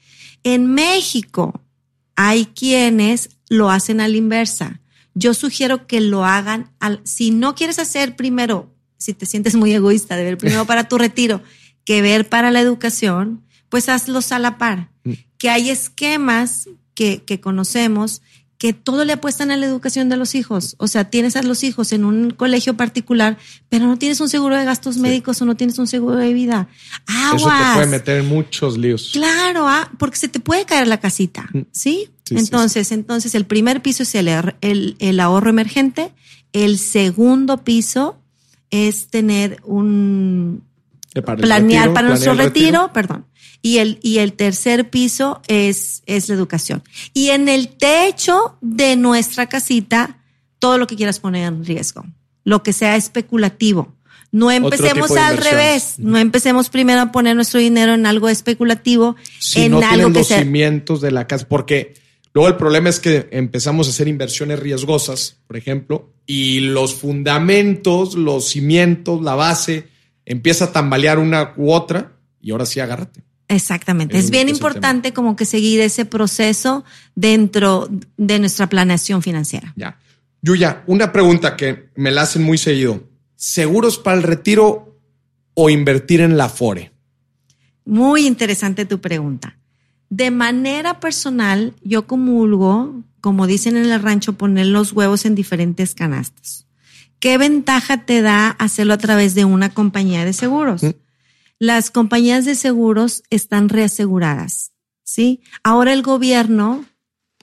En 0.43 0.67
México 0.67 1.61
hay 2.17 2.47
quienes 2.47 3.29
lo 3.49 3.71
hacen 3.71 4.01
a 4.01 4.09
la 4.09 4.17
inversa. 4.17 4.81
Yo 5.15 5.35
sugiero 5.35 5.87
que 5.87 6.01
lo 6.01 6.25
hagan 6.25 6.71
al, 6.81 7.01
si 7.05 7.31
no 7.31 7.55
quieres 7.55 7.79
hacer 7.79 8.17
primero, 8.17 8.73
si 8.99 9.13
te 9.15 9.27
sientes 9.27 9.55
muy 9.55 9.73
egoísta 9.73 10.17
de 10.17 10.25
ver 10.25 10.39
primero 10.39 10.65
para 10.65 10.89
tu 10.89 10.99
retiro 11.07 11.43
que 11.85 12.03
ver 12.03 12.29
para 12.29 12.51
la 12.51 12.61
educación, 12.61 13.43
pues 13.69 13.89
hazlos 13.89 14.33
a 14.33 14.39
la 14.39 14.59
par. 14.59 14.91
Que 15.39 15.51
hay 15.51 15.69
esquemas 15.71 16.69
que, 16.95 17.23
que 17.25 17.41
conocemos 17.41 18.23
que 18.59 18.73
todo 18.73 19.05
le 19.05 19.12
apuestan 19.12 19.51
a 19.51 19.57
la 19.57 19.66
educación 19.66 20.09
de 20.09 20.16
los 20.16 20.35
hijos. 20.35 20.77
O 20.79 20.88
sea, 20.88 21.11
tienes 21.11 21.37
a 21.37 21.42
los 21.42 21.62
hijos 21.62 21.92
en 21.92 22.05
un 22.05 22.31
colegio 22.31 22.75
particular, 22.77 23.37
pero 23.69 23.87
no 23.87 23.99
tienes 23.99 24.21
un 24.21 24.29
seguro 24.31 24.57
de 24.57 24.64
gastos 24.64 24.97
médicos 24.97 25.42
o 25.42 25.45
no 25.45 25.57
tienes 25.57 25.79
un 25.79 25.87
seguro 25.87 26.16
de 26.16 26.33
vida. 26.33 26.69
Aguas. 27.07 27.42
Eso 27.42 27.49
te 27.51 27.75
puede 27.75 27.87
meter 27.87 28.19
en 28.21 28.27
muchos 28.29 28.79
líos. 28.79 29.11
Claro, 29.12 29.69
ah, 29.69 29.90
porque 29.99 30.16
se 30.16 30.29
te 30.29 30.40
puede 30.40 30.64
caer 30.64 30.87
la 30.88 30.99
casita, 31.01 31.49
¿sí? 31.71 32.09
Mm. 32.09 32.12
Sí, 32.27 32.35
sí, 32.35 32.35
entonces, 32.38 32.90
entonces 32.92 33.35
el 33.35 33.45
primer 33.45 33.83
piso 33.83 34.03
es 34.03 34.14
el, 34.16 34.29
ahor- 34.29 34.57
el, 34.61 34.97
el 34.99 35.21
ahorro 35.21 35.51
emergente, 35.51 36.12
el 36.53 36.79
segundo 36.79 37.59
piso 37.62 38.19
es 38.71 39.09
tener 39.09 39.61
un 39.64 40.62
para 41.25 41.37
planear 41.37 41.62
retiro, 41.83 41.95
para 41.95 42.09
nuestro 42.09 42.33
el 42.33 42.38
retiro, 42.38 42.90
perdón. 42.92 43.27
Y 43.67 43.79
el, 43.79 43.99
y 44.01 44.19
el 44.19 44.35
tercer 44.35 44.91
piso 44.91 45.43
es, 45.49 46.05
es 46.07 46.29
la 46.29 46.37
educación. 46.37 46.85
Y 47.13 47.31
en 47.31 47.49
el 47.49 47.67
techo 47.67 48.57
de 48.61 48.95
nuestra 48.95 49.49
casita, 49.49 50.21
todo 50.61 50.79
lo 50.79 50.87
que 50.87 50.95
quieras 50.95 51.19
poner 51.19 51.49
en 51.49 51.65
riesgo, 51.65 52.05
lo 52.45 52.63
que 52.63 52.73
sea 52.73 52.95
especulativo. 52.95 53.93
No 54.31 54.53
empecemos 54.53 55.11
al 55.17 55.39
revés, 55.39 55.95
no 55.99 56.17
empecemos 56.17 56.71
primero 56.71 57.01
a 57.01 57.11
poner 57.11 57.35
nuestro 57.35 57.59
dinero 57.59 57.95
en 57.95 58.07
algo 58.07 58.29
especulativo, 58.29 59.17
si 59.41 59.63
en 59.63 59.73
no 59.73 59.79
algo 59.79 60.13
que 60.13 60.19
los 60.21 60.29
sea. 60.29 60.39
cimientos 60.39 61.01
de 61.01 61.11
la 61.11 61.27
casa, 61.27 61.49
porque 61.49 61.95
luego 62.35 62.47
el 62.47 62.55
problema 62.55 62.89
es 62.89 63.01
que 63.01 63.27
empezamos 63.33 63.89
a 63.89 63.91
hacer 63.91 64.07
inversiones 64.07 64.61
riesgosas, 64.61 65.39
por 65.49 65.57
ejemplo, 65.57 66.13
y 66.25 66.61
los 66.61 66.95
fundamentos, 66.95 68.15
los 68.15 68.45
cimientos, 68.45 69.23
la 69.23 69.35
base, 69.35 69.89
empieza 70.25 70.67
a 70.67 70.73
tambalear 70.73 71.19
una 71.19 71.53
u 71.57 71.73
otra 71.73 72.13
y 72.41 72.53
ahora 72.53 72.65
sí 72.65 72.79
agárrate. 72.79 73.27
Exactamente. 73.49 74.19
Es 74.19 74.31
bien 74.31 74.49
es 74.49 74.55
importante 74.55 75.13
como 75.13 75.37
que 75.37 75.45
seguir 75.45 75.81
ese 75.81 76.05
proceso 76.05 76.85
dentro 77.15 77.89
de 78.17 78.39
nuestra 78.39 78.69
planeación 78.69 79.23
financiera. 79.23 79.73
Ya. 79.77 79.99
Yuya, 80.43 80.83
una 80.87 81.13
pregunta 81.13 81.57
que 81.57 81.91
me 81.97 82.11
la 82.11 82.23
hacen 82.23 82.43
muy 82.43 82.59
seguido. 82.59 83.05
¿Seguros 83.37 83.99
para 83.99 84.17
el 84.17 84.23
retiro 84.23 85.01
o 85.55 85.71
invertir 85.71 86.21
en 86.21 86.37
la 86.37 86.49
FORE? 86.49 86.93
Muy 87.85 88.27
interesante 88.27 88.85
tu 88.85 89.01
pregunta. 89.01 89.59
De 90.09 90.31
manera 90.31 91.01
personal, 91.01 91.75
yo 91.83 92.07
comulgo, 92.07 93.03
como 93.21 93.47
dicen 93.47 93.77
en 93.77 93.91
el 93.91 94.03
rancho, 94.03 94.35
poner 94.35 94.67
los 94.67 94.93
huevos 94.93 95.25
en 95.25 95.35
diferentes 95.35 95.95
canastas. 95.95 96.67
¿Qué 97.19 97.39
ventaja 97.39 98.05
te 98.05 98.23
da 98.23 98.51
hacerlo 98.51 98.95
a 98.95 98.99
través 98.99 99.35
de 99.35 99.45
una 99.45 99.71
compañía 99.71 100.25
de 100.25 100.33
seguros? 100.33 100.83
Las 101.59 101.90
compañías 101.90 102.45
de 102.45 102.55
seguros 102.55 103.23
están 103.31 103.69
reaseguradas, 103.69 104.73
¿sí? 105.05 105.40
Ahora 105.62 105.95
el 105.95 106.03
gobierno, 106.03 106.85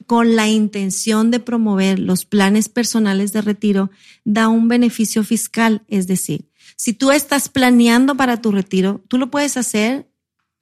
con 0.05 0.35
la 0.35 0.47
intención 0.47 1.31
de 1.31 1.39
promover 1.39 1.97
los 1.97 2.25
planes 2.25 2.69
personales 2.69 3.33
de 3.33 3.41
retiro, 3.41 3.89
da 4.23 4.49
un 4.49 4.67
beneficio 4.67 5.23
fiscal, 5.23 5.83
es 5.87 6.05
decir, 6.05 6.49
si 6.75 6.93
tú 6.93 7.11
estás 7.11 7.49
planeando 7.49 8.15
para 8.15 8.41
tu 8.41 8.51
retiro, 8.51 9.03
tú 9.07 9.17
lo 9.17 9.31
puedes 9.31 9.57
hacer 9.57 10.09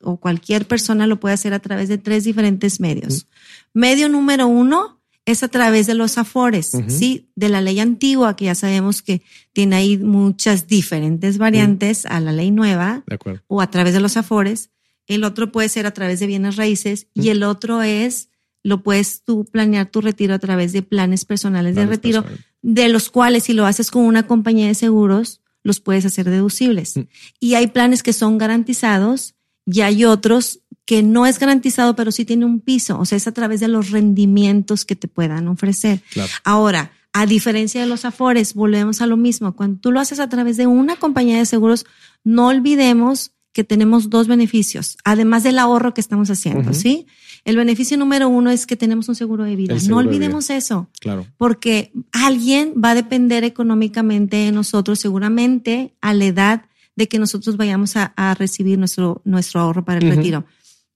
o 0.02 0.18
cualquier 0.18 0.68
persona 0.68 1.06
lo 1.06 1.20
puede 1.20 1.34
hacer 1.34 1.54
a 1.54 1.60
través 1.60 1.90
de 1.90 1.98
tres 1.98 2.24
diferentes 2.24 2.80
medios. 2.80 3.28
Medio 3.74 4.08
número 4.08 4.48
uno 4.48 5.01
es 5.26 5.44
a 5.44 5.48
través 5.48 5.88
de 5.88 5.94
los 5.94 6.18
afores, 6.18 6.72
¿sí? 6.88 7.30
De 7.36 7.50
la 7.50 7.62
ley 7.62 7.80
antigua, 7.80 8.36
que 8.36 8.46
ya 8.46 8.56
sabemos 8.56 9.02
que 9.02 9.22
tiene 9.54 9.76
ahí 9.76 9.98
muchas 9.98 10.68
diferentes 10.68 11.38
variantes 11.38 12.06
a 12.06 12.20
la 12.20 12.32
ley 12.32 12.52
nueva, 12.52 13.04
o 13.48 13.62
a 13.62 13.70
través 13.70 13.94
de 13.94 14.00
los 14.00 14.18
afores. 14.18 14.72
El 15.08 15.24
otro 15.24 15.52
puede 15.52 15.70
ser 15.70 15.86
a 15.86 15.92
través 15.92 16.20
de 16.20 16.28
bienes 16.28 16.56
raíces 16.56 17.08
y 17.14 17.30
el 17.30 17.44
otro 17.44 17.82
es, 17.84 18.30
lo 18.64 18.82
puedes 18.82 19.24
tú 19.24 19.46
planear 19.46 19.90
tu 19.90 20.02
retiro 20.02 20.34
a 20.34 20.40
través 20.40 20.74
de 20.74 20.82
planes 20.82 21.26
personales 21.26 21.76
de 21.76 21.86
retiro, 21.86 22.24
de 22.62 22.90
los 22.90 23.10
cuales 23.10 23.44
si 23.44 23.54
lo 23.54 23.66
haces 23.66 23.92
con 23.92 24.06
una 24.06 24.26
compañía 24.26 24.68
de 24.68 24.76
seguros, 24.76 25.42
los 25.64 25.80
puedes 25.80 26.06
hacer 26.06 26.30
deducibles. 26.30 26.96
Y 27.40 27.54
hay 27.54 27.68
planes 27.68 28.02
que 28.02 28.14
son 28.14 28.40
garantizados 28.40 29.36
y 29.66 29.82
hay 29.82 30.06
otros 30.06 30.61
que 30.86 31.04
no 31.04 31.26
es 31.26 31.40
garantizado, 31.40 31.96
pero 31.96 32.12
sí 32.12 32.26
tiene 32.26 32.46
un 32.46 32.60
piso, 32.60 33.00
o 33.00 33.06
sea, 33.06 33.16
es 33.16 33.28
a 33.28 33.32
través 33.32 33.60
de 33.60 33.68
los 33.68 33.92
rendimientos 33.92 34.86
que 34.86 34.96
te 34.96 35.08
puedan 35.08 35.48
ofrecer. 35.48 36.02
Ahora, 36.44 36.92
a 37.14 37.26
diferencia 37.26 37.82
de 37.82 37.88
los 37.88 38.06
afores, 38.06 38.54
volvemos 38.54 39.02
a 39.02 39.08
lo 39.08 39.18
mismo. 39.18 39.56
Cuando 39.56 39.80
tú 39.80 39.92
lo 39.92 40.00
haces 40.00 40.20
a 40.20 40.30
través 40.30 40.58
de 40.58 40.68
una 40.68 40.96
compañía 40.96 41.38
de 41.38 41.46
seguros, 41.46 41.86
no 42.24 42.48
olvidemos 42.48 43.32
que 43.54 43.64
tenemos 43.66 44.10
dos 44.10 44.28
beneficios, 44.28 44.98
además 45.04 45.44
del 45.44 45.60
ahorro 45.60 45.94
que 45.94 46.00
estamos 46.00 46.30
haciendo, 46.30 46.74
¿sí? 46.74 47.06
El 47.44 47.58
beneficio 47.58 47.98
número 47.98 48.30
uno 48.30 48.50
es 48.50 48.66
que 48.66 48.78
tenemos 48.78 49.10
un 49.10 49.16
seguro 49.16 49.44
de 49.44 49.56
vida. 49.56 49.76
no 49.88 49.98
olvidemos 49.98 50.50
eso. 50.50 50.90
Claro. 51.00 51.26
Porque 51.38 51.92
alguien 52.12 52.74
va 52.84 52.92
a 52.92 52.96
depender 52.96 53.44
económicamente 53.44 54.38
de 54.38 54.52
nosotros, 54.52 55.00
seguramente 55.00 55.94
a 56.02 56.14
la 56.14 56.26
edad 56.26 56.66
de 56.96 57.08
que 57.08 57.20
nosotros 57.20 57.58
vayamos 57.58 57.96
a, 57.96 58.36
recibir 58.38 58.78
nuestro, 58.78 59.22
nuestro 59.26 59.60
ahorro 59.60 59.84
para 59.84 60.00
el 60.00 60.16
retiro. 60.16 60.46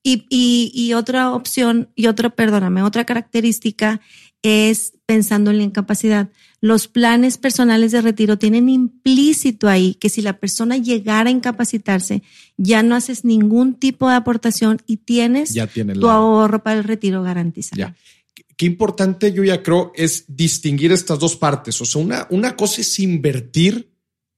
Y, 0.08 0.28
y, 0.30 0.72
y, 0.72 0.94
otra 0.94 1.32
opción, 1.32 1.90
y 1.96 2.06
otra, 2.06 2.30
perdóname, 2.30 2.84
otra 2.84 3.06
característica 3.06 4.02
es 4.44 4.94
pensando 5.08 5.50
en 5.50 5.58
la 5.58 5.64
incapacidad. 5.64 6.30
Los 6.62 6.88
planes 6.88 7.40
personales 7.40 7.92
de 7.92 8.02
retiro 8.02 8.38
tienen 8.38 8.70
implícito 8.70 9.68
ahí 9.68 9.96
que 9.96 10.10
si 10.10 10.22
la 10.22 10.38
persona 10.38 10.78
llegara 10.78 11.30
a 11.30 11.32
incapacitarse, 11.32 12.22
ya 12.56 12.84
no 12.84 12.96
haces 12.96 13.26
ningún 13.26 13.74
tipo 13.74 14.08
de 14.08 14.16
aportación 14.16 14.80
y 14.86 14.98
tienes 14.98 15.56
tu 16.00 16.08
ahorro 16.08 16.62
para 16.62 16.78
el 16.78 16.84
retiro 16.84 17.24
garantizado. 17.24 17.80
Ya. 17.80 17.96
Qué 18.56 18.68
importante, 18.68 19.34
yo 19.34 19.44
ya 19.44 19.64
creo, 19.64 19.92
es 19.96 20.26
distinguir 20.28 20.92
estas 20.92 21.18
dos 21.18 21.36
partes. 21.36 21.82
O 21.82 21.86
sea, 21.86 22.04
una, 22.04 22.28
una 22.30 22.56
cosa 22.56 22.82
es 22.82 23.00
invertir 23.00 23.92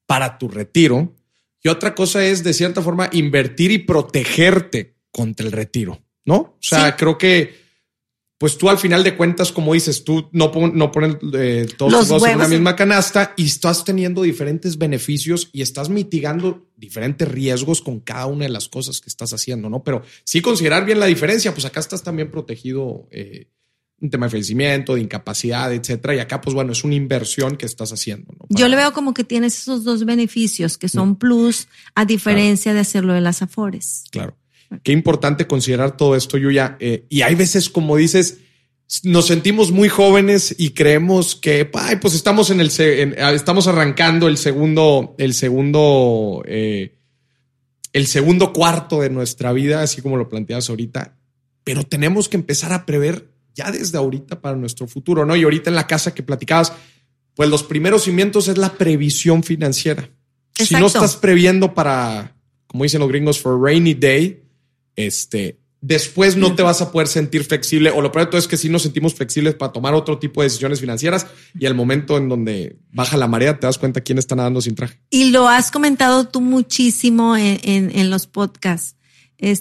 para 0.05 0.37
tu 0.37 0.47
retiro 0.47 1.13
y 1.61 1.67
otra 1.67 1.93
cosa 1.93 2.25
es, 2.25 2.45
de 2.45 2.53
cierta 2.53 2.81
forma, 2.81 3.09
invertir 3.11 3.71
y 3.71 3.79
protegerte 3.79 4.96
contra 5.17 5.47
el 5.47 5.51
retiro, 5.51 5.99
¿no? 6.25 6.35
O 6.35 6.57
sea, 6.61 6.95
creo 6.95 7.17
que 7.17 7.65
pues 8.37 8.55
tú 8.55 8.69
al 8.69 8.77
final 8.77 9.03
de 9.03 9.17
cuentas, 9.17 9.51
como 9.51 9.73
dices, 9.73 10.03
tú 10.03 10.29
no, 10.31 10.51
no 10.71 10.91
pones 10.91 11.17
eh, 11.33 11.67
todos 11.75 11.91
los 11.91 12.09
huevos 12.11 12.27
en 12.27 12.35
una 12.35 12.47
misma 12.47 12.75
canasta 12.75 13.33
y 13.35 13.47
estás 13.47 13.83
teniendo 13.83 14.21
diferentes 14.21 14.77
beneficios 14.77 15.49
y 15.53 15.63
estás 15.63 15.89
mitigando 15.89 16.67
diferentes 16.75 17.27
riesgos 17.27 17.81
con 17.81 17.99
cada 17.99 18.27
una 18.27 18.45
de 18.45 18.51
las 18.51 18.69
cosas 18.69 19.01
que 19.01 19.09
estás 19.09 19.33
haciendo, 19.33 19.71
¿no? 19.71 19.83
Pero 19.83 20.03
sí 20.23 20.41
considerar 20.41 20.85
bien 20.85 20.99
la 20.99 21.07
diferencia, 21.07 21.51
pues 21.51 21.65
acá 21.65 21.79
estás 21.79 22.03
también 22.03 22.29
protegido 22.29 23.07
eh, 23.09 23.47
un 23.99 24.11
tema 24.11 24.27
de 24.27 24.33
fallecimiento, 24.33 24.93
de 24.93 25.01
incapacidad, 25.01 25.73
etcétera. 25.73 26.13
Y 26.13 26.19
acá, 26.19 26.39
pues 26.39 26.53
bueno, 26.53 26.73
es 26.73 26.83
una 26.83 26.93
inversión 26.93 27.57
que 27.57 27.65
estás 27.65 27.91
haciendo. 27.91 28.33
¿no? 28.37 28.45
Yo 28.49 28.67
le 28.67 28.75
veo 28.75 28.93
como 28.93 29.15
que 29.15 29.23
tienes 29.23 29.57
esos 29.57 29.83
dos 29.83 30.05
beneficios 30.05 30.77
que 30.77 30.89
son 30.89 31.11
mm. 31.11 31.15
plus, 31.15 31.67
a 31.95 32.05
diferencia 32.05 32.75
de 32.75 32.81
hacerlo 32.81 33.13
de 33.13 33.21
las 33.21 33.41
Afores. 33.41 34.03
Claro. 34.11 34.37
Qué 34.83 34.91
importante 34.91 35.47
considerar 35.47 35.95
todo 35.95 36.15
esto, 36.15 36.37
Yuya. 36.37 36.77
Eh, 36.79 37.05
y 37.09 37.21
hay 37.21 37.35
veces, 37.35 37.69
como 37.69 37.95
dices, 37.95 38.39
nos 39.03 39.27
sentimos 39.27 39.71
muy 39.71 39.89
jóvenes 39.89 40.55
y 40.57 40.71
creemos 40.71 41.35
que, 41.35 41.69
ay, 41.73 41.97
pues 41.97 42.13
estamos 42.13 42.49
en 42.49 42.61
el, 42.61 42.67
estamos 42.67 43.67
arrancando 43.67 44.27
el 44.27 44.37
segundo, 44.37 45.15
el 45.17 45.33
segundo, 45.33 46.43
eh, 46.47 46.95
el 47.93 48.07
segundo 48.07 48.53
cuarto 48.53 49.01
de 49.01 49.09
nuestra 49.09 49.51
vida, 49.51 49.81
así 49.81 50.01
como 50.01 50.17
lo 50.17 50.29
planteas 50.29 50.69
ahorita. 50.69 51.17
Pero 51.63 51.83
tenemos 51.83 52.29
que 52.29 52.37
empezar 52.37 52.71
a 52.71 52.85
prever 52.85 53.29
ya 53.53 53.71
desde 53.71 53.97
ahorita 53.97 54.39
para 54.39 54.55
nuestro 54.55 54.87
futuro, 54.87 55.25
¿no? 55.25 55.35
Y 55.35 55.43
ahorita 55.43 55.69
en 55.69 55.75
la 55.75 55.87
casa 55.87 56.13
que 56.13 56.23
platicabas, 56.23 56.71
pues 57.35 57.49
los 57.49 57.63
primeros 57.63 58.03
cimientos 58.03 58.47
es 58.47 58.57
la 58.57 58.73
previsión 58.73 59.43
financiera. 59.43 60.09
Si 60.53 60.75
no 60.75 60.87
estás 60.87 61.15
previendo 61.17 61.73
para, 61.73 62.35
como 62.67 62.83
dicen 62.83 62.99
los 62.99 63.09
gringos, 63.09 63.39
for 63.39 63.61
rainy 63.61 63.93
day, 63.93 64.43
este, 64.97 65.59
después 65.79 66.35
no 66.35 66.55
te 66.55 66.63
vas 66.63 66.81
a 66.81 66.91
poder 66.91 67.07
sentir 67.07 67.43
flexible 67.45 67.91
o 67.91 68.01
lo 68.01 68.11
peor 68.11 68.29
es 68.33 68.47
que 68.47 68.57
sí 68.57 68.67
nos 68.67 68.81
sentimos 68.81 69.13
flexibles 69.13 69.55
para 69.55 69.71
tomar 69.71 69.93
otro 69.93 70.17
tipo 70.19 70.41
de 70.41 70.47
decisiones 70.47 70.81
financieras 70.81 71.27
y 71.57 71.65
al 71.65 71.75
momento 71.75 72.17
en 72.17 72.27
donde 72.27 72.77
baja 72.91 73.15
la 73.15 73.27
marea 73.27 73.59
te 73.59 73.67
das 73.67 73.77
cuenta 73.77 74.01
quién 74.01 74.17
está 74.17 74.35
nadando 74.35 74.61
sin 74.61 74.75
traje. 74.75 74.99
Y 75.09 75.29
lo 75.29 75.47
has 75.47 75.71
comentado 75.71 76.27
tú 76.27 76.41
muchísimo 76.41 77.37
en, 77.37 78.09
los 78.09 78.27
podcasts. 78.27 78.95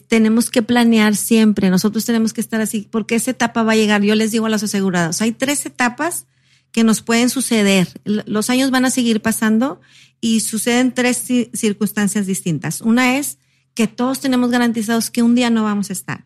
Tenemos 0.09 0.51
que 0.51 0.63
planear 0.63 1.15
siempre, 1.17 1.69
nosotros 1.69 2.07
tenemos 2.07 2.33
que 2.33 2.41
estar 2.41 2.61
así, 2.61 2.89
porque 2.91 3.15
esa 3.15 3.33
etapa 3.33 3.63
va 3.63 3.73
a 3.73 3.77
llegar. 3.77 4.03
Yo 4.03 4.15
les 4.15 4.31
digo 4.31 4.47
a 4.47 4.49
los 4.49 4.63
asegurados, 4.63 5.21
hay 5.21 5.33
tres 5.33 5.67
etapas 5.67 6.27
que 6.73 6.83
nos 6.83 7.03
pueden 7.03 7.29
suceder. 7.29 7.89
Los 8.05 8.49
años 8.49 8.71
van 8.71 8.87
a 8.87 8.91
seguir 8.91 9.21
pasando 9.21 9.81
y 10.21 10.41
suceden 10.41 10.93
tres 10.93 11.23
circunstancias 11.53 12.27
distintas. 12.27 12.81
Una 12.81 13.19
es 13.19 13.39
que 13.77 13.87
todos 13.87 14.19
tenemos 14.19 14.51
garantizados 14.51 15.13
que 15.13 15.23
un 15.23 15.37
día 15.37 15.51
no 15.51 15.63
vamos 15.63 15.91
a 15.91 15.93
estar. 15.93 16.25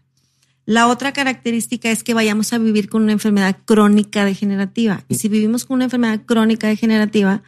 La 0.64 0.86
otra 0.86 1.12
característica 1.12 1.90
es 1.90 2.04
que 2.04 2.14
vayamos 2.14 2.52
a 2.52 2.58
vivir 2.58 2.88
con 2.88 3.02
una 3.02 3.12
enfermedad 3.12 3.58
crónica 3.64 4.24
degenerativa. 4.24 5.04
Y 5.08 5.16
si 5.16 5.28
vivimos 5.28 5.64
con 5.64 5.74
una 5.74 5.84
enfermedad 5.84 6.22
crónica 6.24 6.68
degenerativa, 6.68 7.42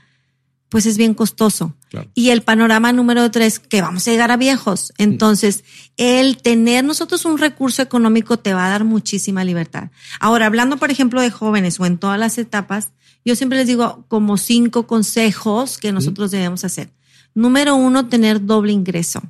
pues 0.68 0.86
es 0.86 0.96
bien 0.96 1.14
costoso. 1.14 1.76
Y 2.14 2.30
el 2.30 2.42
panorama 2.42 2.92
número 2.92 3.30
tres, 3.30 3.60
que 3.60 3.80
vamos 3.80 4.08
a 4.08 4.10
llegar 4.10 4.32
a 4.32 4.36
viejos. 4.36 4.92
Entonces, 4.98 5.62
el 5.96 6.38
tener 6.38 6.82
nosotros 6.82 7.24
un 7.24 7.38
recurso 7.38 7.80
económico 7.80 8.38
te 8.38 8.54
va 8.54 8.66
a 8.66 8.70
dar 8.70 8.82
muchísima 8.82 9.44
libertad. 9.44 9.90
Ahora, 10.18 10.46
hablando, 10.46 10.78
por 10.78 10.90
ejemplo, 10.90 11.20
de 11.20 11.30
jóvenes 11.30 11.78
o 11.78 11.86
en 11.86 11.98
todas 11.98 12.18
las 12.18 12.38
etapas, 12.38 12.90
yo 13.24 13.36
siempre 13.36 13.58
les 13.58 13.68
digo 13.68 14.04
como 14.08 14.36
cinco 14.36 14.86
consejos 14.88 15.78
que 15.78 15.92
nosotros 15.92 16.32
debemos 16.32 16.64
hacer. 16.64 16.90
Número 17.34 17.76
uno, 17.76 18.08
tener 18.08 18.44
doble 18.44 18.72
ingreso. 18.72 19.22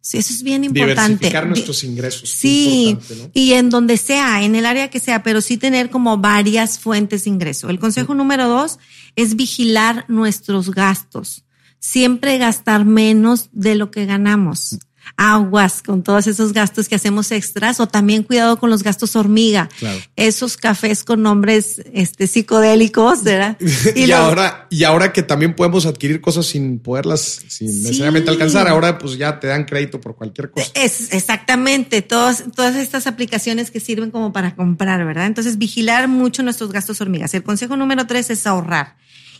Sí, 0.00 0.18
eso 0.18 0.32
es 0.32 0.42
bien 0.42 0.64
importante. 0.64 1.02
Diversificar 1.02 1.46
nuestros 1.46 1.84
ingresos. 1.84 2.30
Sí, 2.30 2.96
y 3.34 3.52
en 3.52 3.70
donde 3.70 3.96
sea, 3.96 4.42
en 4.42 4.54
el 4.54 4.66
área 4.66 4.88
que 4.90 5.00
sea, 5.00 5.22
pero 5.22 5.40
sí 5.40 5.56
tener 5.56 5.90
como 5.90 6.18
varias 6.18 6.78
fuentes 6.78 7.24
de 7.24 7.30
ingreso. 7.30 7.68
El 7.70 7.78
consejo 7.78 8.14
número 8.14 8.48
dos 8.48 8.78
es 9.16 9.36
vigilar 9.36 10.04
nuestros 10.08 10.70
gastos. 10.70 11.44
Siempre 11.78 12.38
gastar 12.38 12.84
menos 12.84 13.50
de 13.52 13.74
lo 13.74 13.90
que 13.90 14.06
ganamos 14.06 14.78
aguas 15.16 15.82
con 15.82 16.02
todos 16.02 16.26
esos 16.26 16.52
gastos 16.52 16.88
que 16.88 16.94
hacemos 16.94 17.30
extras 17.32 17.80
o 17.80 17.86
también 17.88 18.22
cuidado 18.22 18.58
con 18.58 18.70
los 18.70 18.82
gastos 18.82 19.16
hormiga. 19.16 19.68
Esos 20.16 20.56
cafés 20.56 21.04
con 21.04 21.22
nombres 21.22 21.82
este, 21.92 22.26
psicodélicos, 22.26 23.22
¿verdad? 23.24 23.56
Y, 23.94 24.12
ahora, 24.12 24.66
y 24.70 24.84
ahora 24.84 25.12
que 25.12 25.22
también 25.22 25.54
podemos 25.54 25.86
adquirir 25.86 26.20
cosas 26.20 26.46
sin 26.46 26.78
poderlas, 26.78 27.40
sin 27.48 27.82
necesariamente 27.82 28.30
alcanzar, 28.30 28.68
ahora 28.68 28.98
pues 28.98 29.16
ya 29.16 29.40
te 29.40 29.46
dan 29.46 29.64
crédito 29.64 30.00
por 30.00 30.14
cualquier 30.14 30.50
cosa. 30.50 30.70
Es 30.74 31.12
exactamente, 31.12 32.02
todas, 32.02 32.44
todas 32.54 32.76
estas 32.76 33.06
aplicaciones 33.06 33.70
que 33.70 33.80
sirven 33.80 34.10
como 34.10 34.32
para 34.32 34.54
comprar, 34.54 35.04
¿verdad? 35.04 35.26
Entonces, 35.26 35.58
vigilar 35.58 36.08
mucho 36.08 36.42
nuestros 36.42 36.70
gastos 36.72 37.00
hormigas. 37.00 37.34
El 37.34 37.42
consejo 37.42 37.76
número 37.76 38.06
tres 38.06 38.30
es 38.30 38.46
ahorrar 38.46 38.96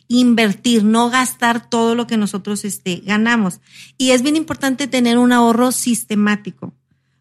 invertir, 0.08 0.84
no 0.84 1.10
gastar 1.10 1.68
todo 1.68 1.94
lo 1.94 2.06
que 2.06 2.16
nosotros 2.16 2.64
este, 2.64 3.02
ganamos. 3.04 3.60
Y 3.98 4.10
es 4.10 4.22
bien 4.22 4.36
importante 4.36 4.86
tener 4.86 5.18
un 5.18 5.32
ahorro 5.32 5.70
sistemático. 5.70 6.74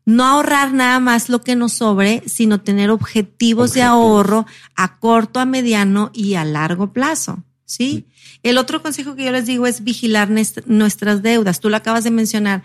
No 0.06 0.24
ahorrar 0.24 0.74
nada 0.74 1.02
más 1.02 1.28
lo 1.28 1.42
que 1.42 1.58
nos 1.58 1.74
sobre, 1.74 2.24
sino 2.28 2.62
tener 2.62 2.90
objetivos, 2.90 3.74
de 3.74 3.84
ahorro 3.84 4.46
a 4.76 5.00
corto, 5.00 5.42
a 5.42 5.46
mediano 5.46 6.12
y 6.14 6.36
a 6.36 6.46
largo 6.46 6.94
plazo. 6.94 7.44
¿Sí? 7.66 8.08
El 8.44 8.58
otro 8.58 8.82
consejo 8.82 9.16
que 9.16 9.26
yo 9.26 9.32
les 9.34 9.46
digo 9.46 9.68
es 9.68 9.84
vigilar 9.84 10.30
nuestras 10.30 11.22
deudas. 11.22 11.60
Tú 11.60 11.70
lo 11.70 11.76
acabas 11.76 12.06
de 12.06 12.12
mencionar 12.12 12.64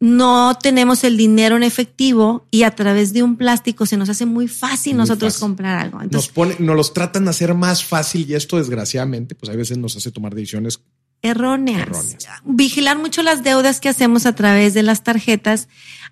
no 0.00 0.56
tenemos 0.60 1.04
el 1.04 1.18
dinero 1.18 1.56
en 1.56 1.62
efectivo 1.62 2.46
y 2.50 2.62
a 2.62 2.74
través 2.74 3.12
de 3.12 3.22
un 3.22 3.36
plástico 3.36 3.84
se 3.84 3.98
nos 3.98 4.08
hace 4.08 4.24
muy 4.24 4.48
fácil 4.48 4.96
nosotros 4.96 5.36
comprar 5.38 5.78
algo. 5.78 6.00
Entonces, 6.00 6.32
nos, 6.34 6.58
nos 6.58 6.76
los 6.76 6.94
tratan 6.94 7.24
de 7.24 7.30
hacer 7.30 7.52
más 7.52 7.84
fácil 7.84 8.28
y 8.28 8.34
esto 8.34 8.56
desgraciadamente 8.56 9.34
pues 9.34 9.52
a 9.52 9.56
veces 9.56 9.76
nos 9.76 9.96
hace 9.96 10.10
tomar 10.10 10.34
decisiones 10.34 10.80
erróneas. 11.22 12.16
Vigilar 12.44 12.98
mucho 12.98 13.22
las 13.22 13.44
deudas 13.44 13.78
que 13.78 13.90
hacemos 13.90 14.24
a 14.24 14.34
través 14.34 14.72
de 14.72 14.82
las 14.82 15.04
tarjetas, 15.04 15.68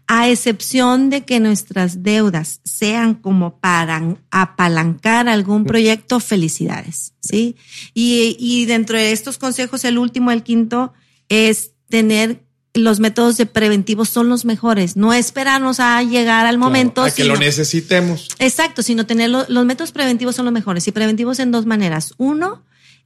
a 0.07 0.29
excepción 0.29 1.09
de 1.09 1.25
que 1.25 1.41
nuestras 1.41 2.03
deudas 2.03 2.61
sean 2.65 3.15
como 3.15 3.59
para 3.59 4.17
apalancar 4.31 5.31
algún 5.31 5.65
proyecto, 5.65 6.21
felicidades, 6.21 7.15
¿sí? 7.21 7.57
Y, 7.95 8.37
y 8.39 8.67
dentro 8.67 8.99
de 8.99 9.13
estos 9.13 9.39
consejos, 9.39 9.85
el 9.85 9.97
último, 9.97 10.31
el 10.31 10.43
quinto, 10.43 10.93
es 11.31 11.73
tener 11.89 12.48
los 12.79 13.01
métodos 13.01 13.37
de 13.37 13.47
preventivos 13.47 14.09
son 14.09 14.29
los 14.29 14.45
mejores. 14.45 14.97
No 14.97 15.13
esperarnos 15.13 15.81
a 15.81 16.03
llegar 16.03 16.47
al 16.47 16.59
momento. 16.59 17.03
a 17.03 17.11
que 17.11 17.25
lo 17.25 17.37
necesitemos. 17.37 18.29
Exacto, 18.39 18.83
sino 18.83 19.07
tener 19.07 19.31
los 19.31 19.65
métodos 19.65 19.93
preventivos 19.93 20.37
son 20.37 20.45
los 20.45 20.55
mejores. 20.55 20.87
Y 20.89 20.93
preventivos 20.93 21.39
en 21.39 21.51
dos 21.51 21.67
maneras. 21.67 22.15
Uno 22.17 22.63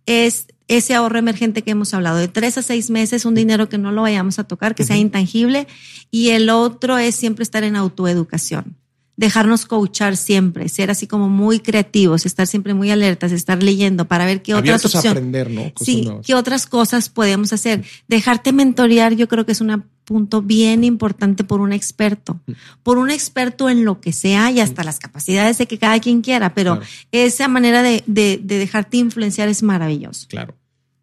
es 0.06 0.46
ese 0.68 0.94
ahorro 0.94 1.18
emergente 1.18 1.62
que 1.62 1.72
hemos 1.72 1.92
hablado, 1.94 2.16
de 2.16 2.28
tres 2.28 2.58
a 2.58 2.62
seis 2.62 2.90
meses, 2.90 3.24
un 3.24 3.34
dinero 3.34 3.68
que 3.68 3.78
no 3.78 3.92
lo 3.92 4.02
vayamos 4.02 4.38
a 4.38 4.44
tocar, 4.44 4.74
que 4.74 4.84
sea 4.84 4.96
intangible. 4.96 5.66
Y 6.10 6.30
el 6.30 6.50
otro 6.50 6.98
es 6.98 7.14
siempre 7.14 7.42
estar 7.42 7.64
en 7.64 7.76
autoeducación 7.76 8.76
dejarnos 9.22 9.66
coachar 9.66 10.16
siempre, 10.16 10.68
ser 10.68 10.90
así 10.90 11.06
como 11.06 11.28
muy 11.28 11.60
creativos, 11.60 12.26
estar 12.26 12.48
siempre 12.48 12.74
muy 12.74 12.90
alertas, 12.90 13.30
estar 13.30 13.62
leyendo 13.62 14.08
para 14.08 14.26
ver 14.26 14.42
qué 14.42 14.52
otras 14.52 14.84
opciones. 14.84 15.12
aprender, 15.12 15.48
¿no? 15.48 15.72
sí, 15.80 16.10
qué 16.26 16.34
otras 16.34 16.66
cosas 16.66 17.08
podemos 17.08 17.52
hacer. 17.52 17.84
Dejarte 18.08 18.52
mentorear, 18.52 19.14
yo 19.14 19.28
creo 19.28 19.46
que 19.46 19.52
es 19.52 19.60
un 19.60 19.84
punto 20.04 20.42
bien 20.42 20.82
importante 20.82 21.44
por 21.44 21.60
un 21.60 21.72
experto, 21.72 22.40
por 22.82 22.98
un 22.98 23.12
experto 23.12 23.70
en 23.70 23.84
lo 23.84 24.00
que 24.00 24.12
sea 24.12 24.50
y 24.50 24.58
hasta 24.58 24.82
las 24.82 24.98
capacidades 24.98 25.56
de 25.58 25.66
que 25.68 25.78
cada 25.78 26.00
quien 26.00 26.20
quiera, 26.20 26.52
pero 26.52 26.80
esa 27.12 27.46
manera 27.46 27.84
de, 27.84 28.02
de, 28.08 28.40
de 28.42 28.58
dejarte 28.58 28.96
influenciar 28.96 29.48
es 29.48 29.62
maravilloso. 29.62 30.26
Claro. 30.28 30.56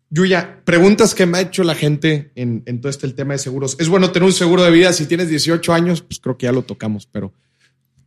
Yuya, 0.09 0.59
preguntas 0.65 1.15
que 1.15 1.25
me 1.25 1.37
ha 1.37 1.41
hecho 1.41 1.63
la 1.63 1.75
gente 1.75 2.33
en, 2.35 2.63
en 2.65 2.81
todo 2.81 2.89
este 2.89 3.07
el 3.07 3.13
tema 3.13 3.31
de 3.31 3.39
seguros. 3.39 3.77
Es 3.79 3.87
bueno 3.87 4.11
tener 4.11 4.27
un 4.27 4.33
seguro 4.33 4.63
de 4.63 4.71
vida 4.71 4.91
si 4.91 5.05
tienes 5.05 5.29
18 5.29 5.71
años, 5.71 6.01
pues 6.01 6.19
creo 6.19 6.37
que 6.37 6.47
ya 6.47 6.51
lo 6.51 6.63
tocamos, 6.63 7.05
pero 7.05 7.31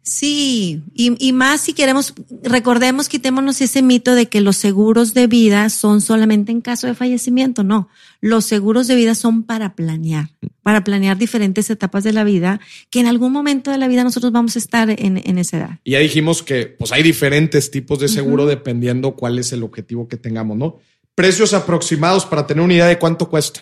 Sí, 0.04 0.82
y, 0.94 1.14
y, 1.24 1.32
más 1.32 1.60
si 1.60 1.74
queremos, 1.74 2.12
recordemos, 2.42 3.08
quitémonos 3.08 3.60
ese 3.60 3.82
mito 3.82 4.16
de 4.16 4.26
que 4.26 4.40
los 4.40 4.56
seguros 4.56 5.14
de 5.14 5.28
vida 5.28 5.68
son 5.70 6.00
solamente 6.00 6.50
en 6.50 6.60
caso 6.60 6.88
de 6.88 6.94
fallecimiento. 6.94 7.62
No, 7.62 7.88
los 8.20 8.44
seguros 8.44 8.88
de 8.88 8.96
vida 8.96 9.14
son 9.14 9.44
para 9.44 9.76
planear, 9.76 10.30
para 10.64 10.82
planear 10.82 11.18
diferentes 11.18 11.70
etapas 11.70 12.02
de 12.02 12.12
la 12.12 12.24
vida, 12.24 12.60
que 12.90 12.98
en 12.98 13.06
algún 13.06 13.30
momento 13.32 13.70
de 13.70 13.78
la 13.78 13.86
vida 13.86 14.02
nosotros 14.02 14.32
vamos 14.32 14.56
a 14.56 14.58
estar 14.58 14.90
en, 14.90 15.22
en 15.24 15.38
esa 15.38 15.58
edad. 15.58 15.78
Y 15.84 15.92
ya 15.92 16.00
dijimos 16.00 16.42
que 16.42 16.66
pues 16.66 16.90
hay 16.90 17.04
diferentes 17.04 17.70
tipos 17.70 18.00
de 18.00 18.08
seguro 18.08 18.46
dependiendo 18.46 19.14
cuál 19.14 19.38
es 19.38 19.52
el 19.52 19.62
objetivo 19.62 20.08
que 20.08 20.16
tengamos, 20.16 20.56
¿no? 20.56 20.78
Precios 21.14 21.54
aproximados 21.54 22.26
para 22.26 22.44
tener 22.48 22.64
una 22.64 22.74
idea 22.74 22.86
de 22.86 22.98
cuánto 22.98 23.28
cuesta. 23.28 23.60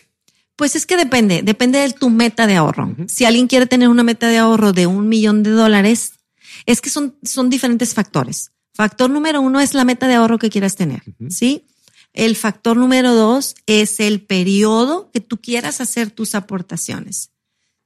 Pues 0.57 0.75
es 0.77 0.87
que 0.87 0.97
depende, 0.97 1.43
depende 1.43 1.79
de 1.81 1.91
tu 1.91 2.09
meta 2.09 2.47
de 2.47 2.57
ahorro. 2.57 2.95
Si 3.09 3.25
alguien 3.27 3.47
quiere 3.47 3.67
tener 3.67 3.89
una 3.89 4.03
meta 4.03 4.29
de 4.29 4.39
ahorro 4.39 4.73
de 4.73 4.87
un 4.87 5.09
millón 5.09 5.43
de 5.43 5.51
dólares, 5.51 6.13
es 6.67 6.81
que 6.81 6.91
son, 6.91 7.17
son 7.23 7.51
diferentes 7.51 7.95
factores. 7.95 8.53
Factor 8.75 9.11
número 9.11 9.41
uno 9.41 9.61
es 9.61 9.75
la 9.75 9.85
meta 9.85 10.09
de 10.09 10.15
ahorro 10.15 10.39
que 10.39 10.51
quieras 10.51 10.77
tener, 10.77 11.03
¿sí? 11.29 11.67
El 12.13 12.35
factor 12.37 12.77
número 12.77 13.15
dos 13.15 13.55
es 13.67 14.01
el 14.01 14.21
periodo 14.23 15.11
que 15.13 15.21
tú 15.21 15.39
quieras 15.41 15.81
hacer 15.81 16.11
tus 16.11 16.35
aportaciones. 16.35 17.31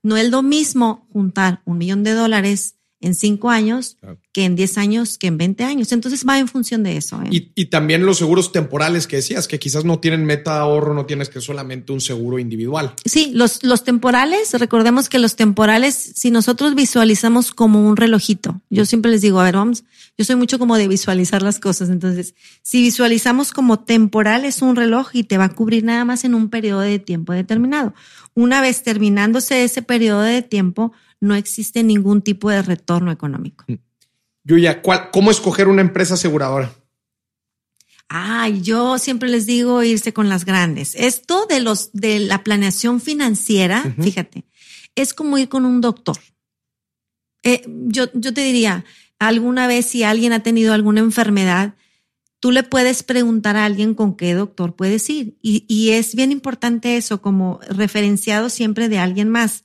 No 0.03 0.17
es 0.17 0.31
lo 0.31 0.43
mismo 0.43 1.07
juntar 1.13 1.63
un 1.65 1.79
millón 1.79 2.05
de 2.05 2.13
dólares 2.13 2.77
en 3.05 3.15
cinco 3.15 3.51
años 3.51 3.99
que 4.33 4.45
en 4.45 4.57
diez 4.57 4.79
años, 4.79 5.19
que 5.19 5.27
en 5.27 5.37
veinte 5.37 5.63
años. 5.63 5.93
Entonces 5.93 6.25
va 6.27 6.39
en 6.39 6.49
función 6.49 6.83
de 6.83 6.97
eso. 6.97 7.21
¿eh? 7.23 7.29
Y, 7.31 7.67
también 7.67 8.07
los 8.07 8.19
seguros 8.19 8.51
temporales 8.51 9.07
que 9.07 9.17
decías, 9.17 9.47
que 9.47 9.59
quizás 9.59 9.85
no 9.85 10.01
tienen 10.01 10.25
meta 10.25 10.59
ahorro, 10.59 10.95
no 10.95 11.07
tienes 11.07 11.29
que 11.29 11.41
solamente 11.41 11.93
un 11.93 12.01
seguro 12.01 12.39
individual. 12.39 12.95
Sí, 13.05 13.31
los, 13.35 13.63
los 13.63 13.85
temporales, 13.85 14.59
recordemos 14.59 15.09
que 15.09 15.19
los 15.19 15.37
temporales, 15.37 15.95
si 15.95 16.31
nosotros 16.31 16.75
visualizamos 16.75 17.53
como 17.53 17.87
un 17.87 17.97
relojito, 17.97 18.61
yo 18.71 18.87
siempre 18.87 19.11
les 19.11 19.21
digo, 19.21 19.39
a 19.39 19.45
ver, 19.45 19.57
vamos, 19.57 19.85
yo 20.17 20.25
soy 20.25 20.37
mucho 20.37 20.59
como 20.59 20.77
de 20.77 20.89
visualizar 20.89 21.43
las 21.43 21.61
cosas. 21.61 21.91
Entonces, 21.91 22.35
si 22.63 22.81
visualizamos 22.81 23.53
como 23.53 23.81
temporal 23.81 24.45
es 24.45 24.63
un 24.63 24.77
reloj 24.77 25.11
y 25.13 25.25
te 25.25 25.39
va 25.39 25.45
a 25.45 25.55
cubrir 25.55 25.85
nada 25.85 26.05
más 26.05 26.25
en 26.25 26.35
un 26.35 26.49
periodo 26.49 26.81
de 26.81 26.99
tiempo 26.99 27.35
determinado. 27.35 27.95
Una 28.35 28.61
vez 28.61 28.83
terminándose 28.83 29.63
ese 29.63 29.83
periodo 29.83 30.23
de 30.23 30.43
tiempo, 30.43 30.93
no 31.21 31.35
existe 31.35 31.83
ningún 31.83 32.23
tipo 32.23 32.51
de 32.51 32.63
retorno 32.63 33.11
económico. 33.11 33.65
Mm. 33.69 33.75
Yuya, 34.45 34.83
¿cómo 34.83 35.31
escoger 35.31 35.69
una 35.69 35.81
empresa 35.81 36.15
aseguradora? 36.15 36.71
Ay, 38.09 38.61
yo 38.61 38.99
siempre 38.99 39.31
les 39.31 39.47
digo 39.47 39.83
irse 39.83 40.13
con 40.13 40.29
las 40.29 40.45
grandes. 40.45 40.95
Esto 40.95 41.47
de 41.47 41.61
los 41.61 41.93
de 41.93 42.21
la 42.21 42.45
planeación 42.45 43.01
financiera, 43.01 43.95
fíjate, 44.01 44.45
es 44.95 45.15
como 45.15 45.39
ir 45.39 45.49
con 45.49 45.65
un 45.65 45.81
doctor. 45.81 46.19
Eh, 47.43 47.63
yo, 47.67 48.07
yo 48.13 48.35
te 48.35 48.43
diría, 48.43 48.85
alguna 49.19 49.67
vez 49.67 49.87
si 49.87 50.03
alguien 50.03 50.33
ha 50.33 50.43
tenido 50.43 50.75
alguna 50.75 51.01
enfermedad, 51.01 51.75
tú 52.39 52.53
le 52.53 52.63
puedes 52.63 53.03
preguntar 53.03 53.57
a 53.57 53.65
alguien 53.65 53.95
con 53.95 54.15
qué 54.15 54.35
doctor 54.35 54.77
puedes 54.77 55.09
ir. 55.09 55.39
Y, 55.41 55.65
y 55.67 55.91
es 55.91 56.15
bien 56.15 56.33
importante 56.33 56.99
eso, 56.99 57.23
como 57.23 57.61
referenciado 57.69 58.51
siempre 58.51 58.91
de 58.91 58.99
alguien 58.99 59.31
más 59.31 59.65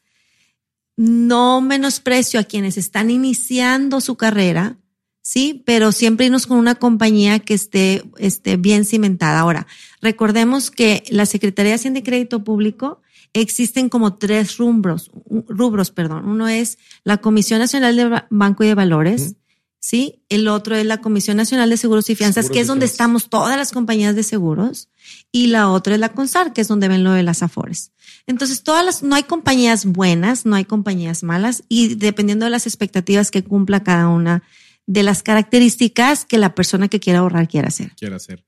no 1.00 1.62
menosprecio 1.62 2.42
a 2.42 2.44
quienes 2.44 2.78
están 2.78 3.10
iniciando 3.10 4.02
su 4.02 4.18
carrera, 4.18 4.76
sí, 5.22 5.64
pero 5.66 5.94
siempre 5.94 6.26
irnos 6.26 6.46
con 6.46 6.58
una 6.58 6.76
compañía 6.76 7.40
que 7.40 7.54
esté, 7.54 8.04
esté 8.18 8.58
bien 8.58 8.84
cimentada. 8.84 9.40
Ahora, 9.40 9.66
recordemos 10.02 10.72
que 10.72 11.06
la 11.10 11.26
Secretaría 11.26 11.70
de 11.70 11.76
Hacienda 11.76 12.00
y 12.02 12.04
Crédito 12.04 12.44
Público 12.44 13.02
existen 13.32 13.88
como 13.88 14.18
tres 14.18 14.58
rubros, 14.58 15.10
rubros, 15.48 15.92
perdón. 15.92 16.28
Uno 16.28 16.50
es 16.50 16.78
la 17.06 17.16
Comisión 17.16 17.60
Nacional 17.60 17.96
de 17.96 18.22
Banco 18.30 18.66
y 18.66 18.68
de 18.68 18.76
Valores, 18.76 19.36
¿sí? 19.80 20.22
El 20.30 20.48
otro 20.48 20.76
es 20.76 20.86
la 20.86 21.02
Comisión 21.02 21.38
Nacional 21.38 21.70
de 21.70 21.78
Seguros 21.78 22.10
y 22.10 22.16
Fianzas, 22.16 22.50
que 22.50 22.60
es 22.60 22.68
donde 22.68 22.86
estamos 22.86 23.30
todas 23.30 23.58
las 23.58 23.72
compañías 23.72 24.16
de 24.16 24.24
seguros. 24.24 24.90
Y 25.32 25.48
la 25.48 25.70
otra 25.70 25.96
es 25.96 26.00
la 26.00 26.10
CONSAR, 26.10 26.54
que 26.54 26.62
es 26.62 26.68
donde 26.68 26.88
ven 26.88 27.04
lo 27.04 27.12
de 27.14 27.24
las 27.24 27.42
AFORES. 27.44 27.92
Entonces, 28.28 28.64
todas 28.64 28.86
las, 28.86 29.04
no 29.04 29.16
hay 29.16 29.24
compañías 29.24 29.86
buenas, 29.86 30.46
no 30.46 30.56
hay 30.56 30.66
compañías 30.66 31.24
malas, 31.24 31.64
y 31.70 31.96
dependiendo 31.96 32.46
de 32.46 32.52
las 32.52 32.68
expectativas 32.68 33.32
que 33.32 33.44
cumpla 33.44 33.84
cada 33.84 34.08
una 34.08 34.44
de 34.86 35.04
las 35.04 35.24
características 35.24 36.26
que 36.26 36.38
la 36.38 36.56
persona 36.56 36.88
que 36.88 37.00
quiera 37.00 37.20
ahorrar 37.20 37.48
quiera 37.48 37.68
hacer. 37.68 37.92
Quiera 37.96 38.16
hacer. 38.16 38.44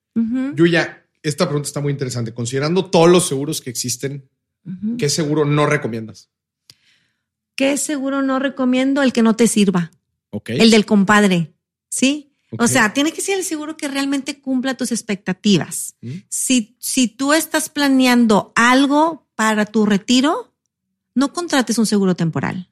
Yuya, 0.55 1.05
esta 1.23 1.45
pregunta 1.45 1.67
está 1.67 1.81
muy 1.81 1.91
interesante. 1.91 2.33
Considerando 2.33 2.85
todos 2.85 3.09
los 3.09 3.27
seguros 3.27 3.61
que 3.61 3.69
existen, 3.69 4.27
¿qué 4.97 5.09
seguro 5.09 5.45
no 5.45 5.65
recomiendas? 5.65 6.29
¿Qué 7.55 7.77
seguro 7.77 8.21
no 8.23 8.39
recomiendo? 8.39 9.03
El 9.03 9.13
que 9.13 9.21
no 9.21 9.35
te 9.35 9.47
sirva. 9.47 9.91
El 10.45 10.71
del 10.71 10.85
compadre. 10.85 11.53
¿Sí? 11.89 12.31
O 12.57 12.67
sea, 12.67 12.93
tiene 12.93 13.13
que 13.13 13.21
ser 13.21 13.37
el 13.37 13.45
seguro 13.45 13.77
que 13.77 13.87
realmente 13.87 14.41
cumpla 14.41 14.75
tus 14.75 14.91
expectativas. 14.91 15.95
Si, 16.27 16.75
si 16.79 17.07
tú 17.07 17.33
estás 17.33 17.69
planeando 17.69 18.51
algo 18.55 19.25
para 19.35 19.65
tu 19.65 19.85
retiro, 19.85 20.53
no 21.15 21.31
contrates 21.31 21.77
un 21.77 21.85
seguro 21.85 22.15
temporal. 22.15 22.69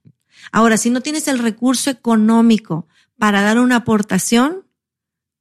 Ahora, 0.52 0.78
si 0.78 0.89
no 0.89 1.02
tienes 1.02 1.28
el 1.28 1.39
recurso 1.39 1.89
económico 1.89 2.88
para 3.17 3.41
dar 3.41 3.60
una 3.60 3.78
aportación, 3.78 4.65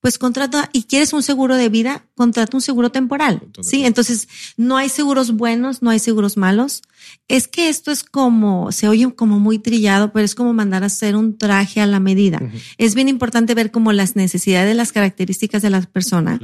pues 0.09 0.17
contrata 0.17 0.71
y 0.73 0.85
quieres 0.85 1.13
un 1.13 1.23
seguro 1.23 1.57
de 1.57 1.69
vida, 1.69 2.07
contrata 2.15 2.57
un 2.57 2.63
seguro 2.63 2.91
temporal. 2.91 3.43
sí, 3.61 3.85
entonces 3.85 4.27
no 4.57 4.79
hay 4.79 4.89
seguros 4.89 5.33
buenos, 5.33 5.83
no 5.83 5.91
hay 5.91 5.99
seguros 5.99 6.39
malos. 6.39 6.81
Es 7.29 7.47
que 7.47 7.69
esto 7.69 7.91
es 7.91 8.05
como, 8.05 8.73
se 8.73 8.89
oye 8.89 9.13
como 9.15 9.39
muy 9.39 9.59
trillado, 9.59 10.11
pero 10.11 10.25
es 10.25 10.35
como 10.35 10.55
mandar 10.55 10.83
a 10.83 10.87
hacer 10.87 11.15
un 11.15 11.37
traje 11.37 11.83
a 11.83 11.87
la 11.87 12.01
medida. 12.01 12.41
Es 12.79 12.95
bien 12.95 13.11
importante 13.11 13.53
ver 13.53 13.71
como 13.71 13.93
las 13.93 14.17
necesidades, 14.17 14.75
las 14.75 14.93
características 14.93 15.61
de 15.61 15.69
la 15.69 15.83
persona. 15.83 16.41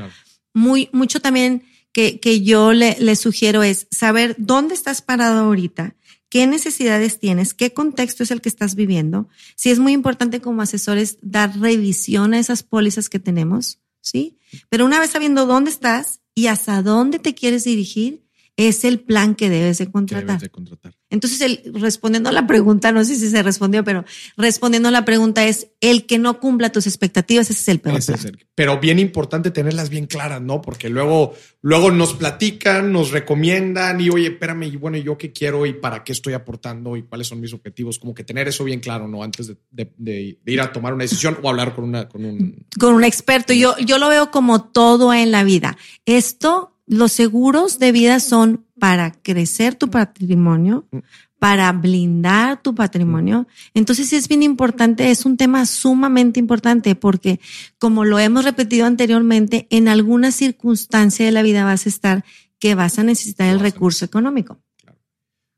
Muy, 0.53 0.91
mucho 0.93 1.21
también 1.21 1.63
que, 1.95 2.21
que 2.21 2.43
yo 2.43 2.75
le, 2.75 2.99
le 3.01 3.17
sugiero 3.17 3.63
es 3.63 3.87
saber 3.91 4.37
dónde 4.37 4.75
estás 4.75 5.01
parado 5.01 5.39
ahorita 5.39 5.95
qué 6.35 6.49
necesidades 6.49 7.21
tienes, 7.21 7.55
qué 7.55 7.73
contexto 7.73 8.25
es 8.25 8.33
el 8.33 8.41
que 8.41 8.49
estás 8.49 8.75
viviendo. 8.75 9.29
Sí 9.55 9.71
es 9.71 9.79
muy 9.79 9.93
importante 9.93 10.41
como 10.41 10.63
asesores 10.63 11.19
dar 11.23 11.57
revisión 11.61 12.35
a 12.35 12.41
esas 12.41 12.65
pólizas 12.65 13.09
que 13.09 13.21
tenemos, 13.21 13.79
¿sí? 14.01 14.37
Pero 14.69 14.85
una 14.85 14.99
vez 14.99 15.11
sabiendo 15.11 15.47
dónde 15.47 15.71
estás 15.71 16.23
y 16.35 16.49
hasta 16.49 16.83
dónde 16.83 17.21
te 17.21 17.37
quieres 17.37 17.63
dirigir, 17.63 18.25
es 18.57 18.85
el 18.85 18.99
plan 18.99 19.37
que 19.37 19.49
debes 19.49 19.79
de 19.79 19.93
contratar. 19.93 20.41
Entonces, 21.15 21.41
el, 21.41 21.73
respondiendo 21.75 22.29
a 22.29 22.33
la 22.33 22.47
pregunta, 22.47 22.93
no 22.93 23.05
sé 23.05 23.15
si 23.15 23.31
se 23.31 23.43
respondió, 23.43 23.85
pero 23.85 24.05
respondiendo 24.37 24.89
a 24.89 24.93
la 24.93 25.05
pregunta 25.05 25.47
es 25.47 25.69
el 25.81 26.07
que 26.07 26.19
no 26.19 26.41
cumpla 26.41 26.73
tus 26.73 26.87
expectativas, 26.87 27.49
ese 27.49 27.61
es 27.61 27.69
el 27.69 27.81
peor. 27.81 28.01
pero 28.55 28.81
bien 28.81 28.99
importante 28.99 29.51
tenerlas 29.51 29.89
bien 29.89 30.07
claras, 30.07 30.43
¿no? 30.43 30.61
Porque 30.61 30.89
luego, 30.89 31.35
luego 31.63 31.91
nos 31.91 32.15
platican, 32.15 32.93
nos 32.93 33.13
recomiendan 33.13 34.01
y 34.01 34.11
oye, 34.11 34.27
espérame, 34.27 34.65
y 34.65 34.77
bueno, 34.77 34.99
yo 34.99 35.17
qué 35.17 35.33
quiero 35.33 35.65
y 35.67 35.73
para 35.73 36.05
qué 36.05 36.13
estoy 36.13 36.35
aportando 36.35 36.97
y 36.97 37.05
cuáles 37.05 37.29
son 37.29 37.41
mis 37.41 37.55
objetivos. 37.55 37.99
Como 37.99 38.15
que 38.15 38.25
tener 38.25 38.49
eso 38.49 38.65
bien 38.65 38.81
claro, 38.81 39.09
¿no? 39.09 39.23
Antes 39.23 39.53
de, 39.71 40.39
ir 40.45 40.61
a 40.61 40.73
tomar 40.73 40.93
una 40.95 41.05
decisión 41.05 41.39
o 41.43 41.49
hablar 41.49 41.75
con 41.75 41.85
una, 41.85 42.09
con 42.09 42.25
un, 42.25 42.67
con 42.79 42.95
un 42.95 43.05
experto. 43.05 43.53
Yo, 43.53 43.77
yo 43.79 43.99
lo 43.99 44.09
veo 44.09 44.31
como 44.31 44.65
todo 44.65 45.15
en 45.15 45.31
la 45.31 45.45
vida. 45.45 45.77
Esto 46.05 46.74
los 46.87 47.13
seguros 47.13 47.79
de 47.79 47.93
vida 47.93 48.21
son 48.21 48.67
para 48.79 49.13
crecer 49.13 49.75
tu 49.75 49.91
patrimonio, 49.91 50.87
para 51.39 51.73
blindar 51.73 52.63
tu 52.63 52.75
patrimonio. 52.75 53.47
Entonces 53.73 54.13
es 54.13 54.29
bien 54.29 54.43
importante, 54.43 55.11
es 55.11 55.25
un 55.25 55.37
tema 55.37 55.67
sumamente 55.67 56.41
importante 56.41 56.95
porque 56.95 57.41
como 57.79 58.05
lo 58.05 58.19
hemos 58.19 58.45
repetido 58.45 58.87
anteriormente, 58.87 59.67
en 59.71 59.89
alguna 59.89 60.33
circunstancia 60.33 61.25
de 61.25 61.33
la 61.33 61.43
vida 61.43 61.65
vas 61.65 61.87
a 61.87 61.89
estar 61.89 62.25
que 62.59 62.75
vas 62.75 62.99
a 62.99 63.03
necesitar 63.05 63.49
el 63.49 63.61
recurso 63.61 64.05
económico. 64.05 64.61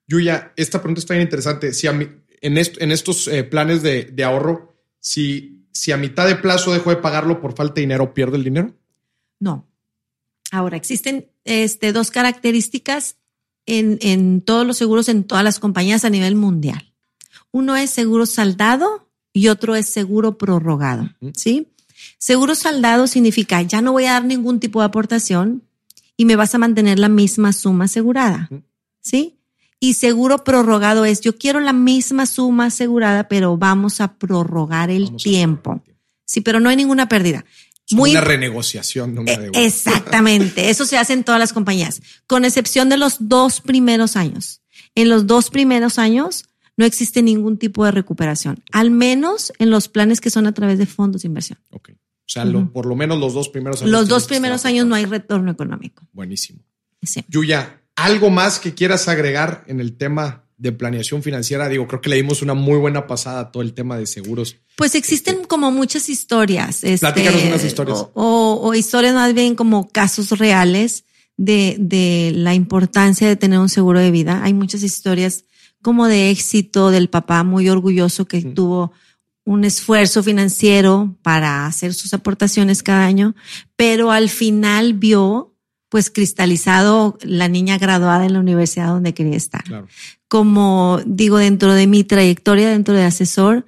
Yuya, 0.08 0.52
esta 0.56 0.80
pregunta 0.80 1.00
está 1.00 1.14
bien 1.14 1.24
interesante. 1.24 1.72
Si 1.72 1.86
en, 1.86 2.22
en 2.40 2.90
estos 2.92 3.28
eh, 3.28 3.44
planes 3.44 3.82
de, 3.82 4.04
de 4.04 4.24
ahorro, 4.24 4.76
si, 5.00 5.66
si 5.72 5.92
a 5.92 5.96
mitad 5.96 6.26
de 6.26 6.36
plazo 6.36 6.72
dejo 6.72 6.90
de 6.90 6.96
pagarlo 6.96 7.40
por 7.40 7.54
falta 7.54 7.74
de 7.74 7.82
dinero, 7.82 8.14
¿pierdo 8.14 8.36
el 8.36 8.44
dinero? 8.44 8.74
No. 9.40 9.68
Ahora, 10.50 10.76
existen 10.76 11.28
este, 11.44 11.92
dos 11.92 12.10
características 12.10 13.16
en, 13.66 13.98
en 14.00 14.40
todos 14.40 14.66
los 14.66 14.76
seguros, 14.76 15.08
en 15.08 15.24
todas 15.24 15.44
las 15.44 15.58
compañías 15.58 16.04
a 16.04 16.10
nivel 16.10 16.36
mundial. 16.36 16.92
Uno 17.50 17.76
es 17.76 17.90
seguro 17.90 18.26
saldado 18.26 19.08
y 19.32 19.48
otro 19.48 19.76
es 19.76 19.88
seguro 19.88 20.38
prorrogado, 20.38 21.10
¿sí? 21.34 21.68
Seguro 22.18 22.54
saldado 22.54 23.06
significa 23.06 23.60
ya 23.62 23.80
no 23.80 23.92
voy 23.92 24.04
a 24.04 24.12
dar 24.12 24.24
ningún 24.24 24.60
tipo 24.60 24.80
de 24.80 24.86
aportación 24.86 25.62
y 26.16 26.24
me 26.24 26.36
vas 26.36 26.54
a 26.54 26.58
mantener 26.58 26.98
la 26.98 27.08
misma 27.08 27.52
suma 27.52 27.84
asegurada, 27.84 28.48
¿sí? 29.00 29.38
Y 29.78 29.94
seguro 29.94 30.42
prorrogado 30.42 31.04
es 31.04 31.20
yo 31.20 31.36
quiero 31.36 31.60
la 31.60 31.72
misma 31.72 32.26
suma 32.26 32.66
asegurada, 32.66 33.28
pero 33.28 33.56
vamos 33.56 34.00
a 34.00 34.14
prorrogar 34.14 34.90
el 34.90 35.14
tiempo. 35.16 35.82
Sí, 36.24 36.40
pero 36.40 36.58
no 36.58 36.68
hay 36.68 36.76
ninguna 36.76 37.08
pérdida. 37.08 37.44
Muy, 37.92 38.10
una 38.10 38.20
renegociación 38.20 39.14
de 39.14 39.20
una 39.20 39.32
eh, 39.32 39.38
deuda. 39.38 39.60
Exactamente. 39.64 40.70
Eso 40.70 40.84
se 40.84 40.98
hace 40.98 41.12
en 41.12 41.24
todas 41.24 41.38
las 41.38 41.52
compañías, 41.52 42.02
con 42.26 42.44
excepción 42.44 42.88
de 42.88 42.96
los 42.96 43.16
dos 43.20 43.60
primeros 43.60 44.16
años. 44.16 44.62
En 44.94 45.08
los 45.08 45.26
dos 45.26 45.50
primeros 45.50 45.98
años 45.98 46.46
no 46.76 46.84
existe 46.84 47.22
ningún 47.22 47.58
tipo 47.58 47.84
de 47.84 47.90
recuperación, 47.90 48.62
al 48.72 48.90
menos 48.90 49.52
en 49.58 49.70
los 49.70 49.88
planes 49.88 50.20
que 50.20 50.30
son 50.30 50.46
a 50.46 50.52
través 50.52 50.78
de 50.78 50.86
fondos 50.86 51.22
de 51.22 51.28
inversión. 51.28 51.58
Ok. 51.70 51.90
O 51.92 52.28
sea, 52.28 52.44
por 52.72 52.86
lo 52.86 52.96
menos 52.96 53.18
los 53.20 53.34
dos 53.34 53.48
primeros 53.48 53.80
años. 53.80 53.92
Los 53.92 54.08
dos 54.08 54.26
primeros 54.26 54.64
años 54.64 54.84
no 54.86 54.96
hay 54.96 55.04
retorno 55.04 55.50
económico. 55.52 56.08
Buenísimo. 56.12 56.60
Yuya, 57.28 57.82
¿algo 57.94 58.30
más 58.30 58.58
que 58.58 58.74
quieras 58.74 59.06
agregar 59.06 59.64
en 59.68 59.80
el 59.80 59.96
tema 59.96 60.45
de 60.58 60.72
planeación 60.72 61.22
financiera? 61.22 61.68
Digo, 61.68 61.86
creo 61.86 62.00
que 62.00 62.10
le 62.10 62.16
dimos 62.16 62.42
una 62.42 62.54
muy 62.54 62.78
buena 62.78 63.06
pasada 63.06 63.40
a 63.40 63.52
todo 63.52 63.62
el 63.62 63.74
tema 63.74 63.98
de 63.98 64.06
seguros. 64.06 64.56
Pues 64.76 64.94
existen 64.94 65.36
este, 65.36 65.48
como 65.48 65.70
muchas 65.70 66.08
historias. 66.08 66.84
Este, 66.84 66.98
Platícanos 66.98 67.42
unas 67.44 67.64
historias. 67.64 68.06
O, 68.14 68.74
historias 68.74 69.14
más 69.14 69.34
bien 69.34 69.54
como 69.54 69.88
casos 69.88 70.30
reales 70.38 71.04
de, 71.36 71.76
de 71.78 72.32
la 72.34 72.54
importancia 72.54 73.28
de 73.28 73.36
tener 73.36 73.58
un 73.58 73.68
seguro 73.68 74.00
de 74.00 74.10
vida. 74.10 74.42
Hay 74.42 74.54
muchas 74.54 74.82
historias 74.82 75.44
como 75.82 76.06
de 76.06 76.30
éxito 76.30 76.90
del 76.90 77.08
papá 77.08 77.44
muy 77.44 77.68
orgulloso 77.68 78.26
que 78.26 78.42
tuvo 78.42 78.92
un 79.44 79.64
esfuerzo 79.64 80.22
financiero 80.24 81.16
para 81.22 81.66
hacer 81.66 81.94
sus 81.94 82.12
aportaciones 82.12 82.82
cada 82.82 83.06
año, 83.06 83.36
pero 83.76 84.10
al 84.10 84.28
final 84.28 84.94
vio 84.94 85.54
pues 85.88 86.10
cristalizado 86.10 87.16
la 87.22 87.48
niña 87.48 87.78
graduada 87.78 88.26
en 88.26 88.32
la 88.32 88.40
universidad 88.40 88.88
donde 88.88 89.14
quería 89.14 89.36
estar. 89.36 89.62
Como 90.28 91.00
digo, 91.06 91.38
dentro 91.38 91.74
de 91.74 91.86
mi 91.86 92.04
trayectoria, 92.04 92.70
dentro 92.70 92.94
de 92.94 93.04
asesor, 93.04 93.66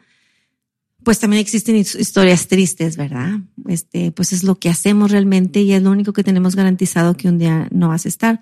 pues 1.04 1.20
también 1.20 1.40
existen 1.40 1.76
historias 1.76 2.48
tristes, 2.48 2.96
¿verdad? 2.96 3.38
Este, 3.66 4.12
pues 4.12 4.32
es 4.32 4.42
lo 4.42 4.59
que 4.59 4.68
hacemos 4.68 5.11
realmente 5.11 5.61
y 5.61 5.72
es 5.72 5.82
lo 5.82 5.90
único 5.90 6.12
que 6.12 6.24
tenemos 6.24 6.56
garantizado 6.56 7.16
que 7.16 7.28
un 7.28 7.38
día 7.38 7.68
no 7.70 7.88
vas 7.88 8.04
a 8.04 8.09
estar. 8.09 8.40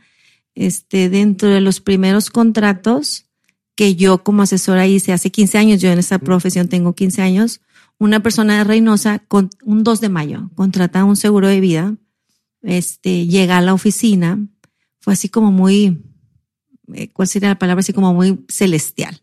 Este, 0.55 1.09
dentro 1.09 1.49
de 1.51 1.61
los 1.61 1.81
primeros 1.81 2.31
contratos, 2.31 3.27
que 3.77 3.95
yo 3.95 4.25
como 4.25 4.43
asesora 4.43 4.87
hice 4.87 5.13
hace 5.13 5.31
15 5.31 5.59
años, 5.59 5.81
yo 5.81 5.91
en 5.91 5.99
esta 5.99 6.19
profesión 6.19 6.69
tengo 6.69 6.95
15 6.95 7.23
años, 7.23 7.61
una 7.99 8.21
persona 8.21 8.59
de 8.59 8.65
Reynosa 8.65 9.21
con 9.21 9.51
un 9.63 9.85
2 9.85 10.01
de 10.01 10.09
mayo 10.09 10.51
contrata 10.55 11.05
un 11.05 11.17
seguro 11.17 11.49
de 11.49 11.61
vida, 11.61 11.95
este, 12.63 13.27
llega 13.27 13.59
a 13.59 13.63
la 13.63 13.75
oficina, 13.75 14.45
fue 14.99 15.13
así 15.13 15.29
como 15.29 15.53
muy, 15.53 16.03
¿cuál 17.13 17.29
sería 17.29 17.49
la 17.49 17.59
palabra? 17.59 17.81
Así 17.81 17.93
como 17.93 18.15
muy 18.15 18.45
celestial, 18.49 19.23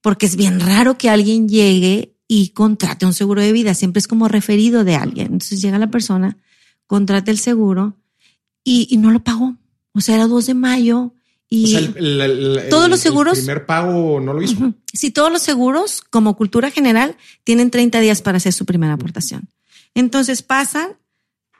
porque 0.00 0.26
es 0.26 0.36
bien 0.36 0.60
raro 0.60 0.98
que 0.98 1.10
alguien 1.10 1.48
llegue 1.48 2.14
y 2.28 2.50
contrate 2.50 3.06
un 3.06 3.14
seguro 3.14 3.42
de 3.42 3.52
vida, 3.52 3.74
siempre 3.74 3.98
es 3.98 4.08
como 4.08 4.28
referido 4.28 4.84
de 4.84 4.96
alguien. 4.96 5.26
Entonces 5.26 5.60
llega 5.60 5.78
la 5.78 5.90
persona, 5.90 6.38
contrata 6.86 7.30
el 7.30 7.38
seguro 7.38 7.96
y, 8.62 8.86
y 8.90 8.98
no 8.98 9.10
lo 9.10 9.22
pagó. 9.24 9.56
O 9.92 10.00
sea, 10.00 10.14
era 10.14 10.26
2 10.26 10.46
de 10.46 10.54
mayo, 10.54 11.14
y 11.52 11.76
todos 12.70 12.88
los 12.88 13.00
seguros. 13.00 13.36
El 13.38 13.44
primer 13.44 13.66
pago 13.66 14.20
no 14.20 14.32
lo 14.32 14.40
hizo. 14.40 14.72
Sí, 14.92 15.10
todos 15.10 15.32
los 15.32 15.42
seguros, 15.42 16.00
como 16.00 16.36
cultura 16.36 16.70
general, 16.70 17.16
tienen 17.42 17.72
30 17.72 17.98
días 17.98 18.22
para 18.22 18.36
hacer 18.36 18.52
su 18.52 18.64
primera 18.64 18.92
aportación. 18.92 19.48
Entonces 19.94 20.42
pasan, 20.42 20.96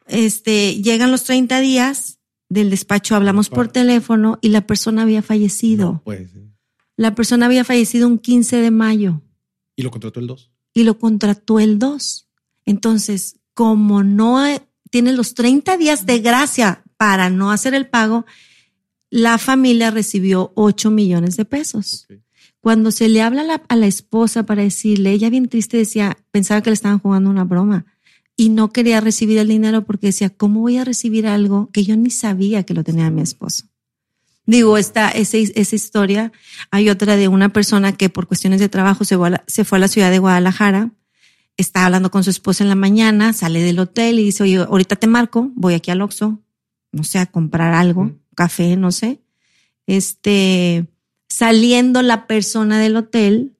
este, 0.06 0.80
llegan 0.80 1.10
los 1.10 1.24
30 1.24 1.58
días 1.58 2.19
del 2.50 2.68
despacho, 2.68 3.14
hablamos 3.14 3.48
por 3.48 3.68
teléfono 3.68 4.38
y 4.42 4.50
la 4.50 4.66
persona 4.66 5.02
había 5.02 5.22
fallecido. 5.22 6.02
La 6.96 7.14
persona 7.14 7.46
había 7.46 7.64
fallecido 7.64 8.06
un 8.06 8.18
15 8.18 8.56
de 8.56 8.70
mayo. 8.70 9.22
¿Y 9.76 9.82
lo 9.82 9.90
contrató 9.90 10.20
el 10.20 10.26
2? 10.26 10.52
Y 10.74 10.82
lo 10.82 10.98
contrató 10.98 11.60
el 11.60 11.78
2. 11.78 12.28
Entonces, 12.66 13.40
como 13.54 14.02
no 14.02 14.44
tiene 14.90 15.12
los 15.12 15.34
30 15.34 15.78
días 15.78 16.04
de 16.04 16.18
gracia 16.18 16.82
para 16.96 17.30
no 17.30 17.52
hacer 17.52 17.72
el 17.72 17.86
pago, 17.86 18.26
la 19.10 19.38
familia 19.38 19.90
recibió 19.90 20.52
8 20.56 20.90
millones 20.90 21.36
de 21.36 21.44
pesos. 21.44 22.08
Cuando 22.60 22.90
se 22.90 23.08
le 23.08 23.22
habla 23.22 23.60
a 23.68 23.76
la, 23.76 23.86
esposa 23.86 24.44
para 24.44 24.62
decirle, 24.62 25.12
ella 25.12 25.30
bien 25.30 25.48
triste 25.48 25.76
decía, 25.76 26.18
pensaba 26.30 26.62
que 26.62 26.70
le 26.70 26.74
estaban 26.74 26.98
jugando 26.98 27.30
una 27.30 27.44
broma 27.44 27.86
y 28.36 28.48
no 28.48 28.72
quería 28.72 29.00
recibir 29.00 29.38
el 29.38 29.48
dinero 29.48 29.84
porque 29.84 30.08
decía, 30.08 30.30
¿cómo 30.30 30.60
voy 30.60 30.78
a 30.78 30.84
recibir 30.84 31.26
algo 31.26 31.68
que 31.72 31.84
yo 31.84 31.96
ni 31.96 32.10
sabía 32.10 32.62
que 32.62 32.74
lo 32.74 32.84
tenía 32.84 33.10
mi 33.10 33.22
esposo? 33.22 33.64
Digo, 34.46 34.78
esta, 34.78 35.10
esa, 35.10 35.36
esa 35.36 35.76
historia, 35.76 36.32
hay 36.70 36.88
otra 36.88 37.16
de 37.16 37.28
una 37.28 37.50
persona 37.50 37.92
que 37.92 38.08
por 38.08 38.26
cuestiones 38.26 38.60
de 38.60 38.68
trabajo 38.68 39.04
se 39.04 39.16
fue, 39.16 39.28
a 39.28 39.30
la, 39.30 39.44
se 39.46 39.64
fue 39.64 39.78
a 39.78 39.80
la 39.80 39.88
ciudad 39.88 40.10
de 40.10 40.18
Guadalajara, 40.18 40.90
está 41.56 41.84
hablando 41.84 42.10
con 42.10 42.24
su 42.24 42.30
esposa 42.30 42.64
en 42.64 42.70
la 42.70 42.74
mañana, 42.74 43.32
sale 43.32 43.62
del 43.62 43.78
hotel 43.78 44.18
y 44.18 44.24
dice, 44.24 44.42
oye, 44.42 44.56
ahorita 44.56 44.96
te 44.96 45.06
marco, 45.06 45.50
voy 45.54 45.74
aquí 45.74 45.90
al 45.90 46.00
Oxxo, 46.00 46.40
no 46.92 47.04
sé, 47.04 47.18
a 47.18 47.26
comprar 47.26 47.74
algo 47.74 48.12
café, 48.40 48.76
no 48.76 48.90
sé. 48.90 49.20
Este, 49.86 50.86
saliendo 51.28 52.00
la 52.00 52.26
persona 52.26 52.78
del 52.78 52.96
hotel, 52.96 53.54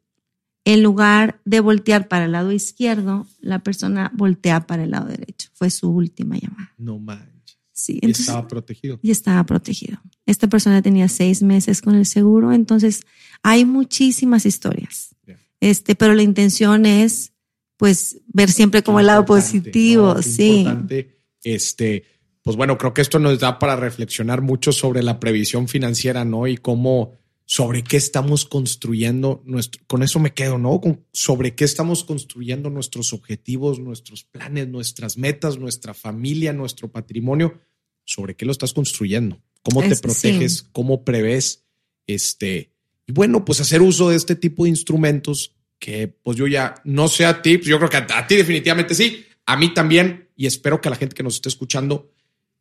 en 0.64 0.82
lugar 0.82 1.40
de 1.44 1.60
voltear 1.60 2.08
para 2.08 2.26
el 2.26 2.32
lado 2.32 2.52
izquierdo, 2.52 3.26
la 3.40 3.60
persona 3.60 4.10
voltea 4.14 4.66
para 4.66 4.84
el 4.84 4.90
lado 4.90 5.08
derecho. 5.08 5.48
Fue 5.54 5.70
su 5.70 5.90
última 5.90 6.36
llamada. 6.36 6.74
No 6.78 6.98
manches. 6.98 7.30
Sí, 7.72 7.98
y 8.02 8.10
estaba 8.10 8.46
protegido. 8.46 8.98
Y 9.02 9.10
estaba 9.10 9.44
protegido. 9.44 10.00
Esta 10.26 10.48
persona 10.48 10.82
tenía 10.82 11.08
seis 11.08 11.42
meses 11.42 11.80
con 11.80 11.94
el 11.94 12.04
seguro, 12.04 12.52
entonces 12.52 13.02
hay 13.42 13.64
muchísimas 13.64 14.44
historias. 14.44 15.16
Este, 15.60 15.94
pero 15.94 16.14
la 16.14 16.22
intención 16.22 16.86
es, 16.86 17.32
pues, 17.76 18.20
ver 18.26 18.50
siempre 18.50 18.82
como 18.82 19.00
el 19.00 19.06
lado 19.06 19.24
positivo. 19.24 20.22
sí. 20.22 20.60
Importante, 20.60 21.20
este, 21.42 22.04
pues 22.42 22.56
bueno, 22.56 22.78
creo 22.78 22.94
que 22.94 23.02
esto 23.02 23.18
nos 23.18 23.38
da 23.38 23.58
para 23.58 23.76
reflexionar 23.76 24.40
mucho 24.40 24.72
sobre 24.72 25.02
la 25.02 25.20
previsión 25.20 25.68
financiera, 25.68 26.24
¿no? 26.24 26.46
Y 26.46 26.56
cómo, 26.56 27.19
sobre 27.50 27.82
qué 27.82 27.96
estamos 27.96 28.44
construyendo 28.44 29.42
nuestro, 29.44 29.82
con 29.88 30.04
eso 30.04 30.20
me 30.20 30.32
quedo, 30.32 30.56
¿no? 30.56 30.80
Con, 30.80 31.04
sobre 31.12 31.56
qué 31.56 31.64
estamos 31.64 32.04
construyendo 32.04 32.70
nuestros 32.70 33.12
objetivos, 33.12 33.80
nuestros 33.80 34.22
planes, 34.22 34.68
nuestras 34.68 35.18
metas, 35.18 35.58
nuestra 35.58 35.92
familia, 35.92 36.52
nuestro 36.52 36.92
patrimonio, 36.92 37.58
sobre 38.04 38.36
qué 38.36 38.44
lo 38.44 38.52
estás 38.52 38.72
construyendo, 38.72 39.42
cómo 39.62 39.82
te 39.82 39.96
proteges, 39.96 40.62
cómo 40.70 41.04
prevés, 41.04 41.64
este, 42.06 42.70
y 43.08 43.12
bueno, 43.12 43.44
pues 43.44 43.60
hacer 43.60 43.82
uso 43.82 44.10
de 44.10 44.16
este 44.16 44.36
tipo 44.36 44.62
de 44.62 44.70
instrumentos 44.70 45.56
que 45.80 46.06
pues 46.06 46.36
yo 46.36 46.46
ya 46.46 46.76
no 46.84 47.08
sé 47.08 47.26
a 47.26 47.42
ti, 47.42 47.58
pues 47.58 47.66
yo 47.66 47.78
creo 47.78 47.90
que 47.90 47.96
a 47.96 48.26
ti 48.28 48.36
definitivamente 48.36 48.94
sí, 48.94 49.24
a 49.46 49.56
mí 49.56 49.74
también, 49.74 50.28
y 50.36 50.46
espero 50.46 50.80
que 50.80 50.86
a 50.86 50.90
la 50.90 50.96
gente 50.96 51.16
que 51.16 51.24
nos 51.24 51.34
esté 51.34 51.48
escuchando 51.48 52.12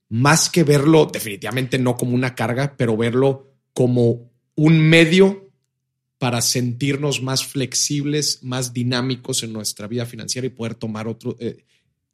más 0.08 0.50
que 0.50 0.64
verlo 0.64 1.06
definitivamente 1.06 1.78
no 1.78 1.96
como 1.96 2.16
una 2.16 2.34
carga, 2.34 2.76
pero 2.76 2.98
verlo 2.98 3.54
como 3.72 4.29
un 4.62 4.78
medio 4.78 5.54
para 6.18 6.42
sentirnos 6.42 7.22
más 7.22 7.46
flexibles, 7.46 8.44
más 8.44 8.74
dinámicos 8.74 9.42
en 9.44 9.54
nuestra 9.54 9.88
vida 9.88 10.06
financiera 10.06 10.48
y 10.48 10.50
poder 10.50 10.76
tomar 10.76 11.08
otras 11.08 11.36
eh, 11.40 11.64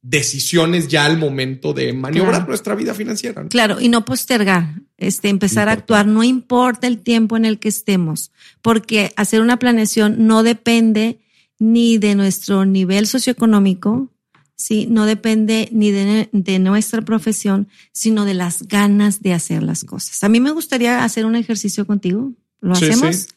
decisiones 0.03 0.87
ya 0.87 1.05
al 1.05 1.17
momento 1.17 1.73
de 1.73 1.91
maniobrar 1.91 2.47
nuestra 2.47 2.75
vida 2.75 2.93
financiera. 2.93 3.47
Claro, 3.47 3.81
y 3.81 3.89
no 3.89 4.05
postergar, 4.05 4.75
este, 4.97 5.29
empezar 5.29 5.69
a 5.69 5.71
actuar, 5.71 6.05
no 6.05 6.23
importa 6.23 6.85
el 6.85 6.99
tiempo 6.99 7.35
en 7.35 7.45
el 7.45 7.57
que 7.57 7.69
estemos, 7.69 8.31
porque 8.61 9.11
hacer 9.15 9.41
una 9.41 9.57
planeación 9.57 10.27
no 10.27 10.43
depende 10.43 11.17
ni 11.57 11.97
de 11.97 12.13
nuestro 12.13 12.63
nivel 12.65 13.07
socioeconómico, 13.07 14.11
¿sí? 14.55 14.87
No 14.89 15.05
depende 15.05 15.69
ni 15.71 15.91
de, 15.91 16.59
nuestra 16.59 17.01
profesión, 17.01 17.67
sino 17.91 18.25
de 18.25 18.33
las 18.33 18.63
ganas 18.63 19.21
de 19.21 19.33
hacer 19.33 19.63
las 19.63 19.83
cosas. 19.83 20.23
A 20.23 20.29
mí 20.29 20.39
me 20.39 20.51
gustaría 20.51 21.03
hacer 21.03 21.25
un 21.25 21.35
ejercicio 21.35 21.85
contigo. 21.85 22.31
¿Lo 22.61 22.73
hacemos? 22.73 23.27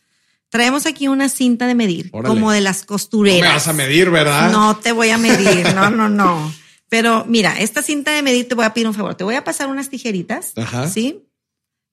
Traemos 0.48 0.86
aquí 0.86 1.08
una 1.08 1.28
cinta 1.28 1.66
de 1.66 1.74
medir, 1.74 2.10
como 2.10 2.52
de 2.52 2.62
las 2.62 2.84
costureras. 2.84 3.40
No 3.40 3.46
me 3.48 3.54
vas 3.54 3.68
a 3.68 3.72
medir, 3.74 4.10
¿verdad? 4.10 4.50
No 4.50 4.76
te 4.78 4.92
voy 4.92 5.10
a 5.10 5.18
medir, 5.18 5.74
no, 5.74 5.90
no, 5.90 6.08
no. 6.08 6.52
Pero 6.88 7.26
mira, 7.28 7.60
esta 7.60 7.82
cinta 7.82 8.12
de 8.12 8.22
medir 8.22 8.48
te 8.48 8.54
voy 8.54 8.64
a 8.64 8.72
pedir 8.72 8.88
un 8.88 8.94
favor. 8.94 9.14
Te 9.14 9.24
voy 9.24 9.34
a 9.34 9.44
pasar 9.44 9.68
unas 9.68 9.90
tijeritas, 9.90 10.54
¿sí? 10.90 11.24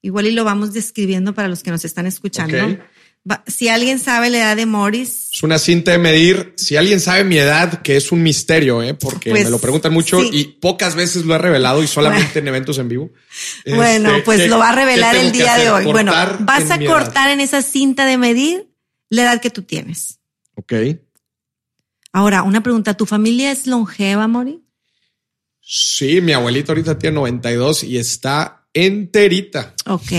igual 0.06 0.28
y 0.28 0.32
lo 0.32 0.44
vamos 0.44 0.72
describiendo 0.72 1.34
para 1.34 1.48
los 1.48 1.64
que 1.64 1.72
nos 1.72 1.84
están 1.84 2.06
escuchando. 2.06 2.78
Si 3.48 3.70
alguien 3.70 3.98
sabe 3.98 4.30
la 4.30 4.38
edad 4.38 4.56
de 4.56 4.68
Morris, 4.68 5.30
Es 5.34 5.42
una 5.42 5.58
cinta 5.58 5.92
de 5.92 5.98
medir. 5.98 6.54
Si 6.58 6.76
alguien 6.78 7.00
sabe 7.00 7.24
mi 7.24 7.38
edad, 7.38 7.82
que 7.82 7.98
es 7.98 8.12
un 8.12 8.22
misterio, 8.22 8.84
¿eh? 8.84 8.94
porque 8.94 9.32
Pues, 9.32 9.46
me 9.46 9.50
lo 9.50 9.58
preguntan 9.60 9.94
mucho 9.94 10.22
sí. 10.22 10.30
y 10.32 10.44
pocas 10.46 10.94
veces 10.96 11.26
lo 11.26 11.34
he 11.34 11.38
revelado 11.40 11.82
y 11.82 11.88
solamente 11.88 12.38
en 12.40 12.48
eventos 12.48 12.78
en 12.78 12.88
vivo. 12.88 13.10
bueno, 13.68 14.10
Este, 14.12 14.22
pues 14.22 14.42
¿qué- 14.42 14.48
lo 14.48 14.60
va 14.60 14.70
a 14.70 14.76
revelar 14.76 15.16
el 15.16 15.32
día 15.32 15.56
de 15.58 15.72
hoy. 15.72 15.86
Bueno, 15.86 16.12
vas 16.42 16.70
a 16.70 16.76
edad. 16.76 16.86
cortar 16.86 17.32
en 17.32 17.40
esa 17.42 17.64
cinta 17.64 18.06
de 18.06 18.18
medir 18.18 18.68
la 19.10 19.24
edad 19.24 19.42
que 19.42 19.50
tú 19.50 19.64
tienes. 19.64 20.20
Ok. 20.54 20.74
Ahora, 22.14 22.44
una 22.44 22.62
pregunta, 22.62 22.94
¿tu 22.94 23.06
familia 23.08 23.52
es 23.52 23.66
longeva, 23.68 24.28
Mori? 24.28 24.62
Sí, 25.62 26.22
mi 26.22 26.32
abuelita 26.32 26.72
ahorita 26.74 27.00
tiene 27.00 27.16
92 27.16 27.84
y 27.84 27.98
está 27.98 28.68
enterita. 28.74 29.74
Ok. 29.88 30.12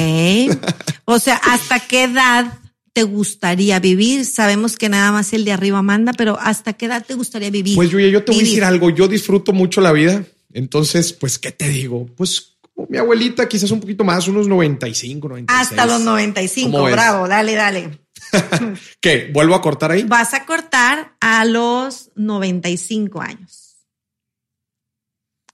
O 1.04 1.18
sea, 1.20 1.36
¿hasta 1.36 1.78
qué 1.80 2.02
edad 2.04 2.58
te 2.96 3.02
gustaría 3.02 3.78
vivir? 3.78 4.24
Sabemos 4.24 4.78
que 4.78 4.88
nada 4.88 5.12
más 5.12 5.34
el 5.34 5.44
de 5.44 5.52
arriba 5.52 5.82
manda, 5.82 6.14
pero 6.14 6.38
¿hasta 6.40 6.72
qué 6.72 6.86
edad 6.86 7.04
te 7.04 7.12
gustaría 7.12 7.50
vivir? 7.50 7.76
Pues 7.76 7.90
Yuya, 7.90 8.08
yo 8.08 8.24
te 8.24 8.32
voy 8.32 8.40
a 8.40 8.44
decir 8.44 8.64
algo. 8.64 8.88
Yo 8.88 9.06
disfruto 9.06 9.52
mucho 9.52 9.82
la 9.82 9.92
vida. 9.92 10.24
Entonces, 10.54 11.12
pues, 11.12 11.38
¿qué 11.38 11.52
te 11.52 11.68
digo? 11.68 12.06
Pues, 12.16 12.56
mi 12.88 12.96
abuelita, 12.96 13.46
quizás 13.46 13.70
un 13.70 13.80
poquito 13.80 14.02
más, 14.02 14.28
unos 14.28 14.48
95, 14.48 15.28
96. 15.28 15.60
Hasta 15.60 15.84
los 15.84 16.00
95, 16.00 16.70
¿Cómo 16.72 16.84
ves? 16.84 16.94
bravo, 16.94 17.28
dale, 17.28 17.52
dale. 17.52 17.98
¿Qué? 19.00 19.28
¿Vuelvo 19.30 19.54
a 19.54 19.60
cortar 19.60 19.90
ahí? 19.90 20.04
Vas 20.04 20.32
a 20.32 20.46
cortar 20.46 21.18
a 21.20 21.44
los 21.44 22.12
95 22.14 23.20
años. 23.20 23.76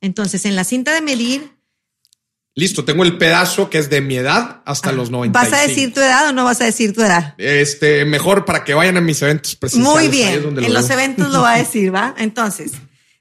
Entonces, 0.00 0.44
en 0.44 0.54
la 0.54 0.62
cinta 0.62 0.94
de 0.94 1.00
medir, 1.00 1.50
Listo, 2.54 2.84
tengo 2.84 3.02
el 3.02 3.16
pedazo 3.16 3.70
que 3.70 3.78
es 3.78 3.88
de 3.88 4.02
mi 4.02 4.16
edad 4.16 4.60
hasta 4.66 4.92
los 4.92 5.10
95. 5.10 5.32
¿vas 5.32 5.58
a 5.58 5.66
decir 5.66 5.94
tu 5.94 6.00
edad 6.00 6.28
o 6.28 6.32
no 6.32 6.44
vas 6.44 6.60
a 6.60 6.64
decir 6.64 6.92
tu 6.92 7.00
edad? 7.00 7.34
Este, 7.38 8.04
mejor 8.04 8.44
para 8.44 8.62
que 8.62 8.74
vayan 8.74 8.98
a 8.98 9.00
mis 9.00 9.22
eventos 9.22 9.56
presenciales. 9.56 10.00
Muy 10.00 10.08
bien, 10.08 10.42
lo 10.54 10.62
en 10.62 10.74
los 10.74 10.88
veo. 10.88 10.98
eventos 10.98 11.30
lo 11.30 11.40
va 11.40 11.54
a 11.54 11.58
decir, 11.58 11.94
¿va? 11.94 12.14
Entonces, 12.18 12.72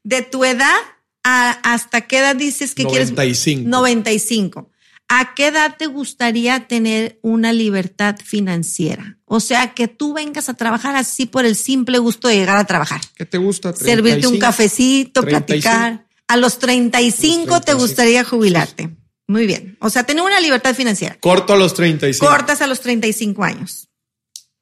de 0.03 0.21
tu 0.21 0.43
edad 0.43 0.75
a 1.23 1.51
hasta 1.63 2.01
qué 2.01 2.19
edad 2.19 2.36
dices 2.36 2.75
que 2.75 2.84
95. 2.84 3.13
quieres 3.53 3.67
95. 3.69 4.69
¿A 5.07 5.34
qué 5.34 5.47
edad 5.47 5.75
te 5.77 5.88
gustaría 5.88 6.67
tener 6.67 7.19
una 7.21 7.51
libertad 7.53 8.15
financiera? 8.23 9.17
O 9.25 9.39
sea, 9.39 9.73
que 9.73 9.88
tú 9.89 10.13
vengas 10.13 10.47
a 10.49 10.53
trabajar 10.53 10.95
así 10.95 11.25
por 11.25 11.45
el 11.45 11.55
simple 11.55 11.99
gusto 11.99 12.27
de 12.27 12.36
llegar 12.36 12.57
a 12.57 12.65
trabajar. 12.65 13.01
¿Qué 13.15 13.25
te 13.25 13.38
gusta? 13.38 13.73
Servirte 13.73 14.27
un 14.27 14.39
35. 14.39 14.39
cafecito, 14.39 15.21
35. 15.21 15.61
platicar. 15.61 16.07
A 16.27 16.38
los 16.38 16.59
35 16.59 17.59
te 17.59 17.65
35. 17.65 17.77
gustaría 17.77 18.23
jubilarte. 18.23 19.01
Muy 19.32 19.47
bien. 19.47 19.77
O 19.79 19.89
sea, 19.89 20.03
tener 20.03 20.23
una 20.23 20.39
libertad 20.41 20.75
financiera. 20.75 21.17
Corto 21.21 21.53
a 21.53 21.57
los 21.57 21.73
35. 21.73 22.25
Cortas 22.27 22.61
a 22.61 22.67
los 22.67 22.82
35 22.82 23.43
años. 23.43 23.88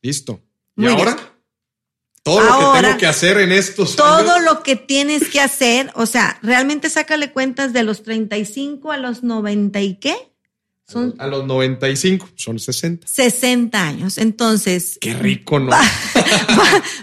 Listo. 0.01 0.41
¿Y 0.77 0.81
Muy 0.81 0.95
bien. 0.95 0.99
ahora? 1.07 1.17
Todo 2.21 2.41
lo 2.41 2.47
que 2.47 2.53
Ahora, 2.53 2.81
tengo 2.89 2.97
que 2.99 3.07
hacer 3.07 3.37
en 3.39 3.51
estos 3.51 3.95
Todo 3.95 4.33
años. 4.35 4.43
lo 4.43 4.61
que 4.61 4.75
tienes 4.75 5.29
que 5.29 5.39
hacer, 5.41 5.91
o 5.95 6.05
sea, 6.05 6.37
realmente 6.43 6.89
sácale 6.89 7.31
cuentas 7.31 7.73
de 7.73 7.81
los 7.83 8.03
35 8.03 8.91
a 8.91 8.97
los 8.97 9.23
90 9.23 9.81
y 9.81 9.95
qué? 9.95 10.15
Son 10.87 11.15
A 11.17 11.25
los 11.27 11.45
95, 11.45 12.29
son 12.35 12.59
60. 12.59 13.07
60 13.07 13.81
años. 13.81 14.17
Entonces, 14.17 14.97
Qué 15.01 15.13
rico, 15.13 15.59
¿no? 15.59 15.71
va- 15.71 15.81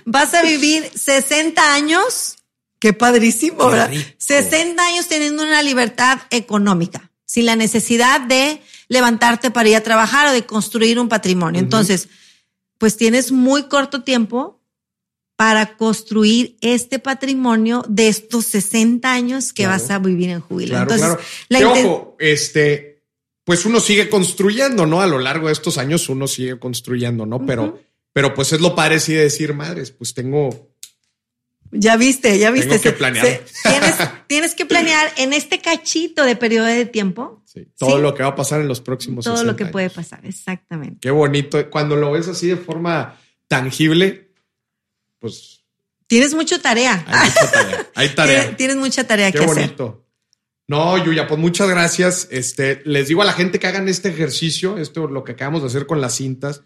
vas 0.05 0.35
a 0.35 0.43
vivir 0.43 0.89
60 0.95 1.75
años. 1.75 2.37
Qué 2.79 2.93
padrísimo, 2.93 3.59
Qué 3.59 3.71
¿verdad? 3.71 3.89
rico. 3.91 4.09
60 4.19 4.87
años 4.87 5.07
teniendo 5.09 5.43
una 5.43 5.63
libertad 5.63 6.19
económica, 6.31 7.11
sin 7.27 7.45
la 7.47 7.57
necesidad 7.57 8.21
de 8.23 8.63
levantarte 8.89 9.51
para 9.51 9.69
ir 9.69 9.77
a 9.77 9.83
trabajar 9.83 10.29
o 10.29 10.33
de 10.33 10.47
construir 10.47 10.99
un 10.99 11.09
patrimonio. 11.09 11.61
Entonces, 11.61 12.09
pues 12.79 12.97
tienes 12.97 13.33
muy 13.33 13.65
corto 13.65 14.03
tiempo 14.03 14.61
para 15.37 15.77
construir 15.77 16.57
este 16.63 16.99
patrimonio 16.99 17.85
de 17.89 18.09
estos 18.09 18.47
60 18.47 19.13
años 19.13 19.53
que 19.53 19.65
Claro. 19.65 19.79
vas 19.83 19.91
a 19.91 19.99
vivir 19.99 20.31
en 20.31 20.41
jubilo. 20.41 20.71
Claro, 20.71 20.83
Entonces, 20.95 21.07
claro. 21.07 21.21
la 21.51 21.59
Que, 21.59 21.65
inten- 21.67 21.87
ojo, 21.87 22.17
este, 22.19 23.03
pues 23.45 23.67
uno 23.67 23.81
sigue 23.81 24.09
construyendo, 24.09 24.87
¿no? 24.87 25.03
A 25.03 25.07
lo 25.07 25.19
largo 25.19 25.49
de 25.49 25.53
estos 25.53 25.77
años 25.79 26.09
uno 26.09 26.27
sigue 26.27 26.59
construyendo, 26.59 27.27
¿no? 27.27 27.45
Pero, 27.45 27.79
pero 28.13 28.33
pues 28.35 28.53
es 28.55 28.61
lo 28.63 28.75
de 29.13 29.23
decir, 29.25 29.53
madres, 29.53 29.91
pues 29.91 30.15
tengo, 30.15 30.71
Ya 31.73 31.97
viste, 31.97 32.39
ya 32.39 32.51
viste. 32.51 32.69
Tengo 32.79 32.83
que 32.83 32.93
planear. 32.93 33.27
se- 33.27 33.43
tienes, 33.69 33.95
tienes 34.27 34.55
que 34.55 34.67
planear 34.67 35.13
en 35.17 35.33
este 35.33 35.61
cachito 35.61 36.25
de 36.25 36.37
periodo 36.37 36.67
de 36.67 36.87
tiempo 36.87 37.43
sí, 37.45 37.67
todo 37.79 37.97
Sí. 37.97 38.03
lo 38.03 38.15
que 38.15 38.23
va 38.23 38.31
a 38.31 38.35
pasar 38.37 38.61
en 38.61 38.69
los 38.69 38.81
próximos 38.81 39.25
todo 39.25 39.35
lo 39.35 39.41
60 39.41 39.57
que 39.57 39.65
años. 39.65 39.73
puede 39.73 39.91
pasar, 39.91 40.21
exactamente. 40.25 40.99
Qué 41.01 41.11
bonito. 41.11 41.69
Cuando 41.71 41.97
lo 41.97 42.13
ves 42.13 42.29
así 42.29 42.47
de 42.49 42.57
forma 42.57 43.19
tangible, 43.49 44.33
pues 45.19 45.63
Tienes 46.09 46.35
mucha 46.35 46.61
tarea. 46.63 47.05
hay 47.09 47.29
mucha 47.29 47.51
tarea. 47.51 47.91
Hay 47.95 48.09
tarea. 48.15 48.41
Tienes, 48.43 48.57
tienes 48.57 48.77
mucha 48.77 49.05
tarea 49.05 49.33
Qué 49.33 49.39
que 49.39 49.45
hacer. 49.45 49.55
bonito. 49.57 50.07
No, 50.69 51.03
Yuya, 51.05 51.27
pues 51.27 51.41
muchas 51.41 51.69
gracias. 51.69 52.29
Este, 52.31 52.81
les 52.85 53.09
digo 53.09 53.23
a 53.23 53.25
la 53.25 53.33
gente 53.33 53.59
que 53.59 53.67
hagan 53.67 53.89
este 53.89 54.09
ejercicio, 54.11 54.79
esto 54.79 55.07
lo 55.09 55.25
que 55.25 55.33
acabamos 55.33 55.63
de 55.63 55.69
hacer 55.69 55.87
con 55.87 56.01
las 56.01 56.15
cintas, 56.17 56.63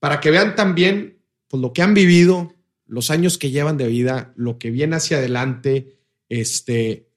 para 0.00 0.20
que 0.20 0.30
vean 0.30 0.54
también 0.56 1.18
pues, 1.48 1.60
lo 1.62 1.72
que 1.72 1.82
han 1.82 1.92
vivido, 1.94 2.54
los 2.86 3.10
años 3.10 3.38
que 3.38 3.50
llevan 3.50 3.76
de 3.76 3.88
vida, 3.88 4.32
lo 4.36 4.58
que 4.58 4.70
viene 4.70 4.96
hacia 4.96 5.18
adelante, 5.18 5.98
este, 6.28 7.08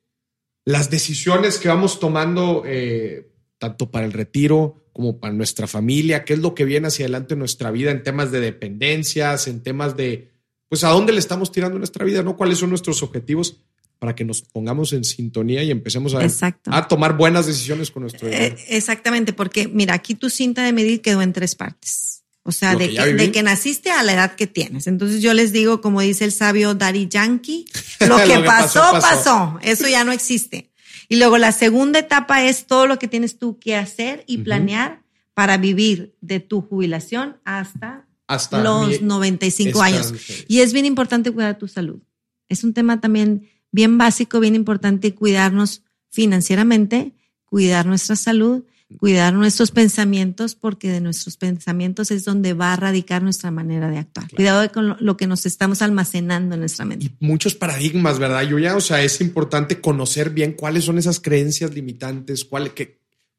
las 0.65 0.89
decisiones 0.89 1.57
que 1.57 1.67
vamos 1.67 1.99
tomando, 1.99 2.63
eh, 2.65 3.32
tanto 3.57 3.91
para 3.91 4.05
el 4.05 4.13
retiro 4.13 4.86
como 4.93 5.20
para 5.20 5.34
nuestra 5.34 5.67
familia, 5.67 6.26
qué 6.26 6.34
es 6.34 6.39
lo 6.39 6.53
que 6.53 6.65
viene 6.65 6.88
hacia 6.88 7.05
adelante 7.05 7.34
en 7.34 7.39
nuestra 7.39 7.72
vida 7.72 7.91
en 7.91 8.03
temas 8.03 8.32
de 8.32 8.41
dependencias, 8.41 9.47
en 9.47 9.63
temas 9.63 9.95
de, 9.95 10.32
pues, 10.67 10.84
a 10.84 10.89
dónde 10.89 11.13
le 11.13 11.20
estamos 11.20 11.51
tirando 11.51 11.78
nuestra 11.78 12.05
vida, 12.05 12.24
¿no? 12.24 12.36
¿Cuáles 12.36 12.57
son 12.57 12.70
nuestros 12.70 13.01
objetivos? 13.03 13.61
para 13.99 14.15
que 14.15 14.24
nos 14.24 14.41
pongamos 14.41 14.93
en 14.93 15.03
sintonía 15.03 15.61
y 15.61 15.72
empecemos 15.72 16.15
a, 16.15 16.88
tomar 16.88 17.17
buenas 17.17 17.45
decisiones 17.45 17.91
con 17.91 18.03
nuestro 18.03 18.30
dinero. 18.30 18.55
Eh, 18.55 18.65
exactamente, 18.70 19.34
porque 19.34 19.67
mira, 19.67 19.93
aquí 19.93 20.15
tu 20.15 20.30
cinta 20.30 20.63
de 20.63 20.72
medir 20.72 21.01
quedó 21.01 21.22
en 21.22 21.34
tres 21.34 21.53
partes. 21.55 22.18
O 22.49 22.51
sea, 22.51 22.75
de 22.75 22.89
que 22.89 23.13
de 23.13 23.31
que 23.31 23.43
naciste 23.43 23.91
a 23.91 24.01
la 24.01 24.13
edad 24.13 24.35
que 24.35 24.47
tienes. 24.47 24.87
Entonces 24.87 25.21
yo 25.21 25.35
les 25.35 25.53
digo, 25.53 25.81
como 25.81 26.01
dice 26.01 26.25
el 26.25 26.31
sabio 26.31 26.73
Daddy 26.73 27.07
Yankee, 27.07 27.67
lo 27.99 28.17
Lo 28.17 28.23
que, 28.23 28.39
pasó, 28.39 28.81
pasó. 28.99 29.59
Eso 29.61 29.87
ya 29.87 30.03
no 30.03 30.11
existe. 30.11 30.71
Y 31.09 31.17
luego 31.17 31.37
la 31.37 31.51
segunda 31.51 31.99
etapa 31.99 32.43
es 32.43 32.65
todo 32.65 32.87
lo 32.87 32.97
que 32.97 33.07
tienes 33.07 33.37
tú 33.37 33.59
que 33.59 33.75
hacer 33.75 34.23
y 34.25 34.39
planear 34.39 35.03
para 35.35 35.57
vivir 35.57 36.15
de 36.21 36.39
tu 36.39 36.61
jubilación 36.61 37.37
hasta, 37.45 38.07
Hasta 38.25 38.63
los 38.63 38.87
mi 38.87 38.97
95 38.99 39.81
años. 39.83 40.11
Y 40.47 40.61
es 40.61 40.73
bien 40.73 40.85
importante 40.85 41.31
cuidar 41.31 41.59
tu 41.59 41.67
salud. 41.67 41.99
Es 42.47 42.63
un 42.63 42.73
tema 42.73 42.99
también 42.99 43.47
bien 43.71 43.99
básico, 43.99 44.39
bien 44.39 44.55
importante 44.55 45.13
cuidarnos 45.13 45.83
financieramente, 46.09 47.13
cuidar 47.45 47.85
nuestra 47.85 48.15
salud, 48.15 48.63
cuidar 48.97 49.33
nuestros 49.33 49.71
pensamientos, 49.71 50.55
porque 50.55 50.89
de 50.89 51.01
nuestros 51.01 51.37
pensamientos 51.37 52.11
es 52.11 52.25
donde 52.25 52.53
va 52.53 52.73
a 52.73 52.75
radicar 52.75 53.21
nuestra 53.21 53.51
manera 53.51 53.89
de 53.89 53.99
actuar. 53.99 54.29
Cuidado 54.31 54.71
con 54.71 54.97
lo, 54.99 55.17
que 55.17 55.27
nos 55.27 55.45
estamos 55.45 55.81
almacenando 55.81 56.55
en 56.55 56.61
nuestra 56.61 56.85
mente. 56.85 57.05
Y 57.05 57.25
muchos 57.25 57.55
paradigmas, 57.55 58.19
¿verdad, 58.19 58.43
Yuya? 58.43 58.75
O 58.75 58.81
sea, 58.81 59.03
es 59.03 59.21
importante 59.21 59.79
conocer 59.79 60.31
bien 60.31 60.53
cuáles 60.53 60.85
son 60.85 60.97
esas 60.97 61.19
creencias 61.19 61.73
limitantes, 61.73 62.45
cuál- 62.45 62.73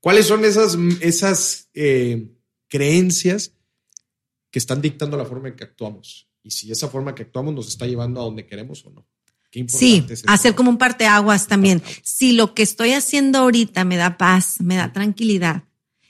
cuáles 0.00 0.26
son 0.26 0.44
esas, 0.44 0.78
esas 1.00 1.68
eh, 1.74 2.28
creencias 2.68 3.52
que 4.50 4.58
están 4.58 4.80
dictando 4.80 5.16
la 5.16 5.24
forma 5.24 5.48
en 5.48 5.56
que 5.56 5.64
actuamos. 5.64 6.28
Y 6.42 6.52
si 6.52 6.70
esa 6.72 6.88
forma 6.88 7.14
que 7.14 7.22
actuamos 7.22 7.54
nos 7.54 7.68
está 7.68 7.86
llevando 7.86 8.20
a 8.20 8.24
donde 8.24 8.46
queremos 8.46 8.84
o 8.86 8.90
no. 8.90 9.06
Qué 9.50 9.66
Sí, 9.68 10.06
es 10.08 10.22
hacer 10.26 10.54
como 10.54 10.70
un 10.70 10.78
parteaguas 10.78 11.46
también. 11.46 11.82
Si 12.02 12.32
lo 12.32 12.54
que 12.54 12.62
estoy 12.62 12.92
haciendo 12.92 13.38
ahorita 13.38 13.84
me 13.84 13.96
da 13.96 14.18
paz, 14.18 14.60
me 14.60 14.76
da 14.76 14.92
tranquilidad 14.92 15.64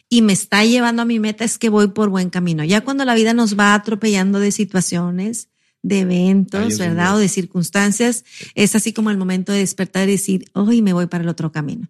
y 0.08 0.22
me 0.22 0.32
está 0.32 0.64
llevando 0.64 1.02
a 1.02 1.04
mi 1.04 1.20
meta, 1.20 1.44
es 1.44 1.56
que 1.56 1.68
voy 1.68 1.88
por 1.88 2.08
buen 2.08 2.30
camino. 2.30 2.64
Ya 2.64 2.80
cuando 2.80 3.04
la 3.04 3.14
vida 3.14 3.32
nos 3.32 3.56
va 3.56 3.74
atropellando 3.74 4.40
de 4.40 4.50
situaciones, 4.50 5.48
de 5.82 6.00
eventos, 6.00 6.78
¿verdad? 6.78 7.16
O 7.16 7.18
de 7.18 7.28
circunstancias, 7.28 8.24
es 8.54 8.74
así 8.74 8.92
como 8.92 9.10
el 9.10 9.16
momento 9.16 9.52
de 9.52 9.60
despertar 9.60 10.08
y 10.08 10.12
decir, 10.12 10.44
hoy 10.52 10.82
me 10.82 10.92
voy 10.92 11.06
para 11.06 11.22
el 11.22 11.30
otro 11.30 11.52
camino. 11.52 11.88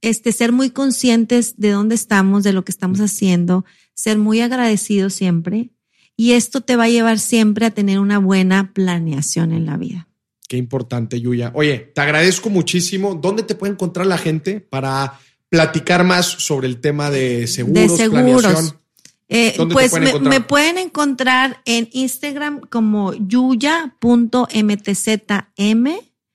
Este, 0.00 0.32
ser 0.32 0.52
muy 0.52 0.70
conscientes 0.70 1.54
de 1.58 1.70
dónde 1.70 1.96
estamos, 1.96 2.44
de 2.44 2.52
lo 2.52 2.64
que 2.64 2.72
estamos 2.72 3.00
haciendo, 3.00 3.64
ser 3.94 4.16
muy 4.16 4.40
agradecidos 4.40 5.12
siempre. 5.12 5.70
Y 6.16 6.32
esto 6.32 6.60
te 6.60 6.76
va 6.76 6.84
a 6.84 6.88
llevar 6.88 7.18
siempre 7.18 7.66
a 7.66 7.72
tener 7.72 7.98
una 7.98 8.18
buena 8.18 8.72
planeación 8.72 9.52
en 9.52 9.66
la 9.66 9.76
vida. 9.76 10.08
Qué 10.48 10.56
importante, 10.56 11.20
Yuya. 11.20 11.52
Oye, 11.54 11.78
te 11.94 12.00
agradezco 12.00 12.50
muchísimo. 12.50 13.14
¿Dónde 13.14 13.42
te 13.42 13.54
puede 13.54 13.72
encontrar 13.72 14.06
la 14.06 14.18
gente 14.18 14.60
para 14.60 15.18
platicar 15.48 16.04
más 16.04 16.26
sobre 16.26 16.66
el 16.68 16.80
tema 16.80 17.10
de 17.10 17.46
seguros, 17.46 17.92
de 17.92 17.96
seguros. 17.96 18.42
planeación? 18.42 18.78
Eh, 19.28 19.54
¿Dónde 19.56 19.72
te 19.72 19.74
pues 19.74 19.90
pueden 19.90 20.22
me, 20.22 20.28
me 20.28 20.40
pueden 20.40 20.78
encontrar 20.78 21.62
en 21.64 21.88
Instagram 21.92 22.60
como 22.68 23.14
yuya.mtzm. 23.14 23.88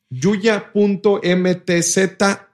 yuya.mtzm 0.10 1.20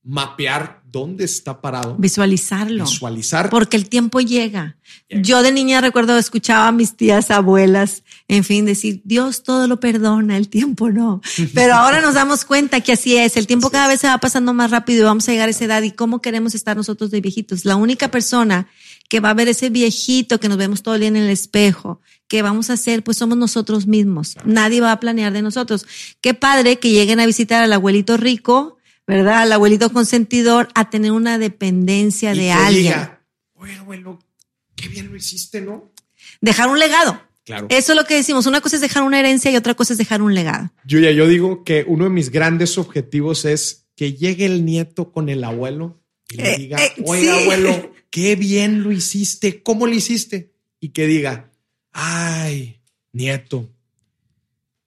mapear 0.03 0.81
dónde 0.91 1.23
está 1.23 1.61
parado. 1.61 1.95
Visualizarlo. 1.97 2.83
Visualizar. 2.83 3.49
Porque 3.49 3.77
el 3.77 3.87
tiempo 3.87 4.19
llega. 4.19 4.77
Yo 5.09 5.41
de 5.43 5.51
niña 5.51 5.79
recuerdo, 5.79 6.17
escuchaba 6.17 6.67
a 6.67 6.71
mis 6.71 6.95
tías, 6.97 7.31
abuelas, 7.31 8.03
en 8.27 8.43
fin, 8.43 8.65
decir, 8.65 9.01
Dios 9.05 9.43
todo 9.43 9.67
lo 9.67 9.79
perdona, 9.79 10.37
el 10.37 10.49
tiempo 10.49 10.89
no. 10.89 11.21
Pero 11.53 11.75
ahora 11.75 12.01
nos 12.01 12.15
damos 12.15 12.45
cuenta 12.45 12.81
que 12.81 12.93
así 12.93 13.15
es. 13.15 13.37
El 13.37 13.47
tiempo 13.47 13.69
cada 13.69 13.87
vez 13.87 14.01
se 14.01 14.07
va 14.07 14.17
pasando 14.17 14.53
más 14.53 14.71
rápido 14.71 15.01
y 15.01 15.03
vamos 15.05 15.27
a 15.27 15.31
llegar 15.31 15.47
a 15.47 15.51
esa 15.51 15.65
edad. 15.65 15.81
¿Y 15.83 15.91
cómo 15.91 16.21
queremos 16.21 16.55
estar 16.55 16.75
nosotros 16.75 17.11
de 17.11 17.21
viejitos? 17.21 17.65
La 17.65 17.75
única 17.75 18.09
persona 18.09 18.67
que 19.07 19.19
va 19.19 19.31
a 19.31 19.33
ver 19.33 19.49
ese 19.49 19.69
viejito 19.69 20.39
que 20.39 20.47
nos 20.47 20.57
vemos 20.57 20.83
todo 20.83 20.95
el 20.95 21.01
día 21.01 21.09
en 21.09 21.17
el 21.17 21.29
espejo, 21.29 21.99
que 22.29 22.41
vamos 22.41 22.69
a 22.69 22.73
hacer, 22.73 23.03
pues 23.03 23.17
somos 23.17 23.37
nosotros 23.37 23.85
mismos. 23.85 24.37
Nadie 24.45 24.79
va 24.79 24.93
a 24.93 24.99
planear 25.01 25.33
de 25.33 25.41
nosotros. 25.41 25.85
Qué 26.21 26.33
padre 26.33 26.79
que 26.79 26.91
lleguen 26.91 27.19
a 27.19 27.25
visitar 27.25 27.61
al 27.61 27.73
abuelito 27.73 28.15
rico, 28.15 28.77
¿verdad? 29.07 29.39
Al 29.39 29.51
abuelito 29.51 29.91
consentidor 29.91 30.69
a 30.75 30.89
tener 30.89 31.11
una 31.11 31.37
dependencia 31.37 32.33
de 32.33 32.51
alguien. 32.51 32.83
Diga, 32.83 33.21
Oye, 33.55 33.75
abuelo, 33.75 34.19
qué 34.75 34.87
bien 34.87 35.09
lo 35.09 35.15
hiciste, 35.15 35.61
¿no? 35.61 35.91
Dejar 36.39 36.69
un 36.69 36.79
legado. 36.79 37.21
Claro. 37.43 37.67
Eso 37.69 37.91
es 37.93 37.97
lo 37.97 38.05
que 38.05 38.15
decimos. 38.15 38.45
Una 38.45 38.61
cosa 38.61 38.75
es 38.75 38.81
dejar 38.81 39.03
una 39.03 39.19
herencia 39.19 39.51
y 39.51 39.55
otra 39.55 39.73
cosa 39.73 39.93
es 39.93 39.99
dejar 39.99 40.21
un 40.21 40.33
legado. 40.33 40.71
Yo 40.85 40.99
ya, 40.99 41.11
yo 41.11 41.27
digo 41.27 41.63
que 41.63 41.83
uno 41.87 42.05
de 42.05 42.09
mis 42.09 42.31
grandes 42.31 42.77
objetivos 42.77 43.45
es 43.45 43.87
que 43.95 44.13
llegue 44.13 44.45
el 44.45 44.65
nieto 44.65 45.11
con 45.11 45.29
el 45.29 45.43
abuelo 45.43 46.01
y 46.29 46.37
le 46.37 46.53
eh, 46.53 46.57
diga, 46.57 46.83
eh, 46.83 46.93
oye, 47.05 47.29
abuelo, 47.29 47.93
qué 48.09 48.35
bien 48.35 48.83
lo 48.83 48.91
hiciste, 48.91 49.61
¿cómo 49.61 49.85
lo 49.85 49.93
hiciste? 49.93 50.53
Y 50.79 50.89
que 50.89 51.05
diga, 51.05 51.51
ay, 51.91 52.81
nieto, 53.11 53.69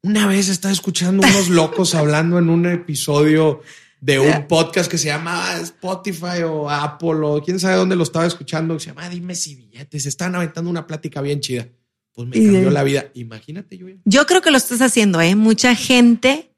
una 0.02 0.26
vez 0.26 0.48
estaba 0.48 0.72
escuchando 0.72 1.26
unos 1.26 1.48
locos 1.48 1.94
hablando 1.94 2.38
en 2.38 2.50
un 2.50 2.66
episodio 2.66 3.62
de 4.04 4.18
un 4.20 4.46
podcast 4.46 4.90
que 4.90 4.98
se 4.98 5.06
llama 5.06 5.58
Spotify 5.62 6.42
o 6.44 6.68
Apple 6.68 7.20
o 7.22 7.42
quién 7.42 7.58
sabe 7.58 7.76
dónde 7.76 7.96
lo 7.96 8.02
estaba 8.02 8.26
escuchando, 8.26 8.78
se 8.78 8.88
llama 8.88 9.08
Dime 9.08 9.34
si 9.34 9.54
billetes, 9.54 10.04
están 10.04 10.34
aventando 10.34 10.68
una 10.68 10.86
plática 10.86 11.22
bien 11.22 11.40
chida. 11.40 11.68
Pues 12.12 12.28
me 12.28 12.36
cambió 12.36 12.70
la 12.70 12.82
vida. 12.82 13.06
Imagínate, 13.14 13.78
yo. 13.78 13.86
Yo 14.04 14.26
creo 14.26 14.42
que 14.42 14.50
lo 14.50 14.58
estás 14.58 14.82
haciendo, 14.82 15.22
¿eh? 15.22 15.34
Mucha 15.36 15.74
gente, 15.74 16.54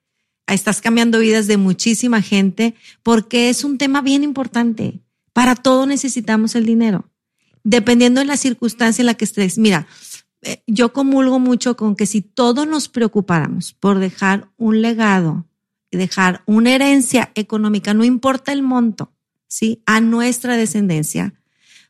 estás 0.49 0.81
cambiando 0.81 1.21
vidas 1.21 1.47
de 1.47 1.57
muchísima 1.57 2.21
gente 2.21 2.75
porque 3.05 3.49
es 3.49 3.63
un 3.63 3.79
tema 3.79 4.03
bien 4.03 4.25
importante. 4.25 4.99
Para 5.33 5.55
todo 5.55 5.87
necesitamos 5.87 6.57
el 6.57 6.67
dinero. 6.67 7.13
Dependiendo 7.63 8.21
de 8.21 8.27
la 8.27 8.37
circunstancia 8.37 9.03
en 9.03 9.07
la 9.07 9.15
que 9.15 9.25
estés. 9.25 9.57
Mira, 9.57 9.87
eh, 10.43 10.65
yo 10.67 10.93
comulgo 10.93 11.39
mucho 11.39 11.77
con 11.77 11.95
que 11.95 12.07
si 12.07 12.23
todos 12.23 12.67
nos 12.67 12.89
preocupáramos 12.89 13.73
por 13.73 14.01
dejar 14.01 14.51
un 14.57 14.83
legado, 14.83 15.47
dejar 15.91 16.43
una 16.47 16.75
herencia 16.75 17.31
económica, 17.35 17.95
no 17.95 18.05
importa 18.05 18.53
el 18.53 18.63
monto, 18.63 19.13
¿sí? 19.47 19.83
A 19.87 20.01
nuestra 20.01 20.57
descendencia. 20.57 21.35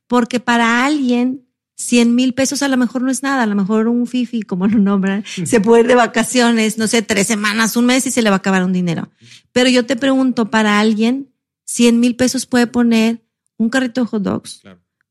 Porque 0.06 0.40
para 0.40 0.84
alguien, 0.84 1.46
100 1.76 2.14
mil 2.14 2.34
pesos 2.34 2.62
a 2.62 2.68
lo 2.68 2.76
mejor 2.76 3.02
no 3.02 3.10
es 3.10 3.22
nada, 3.22 3.42
a 3.42 3.46
lo 3.46 3.54
mejor 3.54 3.88
un 3.88 4.06
fifi, 4.06 4.42
como 4.42 4.66
lo 4.66 4.78
nombran, 4.78 5.24
se 5.44 5.60
puede 5.60 5.82
ir 5.82 5.88
de 5.88 5.94
vacaciones, 5.94 6.78
no 6.78 6.86
sé, 6.86 7.02
tres 7.02 7.26
semanas, 7.26 7.76
un 7.76 7.86
mes 7.86 8.06
y 8.06 8.10
se 8.10 8.22
le 8.22 8.30
va 8.30 8.36
a 8.36 8.38
acabar 8.38 8.64
un 8.64 8.72
dinero. 8.72 9.10
Pero 9.52 9.68
yo 9.68 9.86
te 9.86 9.96
pregunto, 9.96 10.50
para 10.50 10.78
alguien, 10.78 11.32
100 11.64 12.00
mil 12.00 12.16
pesos 12.16 12.46
puede 12.46 12.66
poner 12.66 13.22
un 13.56 13.68
carrito 13.68 14.02
de 14.02 14.06
hot 14.06 14.22
dogs, 14.22 14.62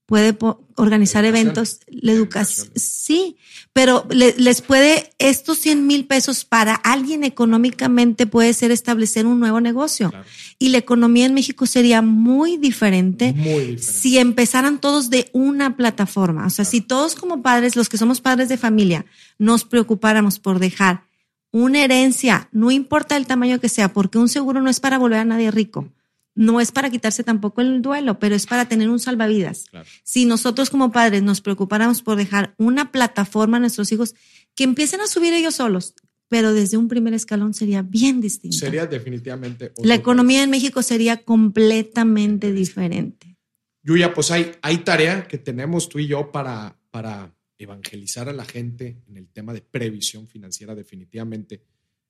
puede 0.06 0.38
organizar 0.76 1.26
eventos, 1.26 1.80
la 1.88 2.12
educación. 2.12 2.70
Sí, 2.76 3.38
pero 3.74 4.08
les 4.10 4.62
puede, 4.62 5.12
estos 5.18 5.58
100 5.60 5.88
mil 5.88 6.06
pesos 6.06 6.46
para 6.46 6.76
alguien 6.76 7.24
económicamente 7.24 8.28
puede 8.28 8.54
ser 8.54 8.72
establecer 8.72 9.26
un 9.26 9.40
nuevo 9.40 9.60
negocio. 9.62 10.14
Y 10.60 10.70
la 10.70 10.78
economía 10.78 11.26
en 11.26 11.34
México 11.34 11.66
sería 11.66 12.02
muy 12.02 12.58
diferente, 12.58 13.78
si 13.80 14.20
empezaran 14.20 14.80
todos 14.80 15.10
de 15.10 15.30
una 15.34 15.76
plataforma. 15.76 16.46
O 16.46 16.50
sea, 16.52 16.66
si 16.66 16.82
todos 16.82 17.16
como 17.16 17.42
padres, 17.42 17.76
los 17.76 17.90
que 17.90 17.98
somos 17.98 18.22
padres 18.22 18.48
de 18.48 18.58
familia, 18.58 19.06
nos 19.40 19.64
preocupáramos 19.64 20.40
por 20.40 20.60
dejar 20.60 21.04
una 21.52 21.84
herencia, 21.84 22.50
no 22.52 22.70
importa 22.70 23.16
el 23.18 23.28
tamaño 23.28 23.60
que 23.60 23.70
sea, 23.70 23.94
porque 23.94 24.18
un 24.18 24.28
seguro 24.28 24.62
no 24.62 24.70
es 24.70 24.82
para 24.82 24.98
volver 24.98 25.20
a 25.20 25.26
nadie 25.26 25.52
rico 25.52 25.90
no 26.36 26.60
es 26.60 26.72
para 26.72 26.90
quitarse 26.90 27.24
tampoco 27.24 27.62
el 27.62 27.82
duelo, 27.82 28.20
pero 28.20 28.36
es 28.36 28.46
para 28.46 28.68
tener 28.68 28.90
un 28.90 29.00
salvavidas. 29.00 29.66
Si 30.04 30.26
nosotros 30.26 30.70
como 30.70 30.92
padres 30.92 31.24
nos 31.24 31.42
preocupáramos 31.42 32.02
por 32.02 32.18
dejar 32.18 32.54
una 32.58 32.92
plataforma 32.92 33.58
a 33.58 33.62
nuestros 33.62 33.92
hijos 33.92 34.14
que 34.54 34.66
empiecen 34.66 35.02
a 35.02 35.08
subir 35.08 35.34
ellos 35.34 35.56
solos, 35.56 35.96
pero 36.28 36.54
desde 36.54 36.78
un 36.78 36.88
primer 36.88 37.14
escalón 37.14 37.54
sería 37.54 37.82
bien 37.82 38.20
distinto. 38.20 38.58
Sería 38.58 38.86
definitivamente. 38.86 39.72
La 39.78 39.96
economía 39.96 40.44
en 40.44 40.50
México 40.50 40.84
sería 40.84 41.24
completamente 41.24 42.52
diferente. 42.52 43.38
Yuya, 43.84 44.14
pues 44.14 44.32
hay, 44.32 44.52
hay 44.62 44.80
tarea 44.80 45.28
que 45.28 45.38
tenemos 45.38 45.88
tú 45.88 46.00
y 46.00 46.08
yo 46.08 46.32
para, 46.32 46.78
para 46.90 47.34
evangelizar 47.58 48.28
a 48.28 48.34
la 48.34 48.44
gente 48.44 49.04
en 49.08 49.18
el 49.18 49.30
tema 49.30 49.54
de 49.54 49.62
previsión 49.62 50.28
financiera 50.28 50.76
definitivamente, 50.76 51.64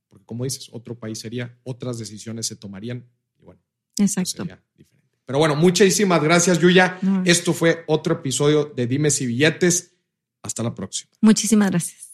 porque 0.08 0.26
como 0.26 0.46
dices, 0.46 0.70
otro 0.72 0.98
país 0.98 1.20
sería, 1.20 1.60
otras 1.64 2.00
decisiones 2.00 2.48
se 2.48 2.56
tomarían 2.56 3.06
Exacto. 3.98 4.46
Pero 5.26 5.40
bueno, 5.40 5.56
muchísimas 5.56 6.22
gracias, 6.22 6.60
Yuya. 6.60 7.00
Esto 7.26 7.54
fue 7.54 7.84
otro 7.88 8.16
episodio 8.16 8.66
de 8.66 8.88
Dime 8.88 9.10
si 9.10 9.26
billetes. 9.26 9.94
Hasta 10.44 10.62
la 10.62 10.76
próxima. 10.76 11.12
Muchísimas 11.22 11.72
gracias. 11.72 12.05